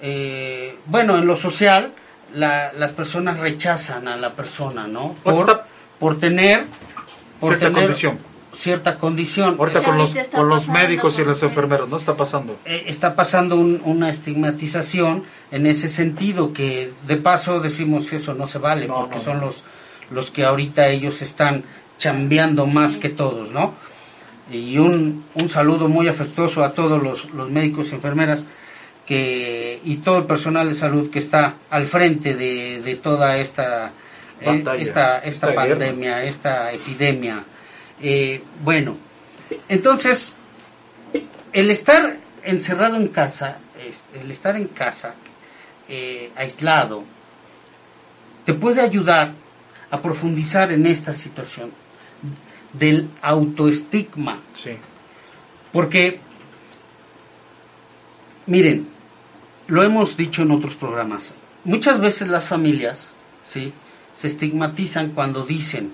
eh, 0.00 0.78
bueno, 0.86 1.18
en 1.18 1.26
lo 1.26 1.36
social, 1.36 1.92
las 2.34 2.92
personas 2.92 3.38
rechazan 3.38 4.08
a 4.08 4.16
la 4.16 4.32
persona, 4.32 4.86
¿no? 4.86 5.14
Por, 5.22 5.64
por 5.98 6.18
tener... 6.18 6.66
Por 7.40 7.56
cierta 7.56 7.72
condición 7.72 8.27
cierta 8.54 8.96
condición. 8.96 9.56
Ahorita 9.58 9.82
con 9.82 9.98
los, 9.98 10.14
con 10.32 10.48
los 10.48 10.68
médicos 10.68 11.18
y 11.18 11.24
los 11.24 11.42
enfermeros, 11.42 11.88
¿no 11.88 11.96
está 11.96 12.16
pasando? 12.16 12.56
Eh, 12.64 12.84
está 12.86 13.14
pasando 13.14 13.56
una 13.56 14.08
estigmatización 14.08 15.24
en 15.50 15.66
ese 15.66 15.88
sentido, 15.88 16.52
que 16.52 16.90
de 17.06 17.16
paso 17.16 17.60
decimos 17.60 18.10
que 18.10 18.16
eso 18.16 18.34
no 18.34 18.46
se 18.46 18.58
vale, 18.58 18.86
porque 18.86 19.20
son 19.20 19.40
los, 19.40 19.62
los 20.10 20.30
que 20.30 20.44
ahorita 20.44 20.88
ellos 20.88 21.22
están 21.22 21.64
chambeando 21.98 22.66
más 22.66 22.96
que 22.96 23.08
todos, 23.08 23.50
¿no? 23.50 23.74
Y 24.50 24.78
un, 24.78 25.24
un 25.34 25.48
saludo 25.48 25.88
muy 25.88 26.08
afectuoso 26.08 26.64
a 26.64 26.70
todos 26.72 27.02
los, 27.02 27.30
los 27.32 27.50
médicos 27.50 27.88
y 27.90 27.96
enfermeras 27.96 28.44
que, 29.06 29.80
y 29.84 29.96
todo 29.96 30.18
el 30.18 30.24
personal 30.24 30.68
de 30.68 30.74
salud 30.74 31.10
que 31.10 31.18
está 31.18 31.54
al 31.70 31.86
frente 31.86 32.34
de, 32.34 32.80
de 32.80 32.94
toda 32.96 33.38
esta, 33.38 33.92
eh, 34.40 34.64
esta, 34.78 35.18
esta, 35.18 35.54
pandemia, 35.54 36.24
esta 36.24 36.72
epidemia 36.72 37.42
eh, 38.00 38.42
bueno, 38.64 38.96
entonces, 39.68 40.32
el 41.52 41.70
estar 41.70 42.16
encerrado 42.44 42.96
en 42.96 43.08
casa, 43.08 43.58
el 44.20 44.30
estar 44.30 44.56
en 44.56 44.68
casa, 44.68 45.14
eh, 45.88 46.30
aislado, 46.36 47.04
te 48.44 48.54
puede 48.54 48.80
ayudar 48.80 49.32
a 49.90 50.00
profundizar 50.00 50.70
en 50.72 50.86
esta 50.86 51.14
situación 51.14 51.70
del 52.72 53.08
autoestigma. 53.22 54.38
Sí. 54.54 54.72
Porque, 55.72 56.20
miren, 58.46 58.88
lo 59.66 59.82
hemos 59.82 60.16
dicho 60.16 60.42
en 60.42 60.50
otros 60.50 60.76
programas, 60.76 61.34
muchas 61.64 62.00
veces 62.00 62.28
las 62.28 62.48
familias, 62.48 63.12
¿sí? 63.44 63.72
Se 64.16 64.26
estigmatizan 64.26 65.10
cuando 65.10 65.44
dicen, 65.44 65.92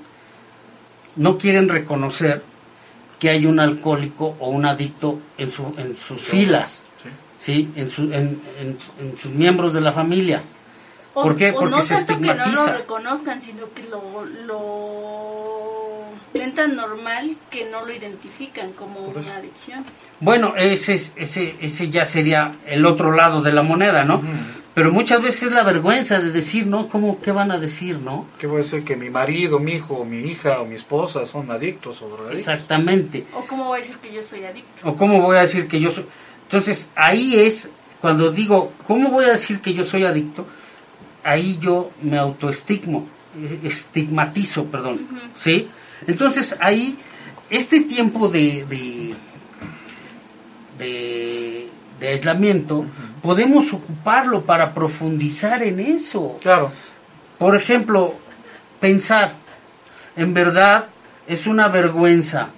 no 1.17 1.39
quieren 1.39 1.69
reconocer 1.69 2.43
que 3.19 3.31
hay 3.31 3.47
un 3.47 3.61
alcohólico 3.61 4.37
o 4.41 4.51
un 4.51 4.67
adicto 4.67 5.19
en, 5.39 5.51
su, 5.51 5.75
en 5.79 5.97
sus 5.97 6.21
filas, 6.21 6.83
sí. 7.37 7.71
En, 7.77 7.89
su, 7.89 8.03
en, 8.13 8.41
en, 8.61 9.19
sus 9.19 9.31
miembros 9.33 9.73
de 9.73 9.81
la 9.81 9.93
familia. 9.93 10.43
¿Por 11.13 11.37
qué? 11.37 11.53
Porque 11.53 11.71
no 11.71 11.81
se 11.83 11.95
estigmatiza. 11.95 12.45
que 12.45 12.51
no 12.51 12.67
lo 12.67 12.73
reconozcan, 12.79 13.41
sino 13.41 13.73
que 13.73 13.85
lo, 13.85 14.25
lo 14.47 15.75
ven 16.35 16.55
tan 16.55 16.75
normal 16.75 17.37
que 17.51 17.67
no 17.71 17.87
lo 17.87 17.93
identifican 17.93 18.73
como 18.73 19.01
una 19.01 19.37
adicción. 19.37 19.85
Bueno, 20.19 20.55
ese, 20.57 20.95
ese, 20.95 21.55
ese 21.61 21.91
ya 21.91 22.05
sería 22.05 22.57
el 22.67 22.85
otro 22.85 23.13
lado 23.13 23.43
de 23.43 23.53
la 23.53 23.63
moneda, 23.63 24.05
¿no? 24.05 24.23
Pero 24.75 24.93
muchas 24.93 25.23
veces 25.23 25.45
es 25.45 25.53
la 25.53 25.63
vergüenza 25.63 26.21
de 26.21 26.33
decir, 26.33 26.67
¿no? 26.67 26.89
¿Cómo, 26.89 27.21
¿Qué 27.21 27.31
van 27.31 27.53
a 27.53 27.59
decir, 27.59 27.99
no? 27.99 28.27
¿Qué 28.39 28.49
voy 28.49 28.57
a 28.61 28.65
decir? 28.65 28.83
Que 28.85 28.97
mi 28.97 29.09
marido, 29.09 29.61
mi 29.61 29.75
hijo, 29.75 30.05
mi 30.05 30.19
hija 30.19 30.61
o 30.61 30.67
mi 30.67 30.75
esposa 30.75 31.25
son 31.27 31.51
adictos 31.53 32.03
o 32.03 32.09
drogadictos. 32.09 32.41
Exactamente. 32.41 33.25
¿O 33.35 33.45
cómo 33.47 33.67
voy 33.67 33.79
a 33.79 33.83
decir 33.83 33.97
que 33.99 34.13
yo 34.13 34.23
soy 34.23 34.45
adicto? 34.45 34.89
¿O 34.89 34.97
cómo 34.97 35.21
voy 35.21 35.37
a 35.37 35.43
decir 35.43 35.69
que 35.69 35.79
yo 35.79 35.93
soy...? 35.93 36.05
Entonces, 36.43 36.91
ahí 36.97 37.37
es 37.37 37.71
cuando 38.01 38.33
digo, 38.33 38.73
¿cómo 38.87 39.11
voy 39.11 39.27
a 39.27 39.33
decir 39.33 39.61
que 39.61 39.75
yo 39.75 39.85
soy 39.85 40.05
adicto? 40.05 40.45
Ahí 41.23 41.59
yo 41.61 41.91
me 42.03 42.19
autoestigmo, 42.19 43.07
estigmatizo, 43.63 44.67
perdón, 44.67 45.07
¿sí? 45.35 45.69
Entonces, 46.07 46.57
ahí, 46.61 46.99
este 47.49 47.81
tiempo 47.81 48.29
de, 48.29 48.67
de, 48.67 49.15
de, 51.99 52.09
aislamiento 52.09 52.85
podemos 53.25 53.73
ocuparlo 53.73 54.43
para 54.43 54.75
profundizar 54.75 55.63
en 55.63 55.81
eso. 55.81 56.39
Claro. 56.43 56.71
Por 57.39 57.57
ejemplo, 57.57 58.15
pensar, 58.81 59.33
en 60.15 60.35
verdad 60.35 60.85
es 61.27 61.47
una 61.47 61.69
vergüenza 61.69 62.51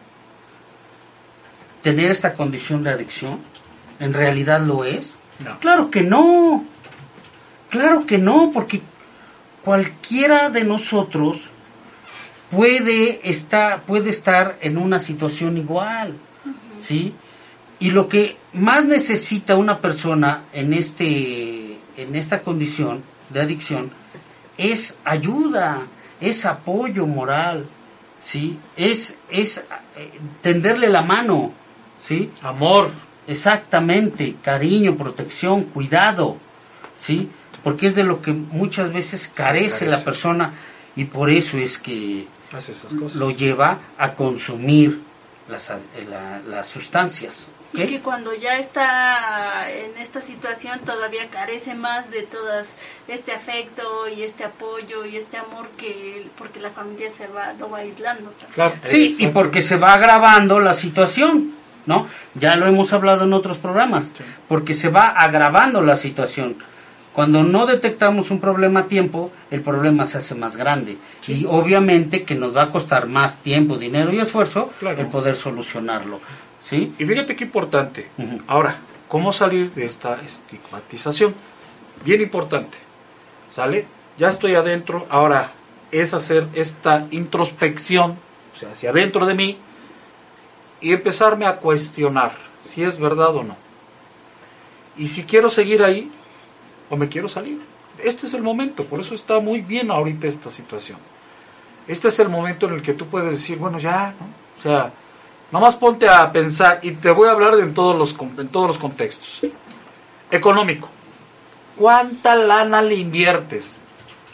tener 1.84 2.10
esta 2.10 2.34
condición 2.34 2.82
de 2.82 2.90
adicción. 2.90 3.38
¿En 4.00 4.12
realidad 4.12 4.60
lo 4.60 4.84
es? 4.84 5.14
Claro 5.60 5.88
que 5.88 6.02
no. 6.02 6.64
Claro 7.70 8.04
que 8.04 8.18
no, 8.18 8.50
porque 8.52 8.82
cualquiera 9.64 10.50
de 10.50 10.64
nosotros 10.64 11.42
puede 12.50 13.20
estar, 13.22 13.82
puede 13.82 14.10
estar 14.10 14.58
en 14.60 14.78
una 14.78 14.98
situación 14.98 15.58
igual, 15.58 16.16
¿sí? 16.80 17.14
Y 17.78 17.90
lo 17.90 18.08
que 18.08 18.36
más 18.54 18.84
necesita 18.84 19.56
una 19.56 19.78
persona 19.80 20.44
en, 20.52 20.72
este, 20.72 21.78
en 21.96 22.14
esta 22.14 22.40
condición 22.42 23.02
de 23.30 23.40
adicción 23.42 23.90
es 24.56 24.96
ayuda, 25.04 25.82
es 26.20 26.46
apoyo 26.46 27.06
moral, 27.06 27.66
¿sí? 28.22 28.58
Es, 28.76 29.18
es 29.30 29.58
eh, 29.96 30.10
tenderle 30.40 30.88
la 30.88 31.02
mano, 31.02 31.52
¿sí? 32.02 32.30
Amor. 32.42 32.90
Exactamente, 33.28 34.36
cariño, 34.42 34.96
protección, 34.96 35.64
cuidado, 35.64 36.36
¿sí? 36.98 37.28
Porque 37.62 37.88
es 37.88 37.94
de 37.94 38.04
lo 38.04 38.22
que 38.22 38.32
muchas 38.32 38.92
veces 38.92 39.28
carece, 39.32 39.80
Carece. 39.80 39.86
la 39.86 40.02
persona 40.04 40.52
y 40.94 41.04
por 41.04 41.28
eso 41.30 41.58
es 41.58 41.78
que 41.78 42.26
Hace 42.56 42.72
esas 42.72 42.94
cosas. 42.94 43.16
lo 43.18 43.30
lleva 43.32 43.78
a 43.98 44.12
consumir 44.14 45.00
las, 45.48 45.70
eh, 45.70 45.76
la- 46.08 46.40
las 46.48 46.68
sustancias. 46.68 47.48
¿Ok? 47.76 47.84
Y 47.84 47.86
que 47.88 48.00
cuando 48.00 48.34
ya 48.34 48.58
está 48.58 49.70
en 49.70 49.96
esta 49.98 50.20
situación 50.20 50.80
todavía 50.80 51.28
carece 51.28 51.74
más 51.74 52.10
de 52.10 52.22
todas 52.22 52.74
este 53.08 53.32
afecto 53.32 54.08
y 54.08 54.22
este 54.22 54.44
apoyo 54.44 55.04
y 55.04 55.16
este 55.16 55.36
amor 55.36 55.68
que 55.76 56.26
porque 56.38 56.60
la 56.60 56.70
familia 56.70 57.10
se 57.10 57.26
va 57.26 57.52
lo 57.58 57.70
va 57.70 57.78
aislando. 57.78 58.32
Claro. 58.54 58.74
Sí, 58.84 59.14
y 59.18 59.28
porque 59.28 59.62
se 59.62 59.76
va 59.76 59.94
agravando 59.94 60.58
la 60.60 60.74
situación, 60.74 61.52
¿no? 61.86 62.06
Ya 62.34 62.56
lo 62.56 62.66
hemos 62.66 62.92
hablado 62.92 63.24
en 63.24 63.32
otros 63.32 63.58
programas, 63.58 64.12
porque 64.48 64.74
se 64.74 64.88
va 64.88 65.08
agravando 65.10 65.82
la 65.82 65.96
situación. 65.96 66.56
Cuando 67.12 67.42
no 67.42 67.64
detectamos 67.64 68.30
un 68.30 68.40
problema 68.40 68.80
a 68.80 68.86
tiempo, 68.88 69.32
el 69.50 69.62
problema 69.62 70.04
se 70.04 70.18
hace 70.18 70.34
más 70.34 70.54
grande. 70.58 70.98
Y 71.26 71.46
obviamente 71.46 72.24
que 72.24 72.34
nos 72.34 72.54
va 72.54 72.64
a 72.64 72.70
costar 72.70 73.06
más 73.06 73.38
tiempo, 73.38 73.78
dinero 73.78 74.12
y 74.12 74.18
esfuerzo 74.18 74.70
Claro. 74.78 75.00
el 75.00 75.06
poder 75.06 75.34
solucionarlo. 75.34 76.20
¿Sí? 76.68 76.92
Y 76.98 77.04
fíjate 77.04 77.36
qué 77.36 77.44
importante. 77.44 78.08
Ahora, 78.48 78.78
¿cómo 79.06 79.32
salir 79.32 79.72
de 79.72 79.86
esta 79.86 80.20
estigmatización? 80.24 81.32
Bien 82.04 82.20
importante. 82.20 82.76
¿Sale? 83.50 83.86
Ya 84.18 84.28
estoy 84.28 84.56
adentro. 84.56 85.06
Ahora 85.08 85.52
es 85.92 86.12
hacer 86.12 86.48
esta 86.54 87.06
introspección, 87.12 88.18
o 88.54 88.58
sea, 88.58 88.72
hacia 88.72 88.90
adentro 88.90 89.26
de 89.26 89.34
mí, 89.34 89.58
y 90.80 90.92
empezarme 90.92 91.46
a 91.46 91.56
cuestionar 91.56 92.32
si 92.62 92.82
es 92.82 92.98
verdad 92.98 93.36
o 93.36 93.44
no. 93.44 93.56
Y 94.98 95.06
si 95.06 95.22
quiero 95.22 95.50
seguir 95.50 95.84
ahí 95.84 96.10
o 96.90 96.96
me 96.96 97.08
quiero 97.08 97.28
salir. 97.28 97.60
Este 98.02 98.26
es 98.26 98.34
el 98.34 98.42
momento, 98.42 98.84
por 98.84 99.00
eso 99.00 99.14
está 99.14 99.38
muy 99.38 99.60
bien 99.60 99.90
ahorita 99.90 100.26
esta 100.26 100.50
situación. 100.50 100.98
Este 101.86 102.08
es 102.08 102.18
el 102.18 102.28
momento 102.28 102.66
en 102.66 102.74
el 102.74 102.82
que 102.82 102.92
tú 102.92 103.06
puedes 103.06 103.30
decir, 103.30 103.56
bueno, 103.56 103.78
ya, 103.78 104.14
¿no? 104.18 104.26
O 104.58 104.62
sea, 104.62 104.92
nomás 105.50 105.76
ponte 105.76 106.08
a 106.08 106.30
pensar 106.32 106.80
y 106.82 106.92
te 106.92 107.10
voy 107.10 107.28
a 107.28 107.32
hablar 107.32 107.56
de 107.56 107.62
en 107.62 107.74
todos 107.74 107.96
los 107.96 108.14
en 108.38 108.48
todos 108.48 108.68
los 108.68 108.78
contextos. 108.78 109.40
Económico. 110.30 110.88
¿Cuánta 111.76 112.34
lana 112.34 112.82
le 112.82 112.96
inviertes? 112.96 113.78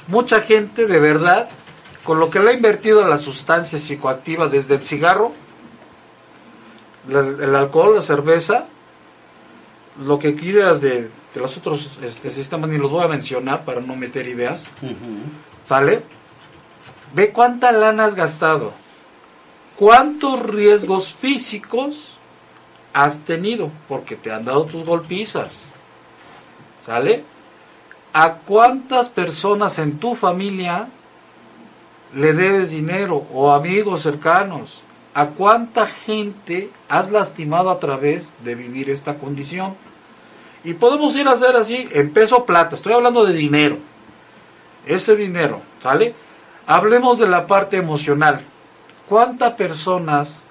Mucha 0.09 0.41
gente 0.41 0.87
de 0.87 0.99
verdad 0.99 1.49
con 2.05 2.19
lo 2.19 2.31
que 2.31 2.41
le 2.41 2.51
ha 2.51 2.55
invertido 2.55 3.05
a 3.05 3.09
la 3.09 3.19
sustancia 3.19 3.79
psicoactiva 3.79 4.49
desde 4.49 4.75
el 4.75 4.85
cigarro, 4.85 5.33
el 7.09 7.55
alcohol, 7.55 7.95
la 7.97 8.03
cerveza, 8.03 8.67
lo 10.05 10.19
que 10.19 10.35
quieras 10.35 10.81
de, 10.81 11.11
de 11.35 11.41
los 11.41 11.57
otros 11.57 11.99
este, 12.03 12.31
sistemas, 12.31 12.71
ni 12.71 12.79
los 12.79 12.91
voy 12.91 13.05
a 13.05 13.09
mencionar 13.09 13.65
para 13.65 13.81
no 13.81 13.97
meter 13.97 14.27
ideas. 14.27 14.69
¿sale? 15.65 16.03
Ve 17.15 17.31
cuánta 17.31 17.73
lana 17.73 18.05
has 18.05 18.15
gastado, 18.15 18.73
cuántos 19.83 20.41
riesgos 20.47 21.13
físicos 21.13 22.13
has 22.93 23.19
tenido, 23.19 23.69
porque 23.89 24.15
te 24.15 24.31
han 24.31 24.45
dado 24.45 24.65
tus 24.65 24.85
golpizas, 24.85 25.65
¿sale? 26.87 27.25
¿A 28.13 28.35
cuántas 28.35 29.09
personas 29.09 29.81
en 29.81 29.99
tu 29.99 30.15
familia 30.15 30.87
le 32.15 32.33
debes 32.33 32.71
dinero 32.71 33.27
o 33.35 33.51
amigos 33.51 34.03
cercanos? 34.03 34.83
¿A 35.15 35.27
cuánta 35.27 35.89
gente 35.89 36.71
has 36.89 37.11
lastimado 37.11 37.69
a 37.69 37.81
través 37.81 38.35
de 38.45 38.55
vivir 38.55 38.89
esta 38.89 39.19
condición? 39.19 39.75
Y 40.63 40.75
podemos 40.75 41.17
ir 41.17 41.27
a 41.27 41.33
hacer 41.33 41.57
así 41.57 41.89
en 41.91 42.13
peso 42.13 42.47
plata, 42.47 42.77
estoy 42.77 42.93
hablando 42.93 43.25
de 43.25 43.35
dinero. 43.35 43.79
Ese 44.87 45.17
dinero, 45.17 45.61
¿sale? 45.83 46.15
Hablemos 46.69 47.19
de 47.19 47.27
la 47.27 47.49
parte 47.49 47.79
emocional. 47.79 48.45
¿Cuántas 49.13 49.53
personas, 49.53 50.43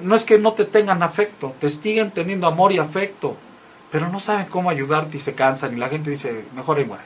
no 0.00 0.14
es 0.14 0.24
que 0.24 0.38
no 0.38 0.54
te 0.54 0.64
tengan 0.64 1.02
afecto, 1.02 1.52
te 1.60 1.68
siguen 1.68 2.12
teniendo 2.12 2.46
amor 2.46 2.72
y 2.72 2.78
afecto, 2.78 3.36
pero 3.92 4.08
no 4.08 4.20
saben 4.20 4.46
cómo 4.46 4.70
ayudarte 4.70 5.18
y 5.18 5.20
se 5.20 5.34
cansan 5.34 5.74
y 5.74 5.76
la 5.76 5.90
gente 5.90 6.08
dice, 6.08 6.46
mejor 6.54 6.80
y 6.80 6.86
muere. 6.86 7.04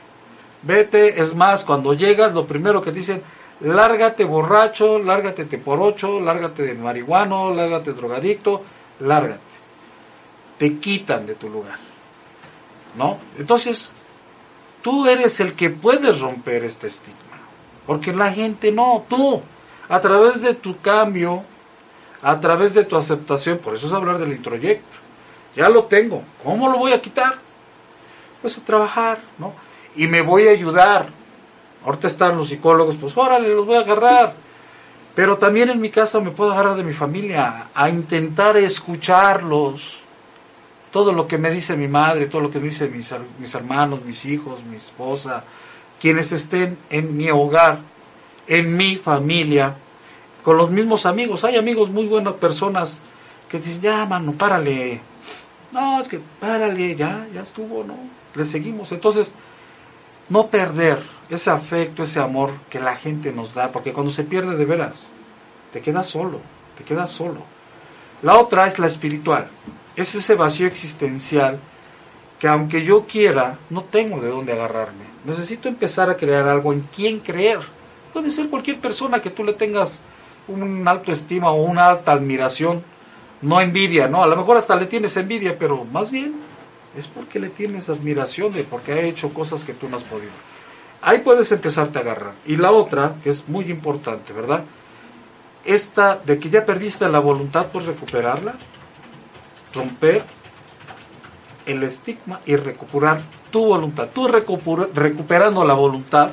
Vete, 0.61 1.19
es 1.19 1.35
más, 1.35 1.65
cuando 1.65 1.93
llegas, 1.93 2.33
lo 2.33 2.47
primero 2.47 2.81
que 2.81 2.93
dicen, 2.93 3.21
lárgate 3.59 4.23
borracho, 4.23 4.99
lárgate 4.99 5.43
te 5.43 5.57
por 5.57 5.81
ocho, 5.81 6.21
lárgate 6.21 6.63
de 6.63 6.75
marihuano, 6.75 7.53
lárgate 7.53 7.91
drogadicto, 7.91 8.63
lárgate. 9.01 9.41
Te 10.59 10.77
quitan 10.77 11.25
de 11.25 11.35
tu 11.35 11.49
lugar. 11.49 11.77
¿No? 12.97 13.17
Entonces, 13.37 13.91
tú 14.81 15.07
eres 15.07 15.41
el 15.41 15.55
que 15.55 15.71
puedes 15.71 16.21
romper 16.21 16.63
este 16.63 16.87
estigma. 16.87 17.19
Porque 17.85 18.13
la 18.13 18.31
gente 18.31 18.71
no, 18.71 19.03
tú, 19.09 19.41
a 19.89 19.99
través 19.99 20.41
de 20.41 20.53
tu 20.53 20.79
cambio, 20.79 21.43
a 22.21 22.39
través 22.39 22.75
de 22.75 22.83
tu 22.85 22.95
aceptación, 22.95 23.57
por 23.57 23.73
eso 23.73 23.87
es 23.87 23.93
hablar 23.93 24.19
del 24.19 24.31
introyecto. 24.31 24.97
Ya 25.55 25.67
lo 25.67 25.85
tengo, 25.85 26.21
¿cómo 26.43 26.69
lo 26.69 26.77
voy 26.77 26.93
a 26.93 27.01
quitar? 27.01 27.35
Pues 28.41 28.57
a 28.57 28.61
trabajar, 28.61 29.19
¿no? 29.39 29.53
Y 29.95 30.07
me 30.07 30.21
voy 30.21 30.47
a 30.47 30.51
ayudar. 30.51 31.07
Ahorita 31.83 32.07
están 32.07 32.37
los 32.37 32.49
psicólogos, 32.49 32.95
pues 32.95 33.17
órale, 33.17 33.53
los 33.53 33.65
voy 33.65 33.77
a 33.77 33.79
agarrar. 33.79 34.33
Pero 35.15 35.37
también 35.37 35.69
en 35.69 35.81
mi 35.81 35.89
casa 35.89 36.21
me 36.21 36.31
puedo 36.31 36.51
agarrar 36.51 36.75
de 36.75 36.83
mi 36.83 36.93
familia, 36.93 37.67
a 37.73 37.89
intentar 37.89 38.57
escucharlos. 38.57 39.97
Todo 40.91 41.11
lo 41.11 41.27
que 41.27 41.37
me 41.37 41.49
dice 41.49 41.75
mi 41.75 41.87
madre, 41.87 42.27
todo 42.27 42.41
lo 42.41 42.51
que 42.51 42.59
me 42.59 42.65
dicen 42.65 42.95
mis, 42.95 43.13
mis 43.39 43.53
hermanos, 43.55 44.03
mis 44.05 44.23
hijos, 44.25 44.63
mi 44.63 44.77
esposa, 44.77 45.43
quienes 45.99 46.31
estén 46.31 46.77
en 46.89 47.17
mi 47.17 47.29
hogar, 47.29 47.79
en 48.49 48.75
mi 48.75 48.97
familia, 48.97 49.75
con 50.43 50.57
los 50.57 50.69
mismos 50.69 51.05
amigos. 51.05 51.45
Hay 51.45 51.55
amigos 51.55 51.89
muy 51.89 52.07
buenas 52.07 52.33
personas 52.33 52.99
que 53.47 53.59
dicen, 53.59 53.81
ya, 53.81 54.05
mano, 54.05 54.33
párale. 54.33 54.99
No, 55.71 55.99
es 55.99 56.09
que 56.09 56.19
párale, 56.39 56.95
ya, 56.95 57.25
ya 57.33 57.41
estuvo, 57.41 57.83
¿no? 57.83 57.95
Le 58.35 58.43
seguimos. 58.43 58.91
Entonces, 58.91 59.33
no 60.27 60.47
perder 60.47 60.99
ese 61.29 61.51
afecto, 61.51 62.03
ese 62.03 62.19
amor 62.19 62.51
que 62.69 62.79
la 62.79 62.95
gente 62.95 63.31
nos 63.31 63.53
da, 63.53 63.71
porque 63.71 63.93
cuando 63.93 64.11
se 64.11 64.23
pierde 64.23 64.57
de 64.57 64.65
veras, 64.65 65.09
te 65.71 65.81
quedas 65.81 66.07
solo, 66.07 66.39
te 66.77 66.83
quedas 66.83 67.11
solo. 67.11 67.43
La 68.21 68.37
otra 68.37 68.67
es 68.67 68.79
la 68.79 68.87
espiritual, 68.87 69.47
es 69.95 70.15
ese 70.15 70.35
vacío 70.35 70.67
existencial 70.67 71.59
que 72.39 72.47
aunque 72.47 72.83
yo 72.83 73.05
quiera, 73.05 73.57
no 73.69 73.83
tengo 73.83 74.21
de 74.21 74.29
dónde 74.29 74.53
agarrarme. 74.53 75.03
Necesito 75.25 75.67
empezar 75.67 76.09
a 76.09 76.15
crear 76.15 76.47
algo 76.47 76.71
en 76.71 76.81
quien 76.81 77.19
creer. 77.19 77.59
Puede 78.13 78.31
ser 78.31 78.49
cualquier 78.49 78.79
persona 78.79 79.21
que 79.21 79.29
tú 79.29 79.43
le 79.43 79.53
tengas 79.53 80.01
un 80.47 80.87
alto 80.87 81.11
estima 81.11 81.51
o 81.51 81.61
una 81.63 81.87
alta 81.87 82.11
admiración, 82.11 82.83
no 83.41 83.61
envidia, 83.61 84.07
¿no? 84.07 84.23
A 84.23 84.27
lo 84.27 84.35
mejor 84.35 84.57
hasta 84.57 84.75
le 84.75 84.85
tienes 84.85 85.15
envidia, 85.15 85.57
pero 85.57 85.85
más 85.85 86.09
bien 86.11 86.33
es 86.97 87.07
porque 87.07 87.39
le 87.39 87.49
tienes 87.49 87.87
admiración 87.87 88.51
de 88.51 88.63
porque 88.63 88.93
ha 88.93 89.01
hecho 89.01 89.29
cosas 89.33 89.63
que 89.63 89.73
tú 89.73 89.87
no 89.87 89.97
has 89.97 90.03
podido. 90.03 90.31
Ahí 91.01 91.19
puedes 91.19 91.51
empezarte 91.51 91.99
a 91.99 92.01
agarrar. 92.01 92.33
Y 92.45 92.57
la 92.57 92.71
otra, 92.71 93.13
que 93.23 93.29
es 93.29 93.47
muy 93.47 93.65
importante, 93.71 94.33
¿verdad? 94.33 94.63
Esta 95.63 96.17
de 96.17 96.39
que 96.39 96.49
ya 96.49 96.65
perdiste 96.65 97.07
la 97.07 97.19
voluntad, 97.19 97.67
pues 97.71 97.85
recuperarla, 97.85 98.55
romper 99.73 100.23
el 101.65 101.83
estigma 101.83 102.39
y 102.45 102.55
recuperar 102.55 103.21
tu 103.51 103.65
voluntad. 103.65 104.09
Tú 104.13 104.27
recupera- 104.27 104.89
recuperando 104.93 105.63
la 105.63 105.75
voluntad, 105.75 106.31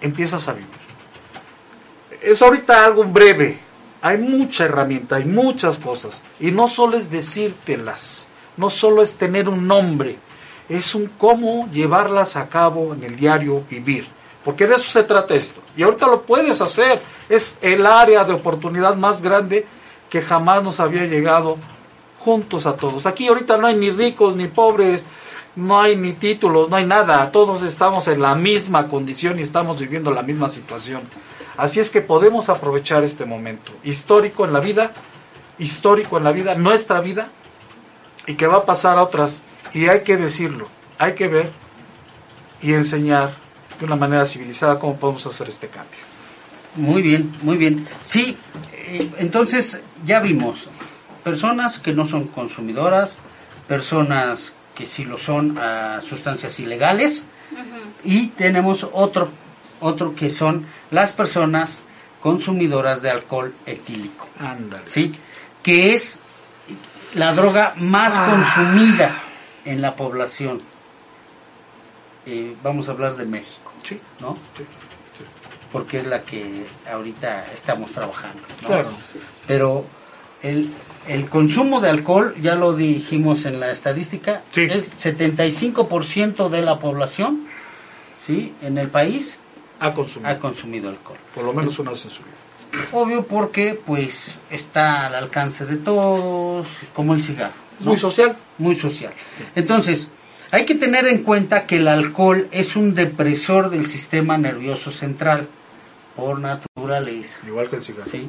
empiezas 0.00 0.48
a 0.48 0.52
vivir. 0.52 0.68
Es 2.22 2.42
ahorita 2.42 2.84
algo 2.84 3.04
breve. 3.04 3.58
Hay 4.00 4.18
mucha 4.18 4.64
herramienta, 4.64 5.16
hay 5.16 5.24
muchas 5.24 5.78
cosas. 5.78 6.22
Y 6.38 6.50
no 6.50 6.68
solo 6.68 6.96
es 6.96 7.10
decírtelas, 7.10 8.28
no 8.56 8.70
solo 8.70 9.02
es 9.02 9.14
tener 9.14 9.48
un 9.48 9.66
nombre, 9.66 10.16
es 10.68 10.94
un 10.94 11.10
cómo 11.18 11.68
llevarlas 11.72 12.36
a 12.36 12.48
cabo 12.48 12.94
en 12.94 13.02
el 13.02 13.16
diario 13.16 13.64
vivir. 13.68 14.06
Porque 14.44 14.66
de 14.66 14.76
eso 14.76 14.88
se 14.88 15.02
trata 15.02 15.34
esto. 15.34 15.60
Y 15.76 15.82
ahorita 15.82 16.06
lo 16.06 16.22
puedes 16.22 16.60
hacer. 16.60 17.00
Es 17.28 17.58
el 17.60 17.84
área 17.86 18.24
de 18.24 18.32
oportunidad 18.32 18.94
más 18.94 19.20
grande 19.20 19.66
que 20.08 20.22
jamás 20.22 20.62
nos 20.62 20.80
había 20.80 21.04
llegado 21.06 21.58
juntos 22.20 22.66
a 22.66 22.76
todos. 22.76 23.06
Aquí 23.06 23.28
ahorita 23.28 23.56
no 23.56 23.66
hay 23.66 23.76
ni 23.76 23.90
ricos 23.90 24.36
ni 24.36 24.46
pobres, 24.46 25.06
no 25.58 25.80
hay 25.80 25.96
ni 25.96 26.12
títulos, 26.12 26.70
no 26.70 26.76
hay 26.76 26.86
nada. 26.86 27.30
Todos 27.32 27.62
estamos 27.62 28.06
en 28.06 28.22
la 28.22 28.34
misma 28.36 28.86
condición 28.86 29.38
y 29.38 29.42
estamos 29.42 29.78
viviendo 29.78 30.12
la 30.12 30.22
misma 30.22 30.48
situación. 30.48 31.02
Así 31.56 31.80
es 31.80 31.90
que 31.90 32.00
podemos 32.00 32.48
aprovechar 32.48 33.02
este 33.02 33.24
momento 33.24 33.72
histórico 33.82 34.44
en 34.44 34.52
la 34.52 34.60
vida, 34.60 34.92
histórico 35.58 36.16
en 36.16 36.24
la 36.24 36.32
vida, 36.32 36.54
nuestra 36.54 37.00
vida, 37.00 37.28
y 38.26 38.34
que 38.34 38.46
va 38.46 38.58
a 38.58 38.66
pasar 38.66 38.96
a 38.98 39.02
otras. 39.02 39.42
Y 39.74 39.88
hay 39.88 40.02
que 40.02 40.16
decirlo, 40.16 40.68
hay 40.96 41.14
que 41.14 41.26
ver 41.26 41.50
y 42.62 42.74
enseñar 42.74 43.32
de 43.80 43.84
una 43.84 43.96
manera 43.96 44.24
civilizada 44.24 44.78
cómo 44.78 44.96
podemos 44.96 45.26
hacer 45.26 45.48
este 45.48 45.66
cambio. 45.66 45.98
Muy 46.76 47.02
bien, 47.02 47.34
muy 47.42 47.56
bien. 47.56 47.88
Sí, 48.04 48.36
eh, 48.72 49.10
entonces 49.18 49.80
ya 50.06 50.20
vimos 50.20 50.68
personas 51.24 51.80
que 51.80 51.92
no 51.92 52.06
son 52.06 52.28
consumidoras, 52.28 53.18
personas 53.66 54.54
que 54.78 54.86
sí 54.86 55.04
lo 55.04 55.18
son 55.18 55.58
a 55.58 56.00
sustancias 56.00 56.60
ilegales 56.60 57.24
y 58.04 58.28
tenemos 58.28 58.86
otro, 58.92 59.28
otro 59.80 60.14
que 60.14 60.30
son 60.30 60.66
las 60.92 61.10
personas 61.12 61.80
consumidoras 62.22 63.02
de 63.02 63.10
alcohol 63.10 63.52
etílico. 63.66 64.28
Ándale. 64.38 64.84
¿sí? 64.86 65.14
Que 65.64 65.94
es 65.94 66.20
la 67.14 67.34
droga 67.34 67.74
más 67.76 68.14
Ah. 68.16 68.28
consumida 68.30 69.20
en 69.64 69.82
la 69.82 69.96
población. 69.96 70.60
Eh, 72.26 72.54
vamos 72.62 72.88
a 72.88 72.92
hablar 72.92 73.16
de 73.16 73.24
México, 73.24 73.72
Sí, 73.82 74.00
¿no? 74.20 74.36
sí, 74.56 74.62
Porque 75.72 75.96
es 75.98 76.06
la 76.06 76.22
que 76.22 76.66
ahorita 76.90 77.46
estamos 77.52 77.90
trabajando. 77.92 78.42
¿no? 78.62 78.68
Claro. 78.68 78.90
Pero 79.46 79.84
el, 80.42 80.70
el 81.08 81.28
consumo 81.28 81.80
de 81.80 81.88
alcohol, 81.90 82.34
ya 82.40 82.54
lo 82.54 82.74
dijimos 82.74 83.44
en 83.46 83.58
la 83.60 83.70
estadística, 83.70 84.42
Sí. 84.52 84.62
es 84.70 84.84
75% 84.96 86.48
de 86.48 86.62
la 86.62 86.78
población, 86.78 87.40
¿sí? 88.24 88.52
En 88.62 88.78
el 88.78 88.88
país 88.88 89.38
A 89.80 89.92
consumir. 89.94 90.28
ha 90.28 90.38
consumido 90.38 90.88
alcohol. 90.90 91.18
Por 91.34 91.44
lo 91.44 91.52
menos 91.52 91.78
una 91.78 91.90
vez 91.92 92.04
en 92.04 92.10
su 92.10 92.22
vida. 92.22 92.34
Obvio 92.92 93.24
porque 93.24 93.80
pues 93.84 94.40
está 94.50 95.06
al 95.06 95.14
alcance 95.14 95.64
de 95.64 95.76
todos, 95.76 96.66
como 96.94 97.14
el 97.14 97.22
cigarro. 97.22 97.54
Muy 97.80 97.96
social. 97.96 98.36
Muy 98.58 98.74
social. 98.74 99.12
Entonces, 99.54 100.08
hay 100.50 100.64
que 100.66 100.74
tener 100.74 101.06
en 101.06 101.22
cuenta 101.22 101.64
que 101.66 101.76
el 101.76 101.88
alcohol 101.88 102.48
es 102.50 102.76
un 102.76 102.94
depresor 102.94 103.70
del 103.70 103.86
sistema 103.86 104.36
nervioso 104.36 104.90
central 104.90 105.46
por 106.16 106.38
naturaleza. 106.40 107.38
Igual 107.46 107.70
que 107.70 107.76
el 107.76 107.82
cigarro. 107.82 108.10
¿sí? 108.10 108.28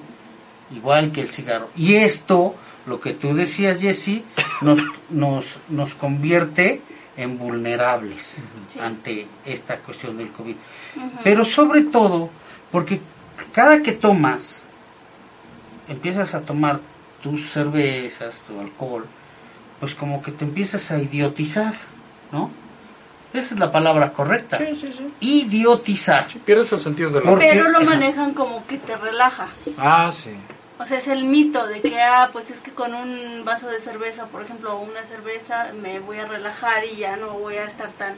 Igual 0.75 1.11
que 1.11 1.21
el 1.21 1.30
cigarro. 1.30 1.69
Y 1.75 1.95
esto, 1.95 2.55
lo 2.86 2.99
que 2.99 3.13
tú 3.13 3.34
decías, 3.34 3.80
Jesse, 3.80 4.21
nos, 4.61 4.80
nos, 5.09 5.57
nos 5.69 5.93
convierte 5.95 6.82
en 7.17 7.38
vulnerables 7.38 8.38
Sí. 8.67 8.80
ante 8.80 9.27
esta 9.45 9.77
cuestión 9.77 10.17
del 10.17 10.30
COVID. 10.30 10.55
Pero 11.23 11.43
sobre 11.45 11.82
todo, 11.82 12.30
porque 12.71 13.01
cada 13.51 13.82
que 13.82 13.91
tomas, 13.91 14.63
empiezas 15.88 16.34
a 16.34 16.41
tomar 16.41 16.80
tus 17.21 17.51
cervezas, 17.51 18.41
tu 18.47 18.59
alcohol, 18.59 19.05
pues 19.80 19.95
como 19.95 20.21
que 20.21 20.32
te 20.32 20.45
empiezas 20.45 20.91
a 20.91 20.99
idiotizar, 20.99 21.73
¿no? 22.32 22.49
Esa 23.34 23.53
es 23.53 23.59
la 23.59 23.71
palabra 23.71 24.11
correcta. 24.13 24.57
Sí, 24.57 24.75
sí, 24.80 24.91
sí. 24.91 25.13
Idiotizar. 25.19 26.27
Pierdes 26.45 26.71
el 26.73 26.80
sentido 26.80 27.11
de 27.11 27.21
la... 27.23 27.36
Pero 27.38 27.69
lo 27.69 27.82
manejan 27.82 28.34
como 28.34 28.65
que 28.65 28.77
te 28.77 28.95
relaja. 28.97 29.47
Ah, 29.77 30.09
sí. 30.11 30.32
O 30.82 30.86
sea, 30.86 30.97
es 30.97 31.09
el 31.09 31.25
mito 31.25 31.67
de 31.67 31.82
que, 31.82 31.99
ah, 31.99 32.30
pues 32.32 32.49
es 32.51 32.61
que 32.61 32.71
con 32.71 32.93
un 32.93 33.43
vaso 33.43 33.67
de 33.67 33.80
cerveza, 33.80 34.27
por 34.27 34.43
ejemplo, 34.43 34.77
o 34.77 34.80
una 34.80 35.03
cerveza, 35.03 35.73
me 35.82 35.99
voy 35.99 36.19
a 36.19 36.25
relajar 36.25 36.86
y 36.86 36.95
ya 36.95 37.17
no 37.17 37.34
voy 37.34 37.57
a 37.57 37.65
estar 37.65 37.89
tan 37.89 38.15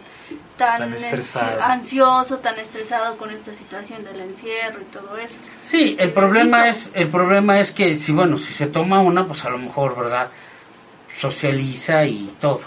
tan, 0.58 0.94
estresado. 0.94 1.60
ansioso, 1.60 2.38
tan 2.38 2.60
estresado 2.60 3.18
con 3.18 3.32
esta 3.32 3.52
situación 3.52 4.04
del 4.04 4.22
encierro 4.22 4.80
y 4.80 4.94
todo 4.94 5.18
eso. 5.18 5.40
Sí, 5.64 5.96
el 5.98 6.12
problema 6.12 6.66
mito. 6.66 6.70
es 6.70 6.92
el 6.94 7.08
problema 7.08 7.60
es 7.60 7.72
que 7.72 7.96
si 7.96 8.12
bueno, 8.12 8.38
si 8.38 8.54
se 8.54 8.68
toma 8.68 9.02
una, 9.02 9.26
pues 9.26 9.44
a 9.44 9.50
lo 9.50 9.58
mejor, 9.58 9.98
¿verdad? 9.98 10.30
Socializa 11.20 12.06
y 12.06 12.32
todo. 12.40 12.62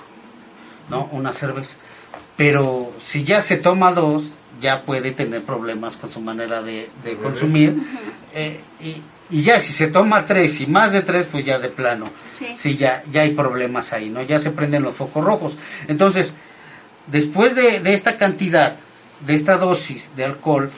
¿No? 0.91 1.09
Una 1.13 1.33
cerveza. 1.33 1.77
Pero 2.37 2.93
si 3.01 3.23
ya 3.23 3.43
se 3.43 3.59
toma 3.59 3.93
dos, 3.93 4.25
ya 4.61 4.83
puede 4.83 5.13
tener 5.13 5.45
problemas 5.45 5.97
con 5.97 6.11
su 6.11 6.21
manera 6.21 6.63
de, 6.63 6.89
consumir. 7.23 7.77
Eh, 8.35 8.61
y, 8.81 9.01
y 9.31 9.43
ya 9.43 9.61
si 9.61 9.73
se 9.73 9.89
toma 9.89 10.27
tres 10.27 10.61
y 10.61 10.67
más 10.67 10.93
de 10.93 11.03
tres, 11.03 11.27
pues 11.31 11.45
ya 11.45 11.59
de 11.59 11.69
plano. 11.69 12.07
Sí. 12.39 12.47
Sí, 12.55 12.77
ya, 12.77 13.03
ya 13.11 13.23
hay 13.23 13.31
problemas 13.31 13.93
ahí, 13.93 14.11
¿no? 14.11 14.23
Ya 14.23 14.39
se 14.39 14.51
prenden 14.51 14.83
los 14.83 14.95
focos 14.95 15.25
rojos. 15.25 15.57
Entonces, 15.89 16.35
después 17.07 17.55
de, 17.55 17.81
de 17.81 17.95
esta 17.95 18.17
cantidad, 18.17 18.77
de 19.27 19.35
esta 19.35 19.57
dosis 19.57 20.11
de 20.17 20.25
alcohol, 20.25 20.71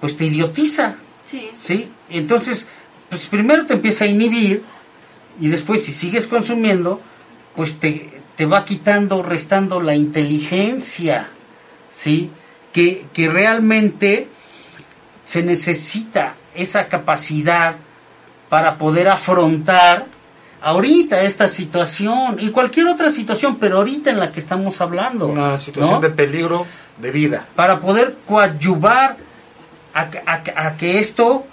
pues 0.00 0.16
te 0.16 0.24
idiotiza. 0.24 0.96
Sí. 1.24 1.50
¿sí? 1.56 1.90
Entonces, 2.08 2.66
pues 3.08 3.26
primero 3.26 3.66
te 3.66 3.74
empieza 3.74 4.04
a 4.04 4.08
inhibir 4.08 4.62
y 5.40 5.48
después 5.48 5.84
si 5.84 5.92
sigues 5.92 6.26
consumiendo, 6.26 7.00
pues 7.54 7.78
te, 7.78 8.10
te 8.36 8.46
va 8.46 8.64
quitando, 8.64 9.22
restando 9.22 9.80
la 9.80 9.94
inteligencia, 9.94 11.28
¿sí? 11.90 12.30
Que, 12.72 13.06
que 13.12 13.28
realmente 13.28 14.28
se 15.24 15.42
necesita 15.42 16.34
esa 16.56 16.88
capacidad 16.88 17.76
para 18.48 18.76
poder 18.78 19.08
afrontar 19.08 20.06
ahorita 20.62 21.20
esta 21.22 21.48
situación 21.48 22.36
y 22.40 22.50
cualquier 22.50 22.86
otra 22.88 23.10
situación, 23.12 23.56
pero 23.56 23.78
ahorita 23.78 24.10
en 24.10 24.18
la 24.18 24.32
que 24.32 24.40
estamos 24.40 24.80
hablando. 24.80 25.26
Una 25.26 25.58
situación 25.58 25.94
¿no? 25.96 26.00
de 26.00 26.10
peligro 26.10 26.66
de 26.98 27.10
vida. 27.10 27.46
para 27.54 27.78
poder 27.80 28.16
coadyuvar 28.26 29.16
a, 29.94 30.10
que- 30.10 30.22
a 30.26 30.42
que- 30.42 30.52
a 30.56 30.76
que 30.76 30.98
esto 30.98 31.46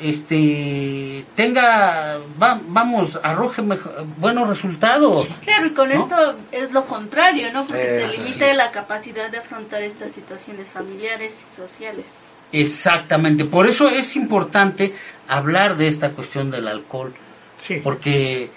este 0.00 1.24
tenga 1.34 2.18
va- 2.40 2.60
vamos 2.68 3.18
arroje 3.22 3.62
mejo- 3.62 3.90
buenos 4.18 4.48
resultados 4.48 5.26
Claro, 5.42 5.66
y 5.66 5.70
con 5.70 5.88
¿No? 5.88 5.94
esto 5.94 6.16
es 6.52 6.72
lo 6.72 6.86
contrario, 6.86 7.52
¿no? 7.52 7.66
Porque 7.66 7.82
te 7.84 8.06
sí. 8.06 8.18
limita 8.34 8.54
la 8.54 8.70
capacidad 8.70 9.30
de 9.30 9.38
afrontar 9.38 9.82
estas 9.82 10.12
situaciones 10.12 10.70
familiares 10.70 11.46
y 11.50 11.54
sociales. 11.56 12.06
Exactamente 12.52 13.44
por 13.44 13.66
eso 13.66 13.88
es 13.88 14.16
importante 14.16 14.94
hablar 15.28 15.76
de 15.76 15.88
esta 15.88 16.10
cuestión 16.10 16.50
del 16.50 16.68
alcohol 16.68 17.12
Sí. 17.66 17.80
porque 17.82 18.50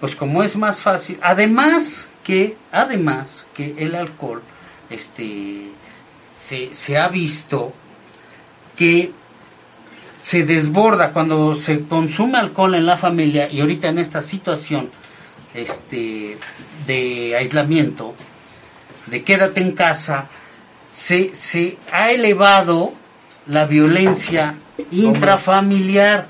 pues 0.00 0.16
como 0.16 0.42
es 0.42 0.56
más 0.56 0.80
fácil 0.80 1.18
además 1.22 2.08
que 2.24 2.56
además 2.72 3.46
que 3.54 3.74
el 3.78 3.94
alcohol 3.94 4.42
este 4.90 5.68
se, 6.32 6.72
se 6.74 6.98
ha 6.98 7.08
visto 7.08 7.72
que 8.76 9.12
se 10.22 10.44
desborda 10.44 11.12
cuando 11.12 11.54
se 11.54 11.84
consume 11.84 12.38
alcohol 12.38 12.74
en 12.74 12.86
la 12.86 12.96
familia 12.96 13.48
y 13.50 13.60
ahorita 13.60 13.88
en 13.88 13.98
esta 13.98 14.22
situación 14.22 14.90
este 15.54 16.36
de 16.86 17.36
aislamiento 17.36 18.14
de 19.06 19.22
quédate 19.22 19.60
en 19.60 19.72
casa 19.72 20.26
se, 20.96 21.34
se 21.34 21.76
ha 21.92 22.10
elevado 22.10 22.94
la 23.46 23.66
violencia 23.66 24.54
intrafamiliar 24.90 26.26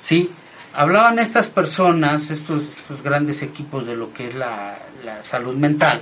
sí 0.00 0.30
hablaban 0.72 1.18
estas 1.18 1.48
personas 1.48 2.30
estos 2.30 2.64
estos 2.64 3.02
grandes 3.02 3.42
equipos 3.42 3.86
de 3.86 3.96
lo 3.96 4.14
que 4.14 4.28
es 4.28 4.34
la, 4.34 4.78
la 5.04 5.22
salud 5.22 5.56
mental 5.56 6.00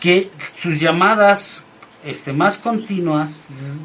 que 0.00 0.30
sus 0.54 0.80
llamadas 0.80 1.64
este 2.04 2.32
más 2.34 2.58
continuas 2.58 3.40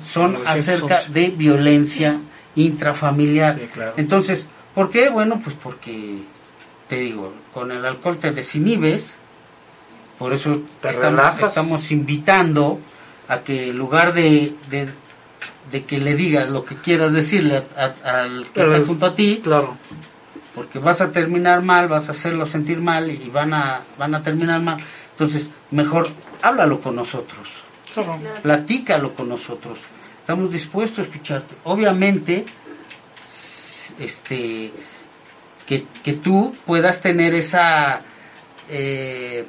son 0.06 0.34
911. 0.34 0.52
acerca 0.52 1.04
de 1.10 1.30
violencia 1.30 2.20
intrafamiliar. 2.56 3.60
Sí, 3.60 3.68
claro. 3.72 3.94
Entonces, 3.98 4.48
¿por 4.74 4.90
qué? 4.90 5.10
Bueno, 5.10 5.40
pues 5.44 5.56
porque 5.62 6.18
te 6.90 6.96
digo, 6.96 7.34
con 7.54 7.72
el 7.72 7.86
alcohol 7.86 8.18
te 8.18 8.32
desinhibes, 8.32 9.16
por 10.18 10.34
eso 10.34 10.62
estamos 10.82 11.92
invitando 11.92 12.80
a 13.28 13.40
que 13.40 13.70
en 13.70 13.78
lugar 13.78 14.14
de, 14.14 14.54
de, 14.70 14.90
de 15.72 15.84
que 15.86 15.98
le 16.00 16.16
digas 16.16 16.50
lo 16.50 16.64
que 16.66 16.76
quieras 16.76 17.12
decirle 17.14 17.64
a- 17.78 17.84
a- 18.06 18.22
al 18.24 18.44
que 18.46 18.50
Pero 18.54 18.68
está 18.68 18.82
es- 18.82 18.88
junto 18.88 19.06
a 19.06 19.16
ti, 19.16 19.42
Claro. 19.44 19.78
porque 20.56 20.80
vas 20.80 21.02
a 21.02 21.12
terminar 21.12 21.62
mal, 21.62 21.88
vas 21.88 22.08
a 22.08 22.12
hacerlo 22.12 22.46
sentir 22.46 22.80
mal 22.80 23.12
y 23.12 23.30
van 23.30 23.54
a, 23.54 23.82
van 23.98 24.16
a 24.16 24.24
terminar 24.24 24.62
mal. 24.62 24.78
Entonces, 25.12 25.50
mejor 25.72 26.10
háblalo 26.42 26.80
con 26.82 26.96
nosotros, 26.96 27.50
Claro. 27.94 28.20
Platícalo 28.44 29.14
con 29.16 29.28
nosotros. 29.30 29.80
Estamos 30.22 30.52
dispuestos 30.52 31.00
a 31.00 31.02
escucharte. 31.10 31.56
Obviamente, 31.64 32.46
este, 34.00 34.72
que, 35.66 35.86
que 36.04 36.14
tú 36.14 36.56
puedas 36.66 37.02
tener 37.02 37.34
esa, 37.34 38.02
eh, 38.70 39.46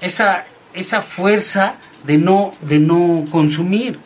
esa, 0.00 0.44
esa 0.74 1.00
fuerza 1.00 1.76
de 2.04 2.18
no, 2.18 2.54
de 2.60 2.78
no 2.78 3.24
consumir, 3.30 3.98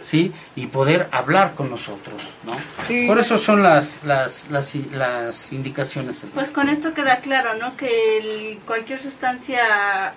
¿sí? 0.00 0.32
Y 0.56 0.66
poder 0.66 1.08
hablar 1.12 1.54
con 1.54 1.70
nosotros, 1.70 2.22
¿no? 2.44 2.54
Sí. 2.86 3.06
Por 3.06 3.18
eso 3.18 3.38
son 3.38 3.62
las, 3.62 3.98
las, 4.04 4.50
las, 4.50 4.74
las 4.92 5.52
indicaciones. 5.52 6.16
estas. 6.24 6.30
Pues 6.32 6.50
con 6.50 6.68
esto 6.68 6.92
queda 6.94 7.18
claro, 7.20 7.54
¿no? 7.54 7.76
Que 7.76 8.18
el- 8.18 8.58
cualquier 8.66 9.00
sustancia, 9.00 10.12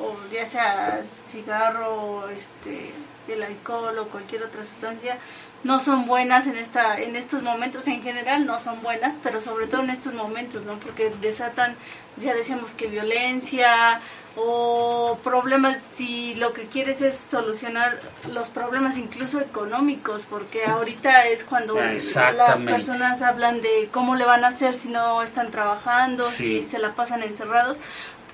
o 0.00 0.16
ya 0.32 0.46
sea 0.46 1.00
cigarro, 1.28 2.28
este, 2.30 2.92
el 3.32 3.42
alcohol 3.42 3.98
o 3.98 4.06
cualquier 4.08 4.42
otra 4.42 4.64
sustancia 4.64 5.16
no 5.62 5.78
son 5.78 6.06
buenas 6.06 6.46
en 6.46 6.56
esta 6.56 6.98
en 6.98 7.14
estos 7.16 7.42
momentos 7.42 7.86
en 7.86 8.02
general 8.02 8.46
no 8.46 8.58
son 8.58 8.82
buenas 8.82 9.14
pero 9.22 9.42
sobre 9.42 9.66
todo 9.66 9.82
en 9.82 9.90
estos 9.90 10.14
momentos 10.14 10.64
no 10.64 10.72
porque 10.78 11.12
desatan 11.20 11.76
ya 12.16 12.34
decíamos 12.34 12.70
que 12.72 12.86
violencia 12.86 14.00
o 14.36 15.18
problemas 15.24 15.78
si 15.82 16.34
lo 16.36 16.52
que 16.52 16.62
quieres 16.62 17.00
es 17.02 17.18
solucionar 17.30 18.00
los 18.32 18.48
problemas 18.48 18.96
incluso 18.96 19.40
económicos 19.40 20.26
porque 20.28 20.64
ahorita 20.64 21.26
es 21.26 21.44
cuando 21.44 21.74
las 21.74 22.60
personas 22.62 23.22
hablan 23.22 23.60
de 23.60 23.88
cómo 23.92 24.14
le 24.14 24.24
van 24.24 24.44
a 24.44 24.48
hacer 24.48 24.74
si 24.74 24.88
no 24.88 25.22
están 25.22 25.50
trabajando 25.50 26.28
si 26.28 26.64
se 26.64 26.78
la 26.78 26.92
pasan 26.92 27.22
encerrados 27.22 27.76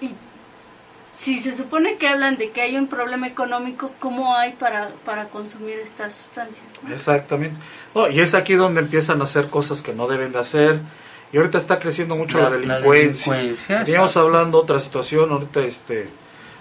y 0.01 0.11
si 1.19 1.39
se 1.39 1.57
supone 1.57 1.97
que 1.97 2.09
hablan 2.09 2.37
de 2.37 2.51
que 2.51 2.61
hay 2.61 2.77
un 2.77 2.89
problema 2.89 3.27
económico, 3.27 3.91
¿cómo 4.01 4.37
hay 4.37 4.53
para, 4.53 4.91
para 5.05 5.25
consumir 5.25 5.79
estas 5.79 6.15
sustancias? 6.15 6.67
Exactamente. 6.91 7.57
y 8.13 8.21
es 8.21 8.35
aquí 8.35 8.55
donde 8.55 8.83
empiezan 8.83 9.21
a 9.21 9.25
hacer 9.25 9.49
cosas 9.49 9.81
que 9.81 9.95
no 9.95 10.09
deben 10.09 10.33
de 10.33 10.39
hacer. 10.39 10.81
Y 11.33 11.39
ahorita 11.39 11.59
está 11.59 11.79
creciendo 11.79 12.17
mucho 12.17 12.39
la, 12.39 12.51
delincuencia. 12.51 13.83
Estamos 13.83 14.17
hablando 14.17 14.59
de 14.59 14.65
otra 14.65 14.81
situación, 14.81 15.33
ahorita 15.33 15.61
este, 15.65 16.09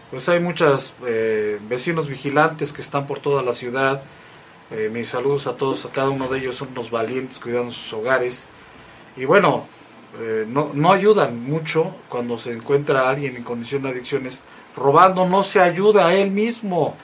pues 0.09 0.27
hay 0.27 0.39
muchos 0.39 0.93
eh, 1.05 1.59
vecinos 1.69 2.07
vigilantes 2.07 2.73
que 2.73 2.81
están 2.81 3.05
por 3.05 3.19
toda 3.19 3.43
la 3.43 3.53
ciudad. 3.53 4.01
Eh, 4.71 4.89
mis 4.91 5.09
saludos 5.09 5.45
a 5.45 5.55
todos, 5.55 5.85
a 5.85 5.89
cada 5.89 6.09
uno 6.09 6.27
de 6.27 6.39
ellos 6.39 6.55
son 6.55 6.69
unos 6.69 6.89
valientes 6.89 7.39
cuidando 7.39 7.71
sus 7.71 7.93
hogares. 7.93 8.47
Y 9.15 9.25
bueno, 9.25 9.67
eh, 10.19 10.45
no, 10.47 10.71
no 10.73 10.91
ayudan 10.91 11.43
mucho 11.43 11.93
cuando 12.09 12.39
se 12.39 12.53
encuentra 12.53 13.07
alguien 13.07 13.35
en 13.35 13.43
condición 13.43 13.83
de 13.83 13.89
adicciones 13.89 14.41
robando, 14.75 15.27
no 15.27 15.43
se 15.43 15.61
ayuda 15.61 16.07
a 16.07 16.13
él 16.15 16.31
mismo, 16.31 16.95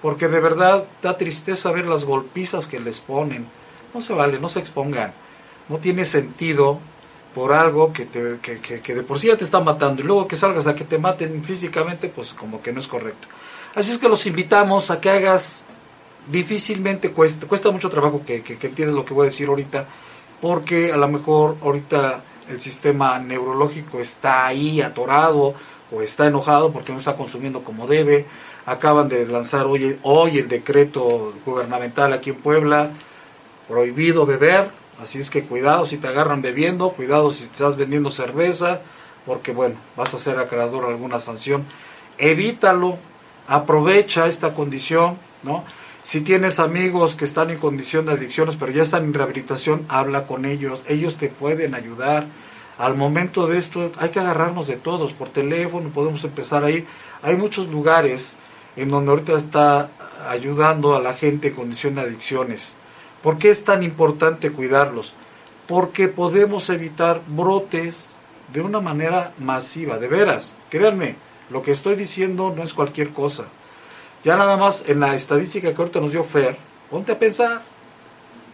porque 0.00 0.28
de 0.28 0.40
verdad 0.40 0.84
da 1.02 1.16
tristeza 1.16 1.72
ver 1.72 1.86
las 1.86 2.04
golpizas 2.04 2.66
que 2.66 2.80
les 2.80 3.00
ponen. 3.00 3.46
No 3.92 4.00
se 4.00 4.12
vale, 4.12 4.38
no 4.38 4.48
se 4.48 4.60
expongan. 4.60 5.12
No 5.68 5.78
tiene 5.78 6.04
sentido 6.04 6.78
por 7.38 7.52
algo 7.52 7.92
que, 7.92 8.04
te, 8.04 8.38
que, 8.42 8.80
que, 8.80 8.94
de 8.96 9.04
por 9.04 9.20
sí 9.20 9.28
ya 9.28 9.36
te 9.36 9.44
está 9.44 9.60
matando 9.60 10.02
y 10.02 10.04
luego 10.04 10.26
que 10.26 10.34
salgas 10.34 10.66
a 10.66 10.74
que 10.74 10.82
te 10.82 10.98
maten 10.98 11.44
físicamente, 11.44 12.08
pues 12.08 12.34
como 12.34 12.60
que 12.60 12.72
no 12.72 12.80
es 12.80 12.88
correcto. 12.88 13.28
Así 13.76 13.92
es 13.92 13.98
que 13.98 14.08
los 14.08 14.26
invitamos 14.26 14.90
a 14.90 15.00
que 15.00 15.08
hagas, 15.08 15.62
difícilmente 16.28 17.12
cuesta, 17.12 17.46
cuesta 17.46 17.70
mucho 17.70 17.90
trabajo 17.90 18.22
que, 18.26 18.42
que, 18.42 18.58
que 18.58 18.66
entiendas 18.66 18.96
lo 18.96 19.04
que 19.04 19.14
voy 19.14 19.22
a 19.22 19.30
decir 19.30 19.46
ahorita, 19.46 19.86
porque 20.40 20.92
a 20.92 20.96
lo 20.96 21.06
mejor 21.06 21.58
ahorita 21.62 22.24
el 22.50 22.60
sistema 22.60 23.20
neurológico 23.20 24.00
está 24.00 24.44
ahí 24.44 24.80
atorado 24.80 25.54
o 25.92 26.02
está 26.02 26.26
enojado 26.26 26.72
porque 26.72 26.92
no 26.92 26.98
está 26.98 27.14
consumiendo 27.14 27.62
como 27.62 27.86
debe. 27.86 28.26
Acaban 28.66 29.08
de 29.08 29.24
lanzar 29.26 29.66
hoy, 29.66 29.96
hoy 30.02 30.40
el 30.40 30.48
decreto 30.48 31.34
gubernamental 31.46 32.12
aquí 32.12 32.30
en 32.30 32.36
Puebla, 32.36 32.90
prohibido 33.68 34.26
beber, 34.26 34.72
así 35.00 35.18
es 35.18 35.30
que 35.30 35.44
cuidado 35.44 35.84
si 35.84 35.96
te 35.96 36.08
agarran 36.08 36.42
bebiendo, 36.42 36.90
cuidado 36.90 37.30
si 37.30 37.44
estás 37.44 37.76
vendiendo 37.76 38.10
cerveza, 38.10 38.80
porque 39.26 39.52
bueno, 39.52 39.76
vas 39.96 40.14
a 40.14 40.18
ser 40.18 40.38
acreedor 40.38 40.86
alguna 40.86 41.20
sanción. 41.20 41.64
Evítalo, 42.18 42.98
aprovecha 43.46 44.26
esta 44.26 44.54
condición, 44.54 45.18
¿no? 45.42 45.64
Si 46.08 46.22
tienes 46.22 46.58
amigos 46.58 47.16
que 47.16 47.26
están 47.26 47.50
en 47.50 47.58
condición 47.58 48.06
de 48.06 48.12
adicciones, 48.12 48.56
pero 48.56 48.72
ya 48.72 48.80
están 48.80 49.04
en 49.04 49.12
rehabilitación, 49.12 49.84
habla 49.90 50.26
con 50.26 50.46
ellos. 50.46 50.86
Ellos 50.88 51.18
te 51.18 51.28
pueden 51.28 51.74
ayudar. 51.74 52.24
Al 52.78 52.96
momento 52.96 53.46
de 53.46 53.58
esto 53.58 53.92
hay 53.98 54.08
que 54.08 54.18
agarrarnos 54.18 54.68
de 54.68 54.76
todos. 54.76 55.12
Por 55.12 55.28
teléfono 55.28 55.90
podemos 55.90 56.24
empezar 56.24 56.64
a 56.64 56.70
ir. 56.70 56.86
Hay 57.20 57.36
muchos 57.36 57.68
lugares 57.68 58.36
en 58.76 58.88
donde 58.88 59.10
ahorita 59.10 59.34
está 59.34 59.90
ayudando 60.30 60.96
a 60.96 61.00
la 61.00 61.12
gente 61.12 61.48
en 61.48 61.54
condición 61.54 61.96
de 61.96 62.00
adicciones. 62.00 62.74
¿Por 63.22 63.38
qué 63.38 63.50
es 63.50 63.64
tan 63.64 63.82
importante 63.82 64.52
cuidarlos? 64.52 65.14
Porque 65.66 66.08
podemos 66.08 66.70
evitar 66.70 67.20
brotes 67.26 68.14
de 68.52 68.60
una 68.60 68.80
manera 68.80 69.32
masiva, 69.38 69.98
de 69.98 70.08
veras. 70.08 70.54
Créanme, 70.70 71.16
lo 71.50 71.62
que 71.62 71.72
estoy 71.72 71.96
diciendo 71.96 72.52
no 72.56 72.62
es 72.62 72.72
cualquier 72.72 73.10
cosa. 73.10 73.44
Ya 74.24 74.36
nada 74.36 74.56
más 74.56 74.84
en 74.86 75.00
la 75.00 75.14
estadística 75.14 75.72
que 75.72 75.80
ahorita 75.80 76.00
nos 76.00 76.12
dio 76.12 76.24
Fer, 76.24 76.56
ponte 76.90 77.12
a 77.12 77.18
pensar, 77.18 77.62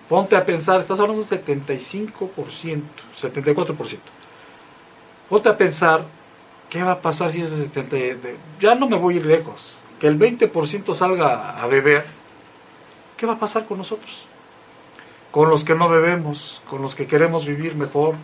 ponte 0.09 0.37
a 0.37 0.45
pensar, 0.45 0.81
estás 0.81 1.01
hablando 1.01 1.23
de 1.23 1.45
75%, 1.45 2.83
74%. 3.21 3.99
Ponte 5.29 5.49
a 5.49 5.57
pensar, 5.57 6.05
¿qué 6.69 6.83
va 6.83 6.93
a 6.93 7.01
pasar 7.01 7.31
si 7.31 7.41
ese 7.41 7.71
70%, 7.71 8.17
ya 8.61 8.75
no 8.75 8.89
me 8.89 8.97
voy 8.97 9.15
a 9.15 9.17
ir 9.19 9.27
lejos, 9.27 9.77
que 9.99 10.07
el 10.07 10.19
20% 10.19 10.95
salga 10.95 11.61
a 11.61 11.67
beber, 11.67 12.05
¿qué 13.17 13.27
va 13.27 13.35
a 13.35 13.39
pasar 13.39 13.65
con 13.65 13.79
nosotros? 13.79 14.27
Con 15.35 15.51
los 15.51 15.65
que 15.65 15.75
no 15.75 15.89
bebemos, 15.89 16.63
con 16.71 16.81
los 16.81 16.95
que 16.95 17.09
queremos 17.09 17.45
vivir 17.45 17.75
mejor, 17.75 18.15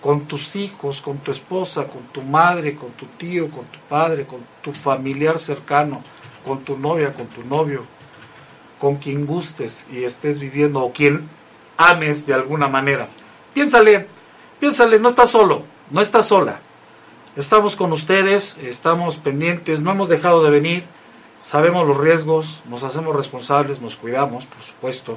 con 0.00 0.22
tus 0.26 0.54
hijos, 0.54 1.00
con 1.00 1.18
tu 1.18 1.32
esposa, 1.32 1.88
con 1.88 2.02
tu 2.12 2.22
madre, 2.22 2.76
con 2.76 2.90
tu 2.90 3.06
tío, 3.06 3.50
con 3.50 3.64
tu 3.64 3.80
padre, 3.88 4.24
con 4.24 4.38
tu 4.62 4.72
familiar 4.72 5.38
cercano 5.38 6.02
con 6.44 6.64
tu 6.64 6.76
novia, 6.76 7.12
con 7.12 7.26
tu 7.26 7.44
novio, 7.44 7.84
con 8.78 8.96
quien 8.96 9.26
gustes 9.26 9.86
y 9.90 10.04
estés 10.04 10.38
viviendo 10.38 10.80
o 10.80 10.92
quien 10.92 11.28
ames 11.76 12.26
de 12.26 12.34
alguna 12.34 12.68
manera. 12.68 13.08
Piénsale, 13.54 14.06
piénsale, 14.60 14.98
no 14.98 15.08
estás 15.08 15.30
solo, 15.30 15.62
no 15.90 16.00
estás 16.00 16.26
sola. 16.26 16.60
Estamos 17.36 17.76
con 17.76 17.92
ustedes, 17.92 18.58
estamos 18.62 19.16
pendientes, 19.16 19.80
no 19.80 19.92
hemos 19.92 20.08
dejado 20.08 20.42
de 20.42 20.50
venir, 20.50 20.84
sabemos 21.38 21.86
los 21.86 21.96
riesgos, 21.96 22.62
nos 22.68 22.82
hacemos 22.82 23.16
responsables, 23.16 23.80
nos 23.80 23.96
cuidamos, 23.96 24.46
por 24.46 24.62
supuesto. 24.62 25.16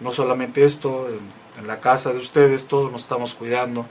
No 0.00 0.12
solamente 0.12 0.64
esto, 0.64 1.08
en, 1.08 1.66
la 1.66 1.80
casa 1.80 2.12
de 2.12 2.18
ustedes, 2.18 2.66
todos 2.66 2.92
nos 2.92 3.02
estamos 3.02 3.34
cuidando. 3.34 3.84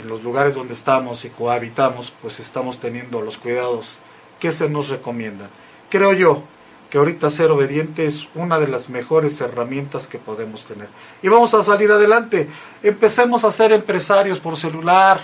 En 0.00 0.08
los 0.08 0.22
lugares 0.22 0.54
donde 0.54 0.72
estamos 0.72 1.24
y 1.26 1.28
cohabitamos, 1.28 2.12
pues 2.22 2.40
estamos 2.40 2.78
teniendo 2.78 3.20
los 3.20 3.36
cuidados 3.36 3.98
que 4.40 4.50
se 4.50 4.68
nos 4.68 4.88
recomiendan 4.88 5.50
creo 5.92 6.14
yo 6.14 6.42
que 6.88 6.96
ahorita 6.96 7.28
ser 7.28 7.50
obediente 7.50 8.06
es 8.06 8.26
una 8.34 8.58
de 8.58 8.66
las 8.66 8.88
mejores 8.88 9.38
herramientas 9.42 10.06
que 10.06 10.18
podemos 10.18 10.64
tener. 10.64 10.88
Y 11.22 11.28
vamos 11.28 11.52
a 11.52 11.62
salir 11.62 11.92
adelante. 11.92 12.48
Empecemos 12.82 13.44
a 13.44 13.50
ser 13.50 13.72
empresarios 13.72 14.38
por 14.38 14.56
celular. 14.56 15.20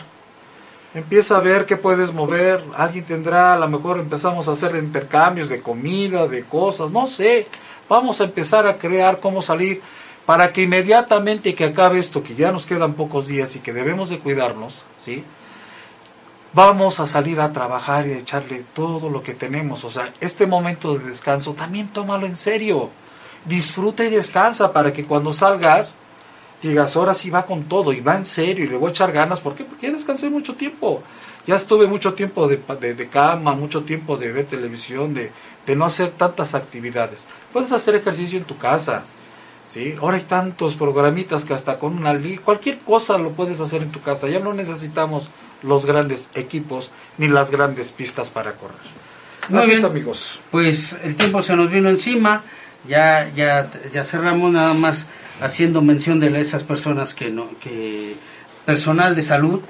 Empieza 0.95 1.37
a 1.37 1.41
ver 1.41 1.64
qué 1.64 1.76
puedes 1.76 2.12
mover. 2.12 2.62
Alguien 2.76 3.05
tendrá, 3.05 3.55
a 3.55 3.59
lo 3.59 3.68
mejor 3.68 3.99
empezamos 3.99 4.47
a 4.49 4.53
hacer 4.53 4.76
intercambios 4.76 5.49
de 5.49 5.61
comida, 5.61 6.26
de 6.26 6.45
cosas, 6.45 6.91
no 6.91 7.07
sé. 7.07 7.47
Vamos 7.89 8.20
a 8.20 8.24
empezar 8.24 8.66
a 8.66 8.76
crear 8.76 9.20
cómo 9.20 9.41
salir 9.41 9.81
para 10.29 10.53
que 10.53 10.64
inmediatamente 10.64 11.55
que 11.55 11.64
acabe 11.64 11.99
esto, 11.99 12.22
que 12.22 12.35
ya 12.35 12.53
nos 12.53 12.66
quedan 12.66 12.93
pocos 12.93 13.29
días 13.29 13.57
y 13.57 13.61
que 13.61 13.72
debemos 13.72 14.11
de 14.11 14.18
cuidarnos, 14.18 14.83
¿sí? 15.01 15.24
vamos 16.53 17.01
a 17.01 17.07
salir 17.07 17.41
a 17.41 17.55
trabajar 17.55 18.07
y 18.07 18.12
a 18.12 18.18
echarle 18.18 18.62
todo 18.74 19.09
lo 19.09 19.22
que 19.22 19.33
tenemos. 19.33 19.85
O 19.85 19.91
sea, 19.91 20.12
este 20.20 20.47
momento 20.47 20.99
de 20.99 21.07
descanso 21.07 21.55
también 21.55 21.89
tómalo 21.89 22.26
en 22.26 22.37
serio. 22.37 22.91
Disfruta 23.47 24.05
y 24.05 24.11
descansa 24.11 24.70
para 24.70 24.93
que 24.93 25.07
cuando 25.07 25.33
salgas 25.33 25.97
digas, 26.62 26.95
ahora 26.95 27.14
sí 27.14 27.31
va 27.31 27.47
con 27.47 27.64
todo 27.64 27.95
y 27.95 28.03
va 28.03 28.14
en 28.14 28.26
serio 28.26 28.66
y 28.66 28.68
le 28.68 28.76
voy 28.76 28.89
a 28.89 28.91
echar 28.91 29.12
ganas. 29.12 29.41
¿Por 29.41 29.55
qué? 29.55 29.64
Porque 29.64 29.87
ya 29.87 29.95
descansé 29.95 30.29
mucho 30.29 30.57
tiempo. 30.57 31.03
Ya 31.47 31.55
estuve 31.55 31.87
mucho 31.87 32.12
tiempo 32.12 32.47
de, 32.47 32.59
de, 32.95 33.09
cama, 33.09 33.55
mucho 33.55 33.83
tiempo 33.83 34.18
de 34.18 34.31
ver 34.31 34.45
televisión, 34.45 35.14
de, 35.14 35.33
de 35.64 35.74
no 35.74 35.87
hacer 35.87 36.11
tantas 36.11 36.55
actividades. 36.55 37.24
Puedes 37.51 37.72
hacer 37.72 37.95
ejercicio 37.95 38.39
en 38.39 38.45
tu 38.45 38.59
casa. 38.59 39.05
¿Sí? 39.68 39.94
Ahora 40.00 40.16
hay 40.16 40.24
tantos 40.24 40.74
programitas 40.74 41.44
que 41.44 41.54
hasta 41.54 41.78
con 41.78 41.96
una 41.96 42.18
cualquier 42.44 42.78
cosa 42.78 43.18
lo 43.18 43.30
puedes 43.30 43.60
hacer 43.60 43.82
en 43.82 43.90
tu 43.90 44.00
casa. 44.00 44.28
Ya 44.28 44.40
no 44.40 44.52
necesitamos 44.52 45.28
los 45.62 45.86
grandes 45.86 46.30
equipos 46.34 46.90
ni 47.18 47.28
las 47.28 47.50
grandes 47.50 47.92
pistas 47.92 48.30
para 48.30 48.52
correr. 48.52 48.76
Muy 49.48 49.74
amigos. 49.82 50.40
Pues 50.50 50.96
el 51.02 51.16
tiempo 51.16 51.40
se 51.42 51.56
nos 51.56 51.70
vino 51.70 51.88
encima, 51.88 52.42
ya, 52.86 53.30
ya, 53.34 53.70
ya 53.92 54.04
cerramos 54.04 54.52
nada 54.52 54.74
más 54.74 55.06
haciendo 55.40 55.82
mención 55.82 56.20
de 56.20 56.38
esas 56.40 56.64
personas 56.64 57.14
que 57.14 57.30
no, 57.30 57.48
que 57.60 58.16
personal 58.66 59.14
de 59.14 59.22
salud 59.22 59.60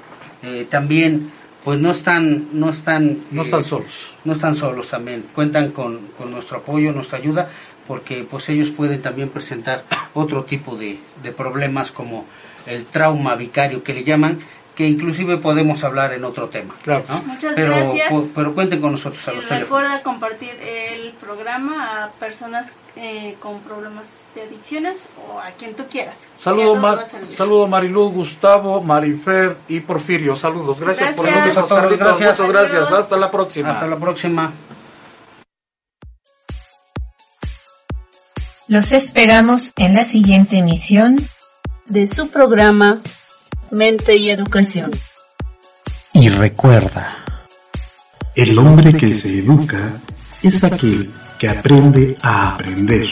eh, 0.43 0.67
también 0.69 1.31
pues 1.63 1.79
no 1.79 1.91
están 1.91 2.47
no 2.53 2.69
están 2.69 3.19
no 3.31 3.43
están 3.43 3.61
eh, 3.61 3.63
solos 3.63 4.11
no 4.25 4.33
están 4.33 4.55
solos 4.55 4.89
también 4.89 5.25
cuentan 5.35 5.71
con, 5.71 5.99
con, 6.17 6.31
nuestro 6.31 6.57
apoyo 6.57 6.91
nuestra 6.91 7.17
ayuda 7.17 7.49
porque 7.89 8.23
pues 8.29 8.47
ellos 8.49 8.69
pueden 8.69 9.01
también 9.01 9.29
presentar 9.29 9.83
otro 10.13 10.43
tipo 10.43 10.75
de, 10.75 10.99
de 11.23 11.31
problemas 11.31 11.91
como 11.91 12.25
el 12.67 12.85
trauma 12.85 13.33
vicario 13.33 13.83
que 13.83 13.95
le 13.95 14.03
llaman 14.03 14.37
que 14.75 14.87
inclusive 14.87 15.35
podemos 15.35 15.83
hablar 15.83 16.13
en 16.13 16.23
otro 16.23 16.47
tema. 16.47 16.73
Claro. 16.83 17.03
Muchas 17.25 17.53
pero, 17.53 17.75
gracias. 17.75 18.13
Pero 18.33 18.53
cuenten 18.53 18.79
con 18.79 18.93
nosotros 18.93 19.27
a 19.27 19.33
los 19.33 19.43
y 19.43 19.47
Recuerda 19.47 20.01
compartir 20.03 20.51
el 20.61 21.11
programa 21.19 22.05
a 22.05 22.11
personas 22.11 22.71
eh, 22.95 23.35
con 23.41 23.59
problemas 23.59 24.05
de 24.35 24.43
adicciones 24.43 25.09
o 25.27 25.39
a 25.39 25.51
quien 25.51 25.73
tú 25.73 25.83
quieras. 25.91 26.27
Saludo, 26.37 26.75
Mar, 26.75 27.05
saludo 27.29 27.67
Marilu, 27.67 28.09
Gustavo, 28.09 28.81
Marifer 28.81 29.57
y 29.67 29.81
Porfirio. 29.81 30.33
Saludos. 30.33 30.79
Gracias, 30.79 31.11
por 31.11 31.27
estar 31.27 31.97
Gracias. 31.97 32.39
Muchas 32.39 32.47
gracias. 32.47 32.93
Hasta 32.93 33.17
la 33.17 33.29
próxima. 33.29 33.71
Hasta 33.71 33.87
la 33.87 33.97
próxima. 33.97 34.53
Los 38.69 38.91
esperamos 38.91 39.73
en 39.77 39.95
la 39.95 40.05
siguiente 40.05 40.57
emisión 40.57 41.17
de 41.87 42.05
su 42.05 42.29
programa 42.29 43.01
Mente 43.71 44.15
y 44.15 44.29
Educación. 44.29 44.91
Y 46.13 46.29
recuerda, 46.29 47.25
el 48.35 48.59
hombre 48.59 48.93
que 48.93 49.11
se 49.11 49.39
educa 49.39 49.93
es 50.43 50.63
aquel 50.63 51.11
que 51.39 51.49
aprende 51.49 52.15
a 52.21 52.53
aprender. 52.53 53.07